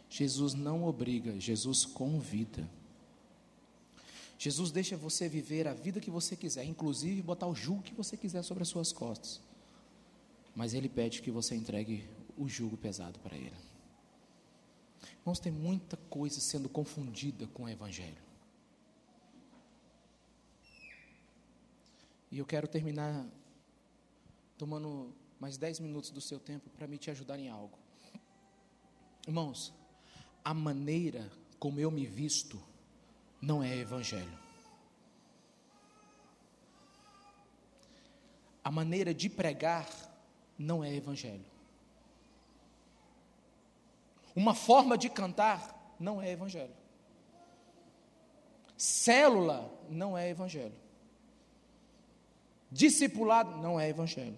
Jesus 0.10 0.54
não 0.54 0.84
obriga, 0.84 1.40
Jesus 1.40 1.86
convida. 1.86 2.70
Jesus 4.38 4.70
deixa 4.70 4.98
você 4.98 5.30
viver 5.30 5.66
a 5.66 5.74
vida 5.74 6.02
que 6.02 6.12
você 6.12 6.36
quiser, 6.36 6.66
inclusive 6.66 7.22
botar 7.22 7.48
o 7.48 7.56
jugo 7.56 7.82
que 7.82 7.94
você 7.94 8.18
quiser 8.18 8.44
sobre 8.44 8.64
as 8.64 8.68
suas 8.70 8.92
costas 8.92 9.45
mas 10.56 10.74
ele 10.74 10.88
pede 10.88 11.22
que 11.22 11.30
você 11.30 11.56
entregue 11.56 12.08
o 12.38 12.48
jugo 12.48 12.78
pesado 12.78 13.20
para 13.20 13.36
ele. 13.36 13.56
Irmãos, 15.20 15.40
tem 15.40 15.52
muita 15.52 15.98
coisa 15.98 16.40
sendo 16.40 16.70
confundida 16.70 17.46
com 17.48 17.64
o 17.64 17.70
Evangelho. 17.70 18.24
E 22.32 22.38
eu 22.38 22.46
quero 22.46 22.68
terminar 22.68 23.26
tomando 24.58 25.14
mais 25.40 25.58
dez 25.58 25.80
minutos 25.80 26.10
do 26.10 26.22
seu 26.22 26.40
tempo 26.40 26.70
para 26.70 26.88
me 26.88 26.98
te 26.98 27.12
ajudar 27.12 27.38
em 27.38 27.50
algo. 27.50 27.78
Irmãos, 29.28 29.74
a 30.44 30.54
maneira 30.54 31.30
como 31.60 31.80
eu 31.80 31.92
me 31.92 32.06
visto 32.06 32.62
não 33.42 33.64
é 33.64 33.76
Evangelho. 33.78 34.40
A 38.64 38.72
maneira 38.72 39.14
de 39.14 39.30
pregar 39.30 40.15
não 40.58 40.84
é 40.84 40.94
evangelho. 40.94 41.46
Uma 44.36 44.54
forma 44.54 44.98
de 44.98 45.10
cantar 45.10 45.96
não 46.00 46.22
é 46.22 46.32
evangelho. 46.32 46.74
Célula 48.78 49.72
não 49.90 50.18
é 50.18 50.30
evangelho. 50.30 50.76
Discipulado 52.70 53.58
não 53.58 53.80
é 53.80 53.88
evangelho. 53.88 54.38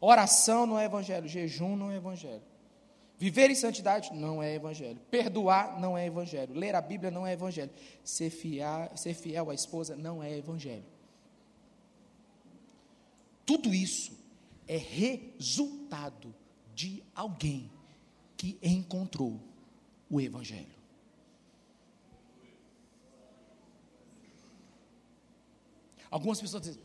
Oração 0.00 0.66
não 0.66 0.78
é 0.78 0.84
evangelho. 0.84 1.28
Jejum 1.28 1.74
não 1.74 1.90
é 1.90 1.96
evangelho. 1.96 2.42
Viver 3.18 3.50
em 3.50 3.54
santidade 3.54 4.14
não 4.14 4.42
é 4.42 4.54
evangelho. 4.54 4.98
Perdoar 5.10 5.80
não 5.80 5.98
é 5.98 6.06
evangelho. 6.06 6.54
Ler 6.54 6.74
a 6.74 6.80
Bíblia 6.80 7.10
não 7.10 7.26
é 7.26 7.32
evangelho. 7.32 7.70
Ser 8.04 8.30
fiel, 8.30 8.90
ser 8.96 9.14
fiel 9.14 9.50
à 9.50 9.54
esposa 9.54 9.96
não 9.96 10.22
é 10.22 10.38
evangelho. 10.38 10.84
Tudo 13.44 13.74
isso 13.74 14.19
é 14.70 14.76
resultado 14.76 16.32
de 16.76 17.02
alguém 17.12 17.68
que 18.36 18.56
encontrou 18.62 19.40
o 20.08 20.20
evangelho. 20.20 20.78
Algumas 26.08 26.40
pessoas 26.40 26.62
dizem. 26.62 26.82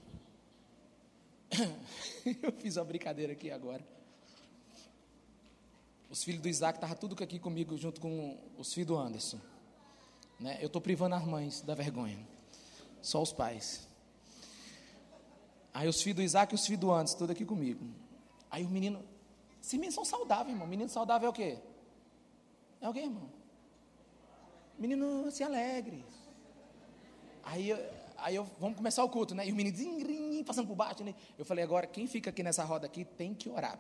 Eu 2.41 2.51
fiz 2.53 2.75
uma 2.75 2.86
brincadeira 2.86 3.33
aqui 3.33 3.51
agora. 3.51 3.86
Os 6.09 6.23
filhos 6.23 6.41
do 6.41 6.49
Isaac 6.49 6.77
estavam 6.77 6.97
tudo 6.97 7.23
aqui 7.23 7.38
comigo, 7.38 7.77
junto 7.77 8.01
com 8.01 8.36
os 8.57 8.73
filhos 8.73 8.88
do 8.88 8.97
Anderson. 8.97 9.39
Né? 10.39 10.57
Eu 10.59 10.67
estou 10.67 10.81
privando 10.81 11.13
as 11.13 11.23
mães 11.23 11.61
da 11.61 11.75
vergonha. 11.75 12.27
Só 12.99 13.21
os 13.21 13.31
pais. 13.31 13.88
Aí 15.76 15.89
os 15.89 16.01
filhos 16.01 16.15
do 16.15 16.21
Isaac 16.21 16.53
e 16.53 16.55
os 16.55 16.65
filhos 16.65 16.80
do 16.80 16.89
Anderson, 16.89 17.17
tudo 17.17 17.32
aqui 17.32 17.43
comigo. 17.43 17.86
Aí 18.49 18.63
o 18.63 18.69
menino. 18.69 19.03
Esses 19.61 19.73
meninos 19.73 19.93
são 19.93 20.05
saudáveis, 20.05 20.51
irmão. 20.51 20.65
Menino 20.65 20.88
saudável 20.88 21.28
é 21.28 21.30
o 21.30 21.34
quê? 21.34 21.57
É 22.80 22.88
o 22.88 22.93
quê, 22.93 23.01
irmão? 23.01 23.30
Menino 24.80 25.30
se 25.32 25.43
alegre. 25.43 26.05
Aí, 27.43 27.73
aí 28.17 28.36
eu, 28.36 28.49
vamos 28.57 28.78
começar 28.78 29.03
o 29.03 29.09
culto, 29.09 29.36
né? 29.36 29.45
E 29.45 29.51
o 29.51 29.55
menino 29.55 30.45
passando 30.45 30.65
por 30.65 30.76
baixo, 30.76 31.03
né? 31.03 31.13
Eu 31.38 31.43
falei, 31.43 31.65
agora, 31.65 31.86
quem 31.86 32.07
fica 32.07 32.30
aqui 32.30 32.41
nessa 32.41 32.63
roda 32.63 32.86
aqui 32.86 33.03
tem 33.03 33.34
que 33.34 33.49
orar. 33.49 33.78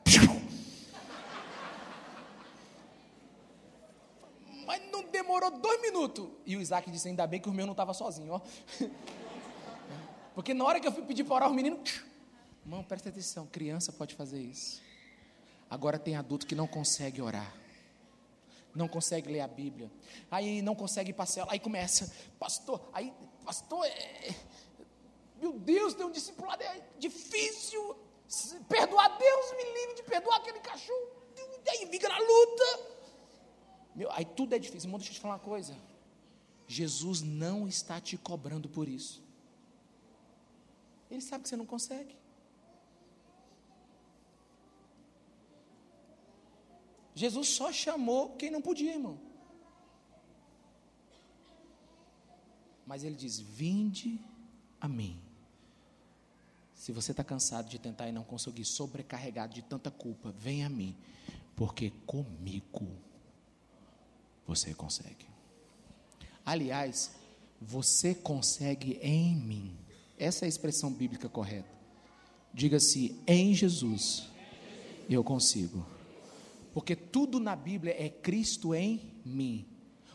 demorou 5.25 5.51
dois 5.51 5.81
minutos. 5.81 6.27
E 6.45 6.55
o 6.55 6.61
Isaac 6.61 6.89
disse: 6.91 7.07
Ainda 7.07 7.25
bem 7.25 7.39
que 7.39 7.49
o 7.49 7.53
meu 7.53 7.65
não 7.65 7.73
estava 7.73 7.93
sozinho, 7.93 8.33
ó. 8.33 8.41
Porque 10.35 10.53
na 10.53 10.65
hora 10.65 10.79
que 10.81 10.87
eu 10.87 10.91
fui 10.91 11.03
pedir 11.03 11.23
para 11.23 11.35
orar, 11.35 11.49
o 11.49 11.53
menino. 11.53 11.81
Irmão, 12.63 12.83
presta 12.83 13.07
atenção: 13.07 13.47
criança 13.47 13.91
pode 13.93 14.13
fazer 14.13 14.39
isso. 14.39 14.83
Agora 15.69 15.97
tem 15.97 16.15
adulto 16.15 16.45
que 16.45 16.53
não 16.53 16.67
consegue 16.67 17.21
orar. 17.21 17.55
Não 18.75 18.89
consegue 18.89 19.31
ler 19.31 19.39
a 19.39 19.47
Bíblia. 19.47 19.89
Aí 20.29 20.61
não 20.61 20.75
consegue 20.75 21.13
passear. 21.13 21.47
Aí 21.49 21.57
começa, 21.57 22.13
pastor, 22.37 22.89
aí, 22.91 23.13
pastor, 23.45 23.85
é, 23.85 24.35
meu 25.39 25.53
Deus, 25.53 25.93
tem 25.93 26.05
um 26.05 26.11
discipulado, 26.11 26.61
é 26.61 26.81
difícil. 26.99 27.95
Perdoar 28.67 29.17
Deus, 29.17 29.51
me 29.55 29.63
livre 29.63 29.95
de 29.95 30.03
perdoar 30.03 30.37
aquele 30.37 30.59
cachorro. 30.59 31.07
E 31.65 31.69
aí 31.69 31.87
fica 31.87 32.09
na 32.09 32.17
luta. 32.17 32.95
Meu, 33.95 34.11
aí 34.11 34.25
tudo 34.25 34.53
é 34.53 34.59
difícil. 34.59 34.87
Irmão, 34.87 34.99
deixa 34.99 35.13
eu 35.13 35.15
te 35.15 35.21
falar 35.21 35.35
uma 35.35 35.39
coisa. 35.39 35.77
Jesus 36.67 37.21
não 37.21 37.67
está 37.67 38.01
te 38.01 38.17
cobrando 38.17 38.67
por 38.67 38.89
isso. 38.89 39.24
Ele 41.09 41.21
sabe 41.21 41.43
que 41.43 41.49
você 41.49 41.55
não 41.55 41.65
consegue. 41.65 42.15
Jesus 47.13 47.47
só 47.49 47.71
chamou 47.71 48.35
quem 48.35 48.51
não 48.51 48.61
podia, 48.61 48.93
irmão. 48.93 49.17
Mas 52.85 53.03
ele 53.03 53.15
diz: 53.15 53.39
Vinde 53.39 54.19
a 54.81 54.87
mim. 54.87 55.21
Se 56.73 56.91
você 56.91 57.11
está 57.11 57.23
cansado 57.23 57.69
de 57.69 57.79
tentar 57.79 58.09
e 58.09 58.11
não 58.11 58.23
conseguir, 58.23 58.65
sobrecarregado 58.65 59.53
de 59.53 59.61
tanta 59.61 59.89
culpa, 59.89 60.31
vem 60.31 60.63
a 60.63 60.69
mim, 60.69 60.95
porque 61.55 61.91
comigo 62.05 62.85
você 64.45 64.73
consegue. 64.73 65.25
Aliás, 66.45 67.15
você 67.59 68.13
consegue 68.13 68.99
em 69.01 69.35
mim. 69.35 69.84
Essa 70.17 70.45
é 70.45 70.47
a 70.47 70.49
expressão 70.49 70.91
bíblica 70.91 71.27
correta. 71.27 71.69
Diga-se 72.53 73.19
em 73.27 73.53
Jesus, 73.53 74.29
eu 75.09 75.23
consigo. 75.23 75.85
Porque 76.73 76.95
tudo 76.95 77.39
na 77.39 77.55
Bíblia 77.55 77.95
é 77.97 78.09
Cristo 78.09 78.73
em 78.73 79.13
mim. 79.25 79.65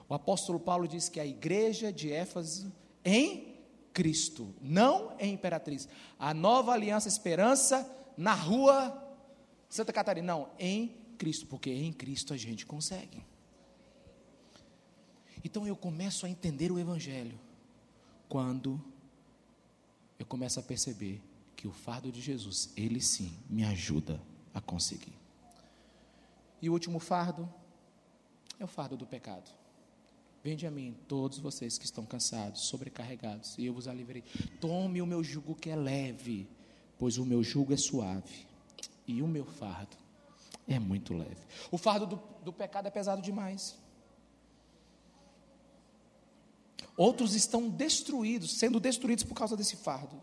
O 0.08 0.14
apóstolo 0.14 0.58
Paulo 0.58 0.88
diz 0.88 1.08
que 1.08 1.20
a 1.20 1.26
igreja 1.26 1.92
de 1.92 2.12
Éfeso 2.12 2.72
em 3.04 3.56
Cristo, 3.92 4.54
não 4.60 5.14
em 5.18 5.34
Imperatriz. 5.34 5.88
A 6.18 6.32
nova 6.32 6.72
aliança 6.72 7.08
esperança 7.08 7.88
na 8.16 8.34
rua 8.34 9.08
Santa 9.70 9.92
Catarina, 9.92 10.26
não, 10.26 10.48
em 10.58 10.96
Cristo, 11.16 11.46
porque 11.46 11.70
em 11.70 11.92
Cristo 11.92 12.34
a 12.34 12.36
gente 12.36 12.66
consegue. 12.66 13.24
Então 15.44 15.64
eu 15.66 15.76
começo 15.76 16.26
a 16.26 16.28
entender 16.28 16.72
o 16.72 16.78
Evangelho 16.78 17.38
quando 18.28 18.82
eu 20.20 20.26
começo 20.26 20.60
a 20.60 20.62
perceber 20.62 21.22
que 21.56 21.66
o 21.66 21.72
fardo 21.72 22.12
de 22.12 22.20
Jesus, 22.20 22.70
ele 22.76 23.00
sim, 23.00 23.32
me 23.48 23.64
ajuda 23.64 24.20
a 24.52 24.60
conseguir. 24.60 25.14
E 26.60 26.68
o 26.68 26.74
último 26.74 26.98
fardo 26.98 27.48
é 28.58 28.64
o 28.64 28.68
fardo 28.68 28.98
do 28.98 29.06
pecado. 29.06 29.50
Vende 30.44 30.66
a 30.66 30.70
mim, 30.70 30.94
todos 31.08 31.38
vocês 31.38 31.78
que 31.78 31.86
estão 31.86 32.04
cansados, 32.04 32.66
sobrecarregados, 32.66 33.56
e 33.56 33.64
eu 33.64 33.72
vos 33.72 33.88
aliviarei. 33.88 34.22
Tome 34.60 35.00
o 35.00 35.06
meu 35.06 35.24
jugo 35.24 35.54
que 35.54 35.70
é 35.70 35.76
leve, 35.76 36.46
pois 36.98 37.16
o 37.16 37.24
meu 37.24 37.42
jugo 37.42 37.72
é 37.72 37.78
suave, 37.78 38.46
e 39.06 39.22
o 39.22 39.26
meu 39.26 39.46
fardo 39.46 39.96
é 40.68 40.78
muito 40.78 41.14
leve. 41.14 41.46
O 41.70 41.78
fardo 41.78 42.06
do, 42.06 42.22
do 42.44 42.52
pecado 42.52 42.88
é 42.88 42.90
pesado 42.90 43.22
demais. 43.22 43.74
Outros 47.00 47.34
estão 47.34 47.66
destruídos, 47.66 48.58
sendo 48.58 48.78
destruídos 48.78 49.24
por 49.24 49.34
causa 49.34 49.56
desse 49.56 49.74
fardo. 49.74 50.20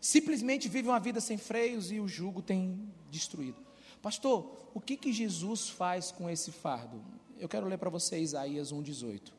Simplesmente 0.00 0.68
vivem 0.68 0.88
uma 0.88 1.00
vida 1.00 1.20
sem 1.20 1.36
freios 1.36 1.90
e 1.90 1.98
o 1.98 2.06
jugo 2.06 2.40
tem 2.40 2.88
destruído. 3.10 3.60
Pastor, 4.00 4.70
o 4.72 4.80
que, 4.80 4.96
que 4.96 5.12
Jesus 5.12 5.68
faz 5.68 6.12
com 6.12 6.30
esse 6.30 6.52
fardo? 6.52 7.02
Eu 7.36 7.48
quero 7.48 7.66
ler 7.66 7.76
para 7.76 7.90
você 7.90 8.20
Isaías 8.20 8.72
1,18. 8.72 9.32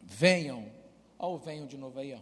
Venham, 0.00 0.72
ou 1.18 1.38
venham 1.38 1.66
de 1.66 1.76
novo 1.76 1.98
aí, 1.98 2.14
ó. 2.14 2.20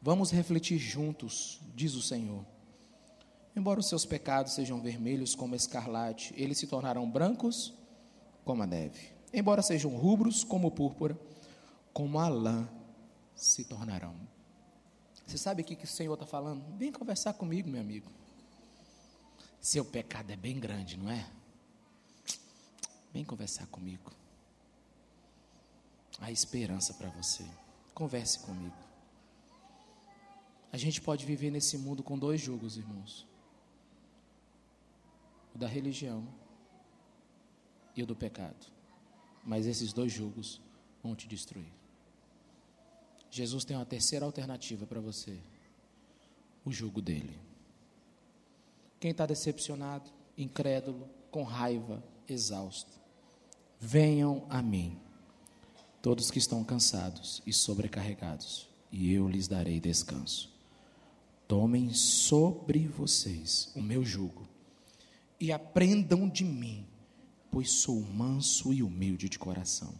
Vamos 0.00 0.30
refletir 0.30 0.78
juntos, 0.78 1.60
diz 1.74 1.92
o 1.92 2.00
Senhor. 2.00 2.42
Embora 3.54 3.80
os 3.80 3.86
seus 3.86 4.06
pecados 4.06 4.54
sejam 4.54 4.80
vermelhos 4.80 5.34
como 5.34 5.54
escarlate, 5.54 6.32
eles 6.38 6.56
se 6.56 6.66
tornarão 6.66 7.10
brancos 7.10 7.74
como 8.46 8.62
a 8.62 8.66
neve 8.66 9.17
embora 9.32 9.62
sejam 9.62 9.96
rubros 9.96 10.44
como 10.44 10.70
púrpura, 10.70 11.18
como 11.92 12.18
a 12.18 12.28
lã 12.28 12.68
se 13.34 13.64
tornarão. 13.64 14.14
Você 15.26 15.36
sabe 15.36 15.62
o 15.62 15.64
que, 15.64 15.76
que 15.76 15.84
o 15.84 15.88
Senhor 15.88 16.14
está 16.14 16.26
falando? 16.26 16.64
Vem 16.76 16.90
conversar 16.90 17.34
comigo, 17.34 17.68
meu 17.68 17.80
amigo. 17.80 18.10
Seu 19.60 19.84
pecado 19.84 20.30
é 20.30 20.36
bem 20.36 20.58
grande, 20.58 20.96
não 20.96 21.10
é? 21.10 21.28
Vem 23.12 23.24
conversar 23.24 23.66
comigo. 23.66 24.12
Há 26.20 26.30
esperança 26.32 26.94
para 26.94 27.10
você. 27.10 27.44
Converse 27.94 28.38
comigo. 28.40 28.76
A 30.72 30.76
gente 30.76 31.00
pode 31.00 31.24
viver 31.26 31.50
nesse 31.50 31.76
mundo 31.76 32.02
com 32.02 32.18
dois 32.18 32.40
jugos, 32.40 32.76
irmãos: 32.76 33.26
o 35.54 35.58
da 35.58 35.66
religião 35.66 36.26
e 37.96 38.02
o 38.02 38.06
do 38.06 38.14
pecado 38.14 38.77
mas 39.48 39.66
esses 39.66 39.94
dois 39.94 40.12
julgos 40.12 40.60
vão 41.02 41.16
te 41.16 41.26
destruir. 41.26 41.72
Jesus 43.30 43.64
tem 43.64 43.74
uma 43.74 43.86
terceira 43.86 44.26
alternativa 44.26 44.86
para 44.86 45.00
você: 45.00 45.38
o 46.66 46.70
jugo 46.70 47.00
dele. 47.00 47.34
Quem 49.00 49.10
está 49.10 49.24
decepcionado, 49.24 50.10
incrédulo, 50.36 51.08
com 51.30 51.44
raiva, 51.44 52.04
exausto, 52.28 53.00
venham 53.80 54.46
a 54.50 54.60
mim, 54.60 54.98
todos 56.02 56.30
que 56.30 56.38
estão 56.38 56.62
cansados 56.62 57.40
e 57.46 57.52
sobrecarregados, 57.52 58.68
e 58.92 59.14
eu 59.14 59.26
lhes 59.26 59.48
darei 59.48 59.80
descanso. 59.80 60.52
Tomem 61.46 61.94
sobre 61.94 62.86
vocês 62.86 63.72
o 63.74 63.80
meu 63.80 64.04
jugo 64.04 64.46
e 65.40 65.50
aprendam 65.50 66.28
de 66.28 66.44
mim 66.44 66.86
pois 67.50 67.70
sou 67.70 68.00
manso 68.00 68.72
e 68.72 68.82
humilde 68.82 69.28
de 69.28 69.38
coração, 69.38 69.94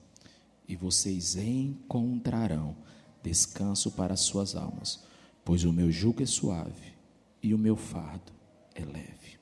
e 0.66 0.76
vocês 0.76 1.36
encontrarão 1.36 2.76
descanso 3.22 3.90
para 3.92 4.14
as 4.14 4.20
suas 4.20 4.54
almas, 4.54 5.02
pois 5.44 5.64
o 5.64 5.72
meu 5.72 5.90
jugo 5.90 6.22
é 6.22 6.26
suave 6.26 6.94
e 7.42 7.54
o 7.54 7.58
meu 7.58 7.76
fardo 7.76 8.32
é 8.74 8.84
leve. 8.84 9.38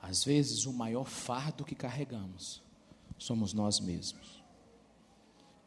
Às 0.00 0.24
vezes, 0.24 0.64
o 0.64 0.72
maior 0.72 1.04
fardo 1.04 1.64
que 1.64 1.74
carregamos 1.74 2.62
somos 3.18 3.52
nós 3.52 3.80
mesmos. 3.80 4.42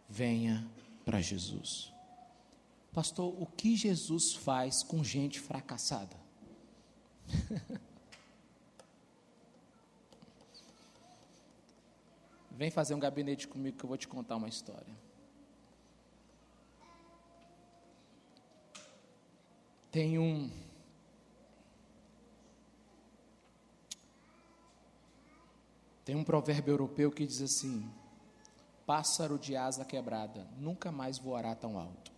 Venha 0.09 0.67
para 1.05 1.21
Jesus. 1.21 1.91
Pastor, 2.91 3.33
o 3.39 3.45
que 3.45 3.75
Jesus 3.75 4.33
faz 4.33 4.83
com 4.83 5.03
gente 5.03 5.39
fracassada? 5.39 6.19
Vem 12.61 12.69
fazer 12.69 12.93
um 12.93 12.99
gabinete 12.99 13.47
comigo 13.47 13.75
que 13.75 13.83
eu 13.83 13.87
vou 13.87 13.97
te 13.97 14.07
contar 14.07 14.35
uma 14.35 14.47
história. 14.47 14.95
Tem 19.89 20.19
um. 20.19 20.47
Tem 26.05 26.15
um 26.15 26.23
provérbio 26.23 26.73
europeu 26.73 27.11
que 27.11 27.25
diz 27.25 27.41
assim: 27.41 27.91
Pássaro 28.85 29.39
de 29.39 29.55
asa 29.55 29.83
quebrada 29.83 30.47
nunca 30.59 30.91
mais 30.91 31.17
voará 31.17 31.55
tão 31.55 31.79
alto. 31.79 32.11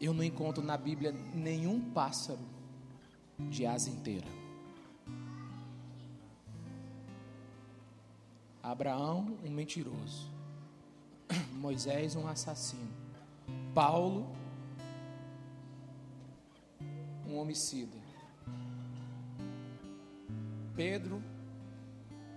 Eu 0.00 0.14
não 0.14 0.22
encontro 0.22 0.62
na 0.62 0.76
Bíblia 0.76 1.10
nenhum 1.34 1.90
pássaro 1.90 2.59
de 3.48 3.64
asa 3.64 3.88
inteira. 3.88 4.26
Abraão, 8.62 9.38
um 9.44 9.50
mentiroso. 9.50 10.30
Moisés, 11.54 12.14
um 12.14 12.28
assassino. 12.28 12.92
Paulo, 13.74 14.26
um 17.26 17.38
homicida. 17.38 17.98
Pedro, 20.76 21.22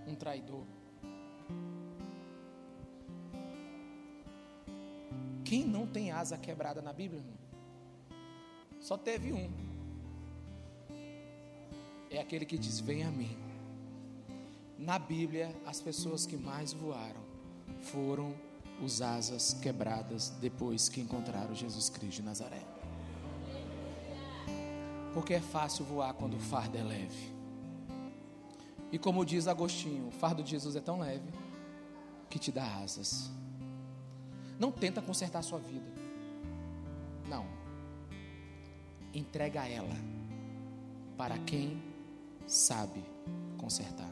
um 0.06 0.14
traidor. 0.14 0.64
Quem 5.44 5.64
não 5.66 5.86
tem 5.86 6.10
asa 6.10 6.38
quebrada 6.38 6.80
na 6.80 6.92
Bíblia, 6.92 7.20
irmão? 7.20 7.38
Só 8.80 8.96
teve 8.96 9.32
um. 9.32 9.73
É 12.14 12.20
aquele 12.20 12.44
que 12.44 12.56
diz: 12.56 12.78
Vem 12.80 13.02
a 13.02 13.10
mim. 13.10 13.36
Na 14.78 14.98
Bíblia, 14.98 15.54
as 15.66 15.80
pessoas 15.80 16.24
que 16.26 16.36
mais 16.36 16.72
voaram 16.72 17.22
foram 17.80 18.34
os 18.82 19.02
asas 19.02 19.54
quebradas 19.54 20.30
depois 20.40 20.88
que 20.88 21.00
encontraram 21.00 21.54
Jesus 21.54 21.88
Cristo 21.88 22.16
de 22.16 22.22
Nazaré. 22.22 22.62
Porque 25.12 25.34
é 25.34 25.40
fácil 25.40 25.84
voar 25.84 26.14
quando 26.14 26.34
o 26.34 26.40
fardo 26.40 26.76
é 26.76 26.82
leve. 26.82 27.32
E 28.92 28.98
como 28.98 29.24
diz 29.24 29.48
Agostinho, 29.48 30.08
o 30.08 30.10
fardo 30.10 30.42
de 30.42 30.50
Jesus 30.50 30.76
é 30.76 30.80
tão 30.80 31.00
leve 31.00 31.28
que 32.30 32.38
te 32.38 32.52
dá 32.52 32.64
asas. 32.78 33.30
Não 34.58 34.70
tenta 34.70 35.02
consertar 35.02 35.40
a 35.40 35.42
sua 35.42 35.58
vida. 35.58 35.92
Não 37.28 37.46
entrega 39.12 39.66
ela 39.66 39.94
para 41.16 41.38
quem 41.38 41.93
sabe 42.46 43.04
consertar. 43.58 44.10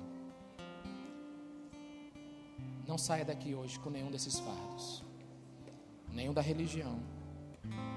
Não 2.87 2.99
saia 2.99 3.25
daqui 3.25 3.55
hoje 3.55 3.79
com 3.79 3.91
nenhum 3.91 4.11
desses 4.11 4.39
fardos, 4.39 5.03
nenhum 6.09 6.33
da 6.33 6.43
religião 6.43 6.99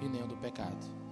e 0.01 0.07
nenhum 0.07 0.27
do 0.27 0.38
pecado. 0.38 1.05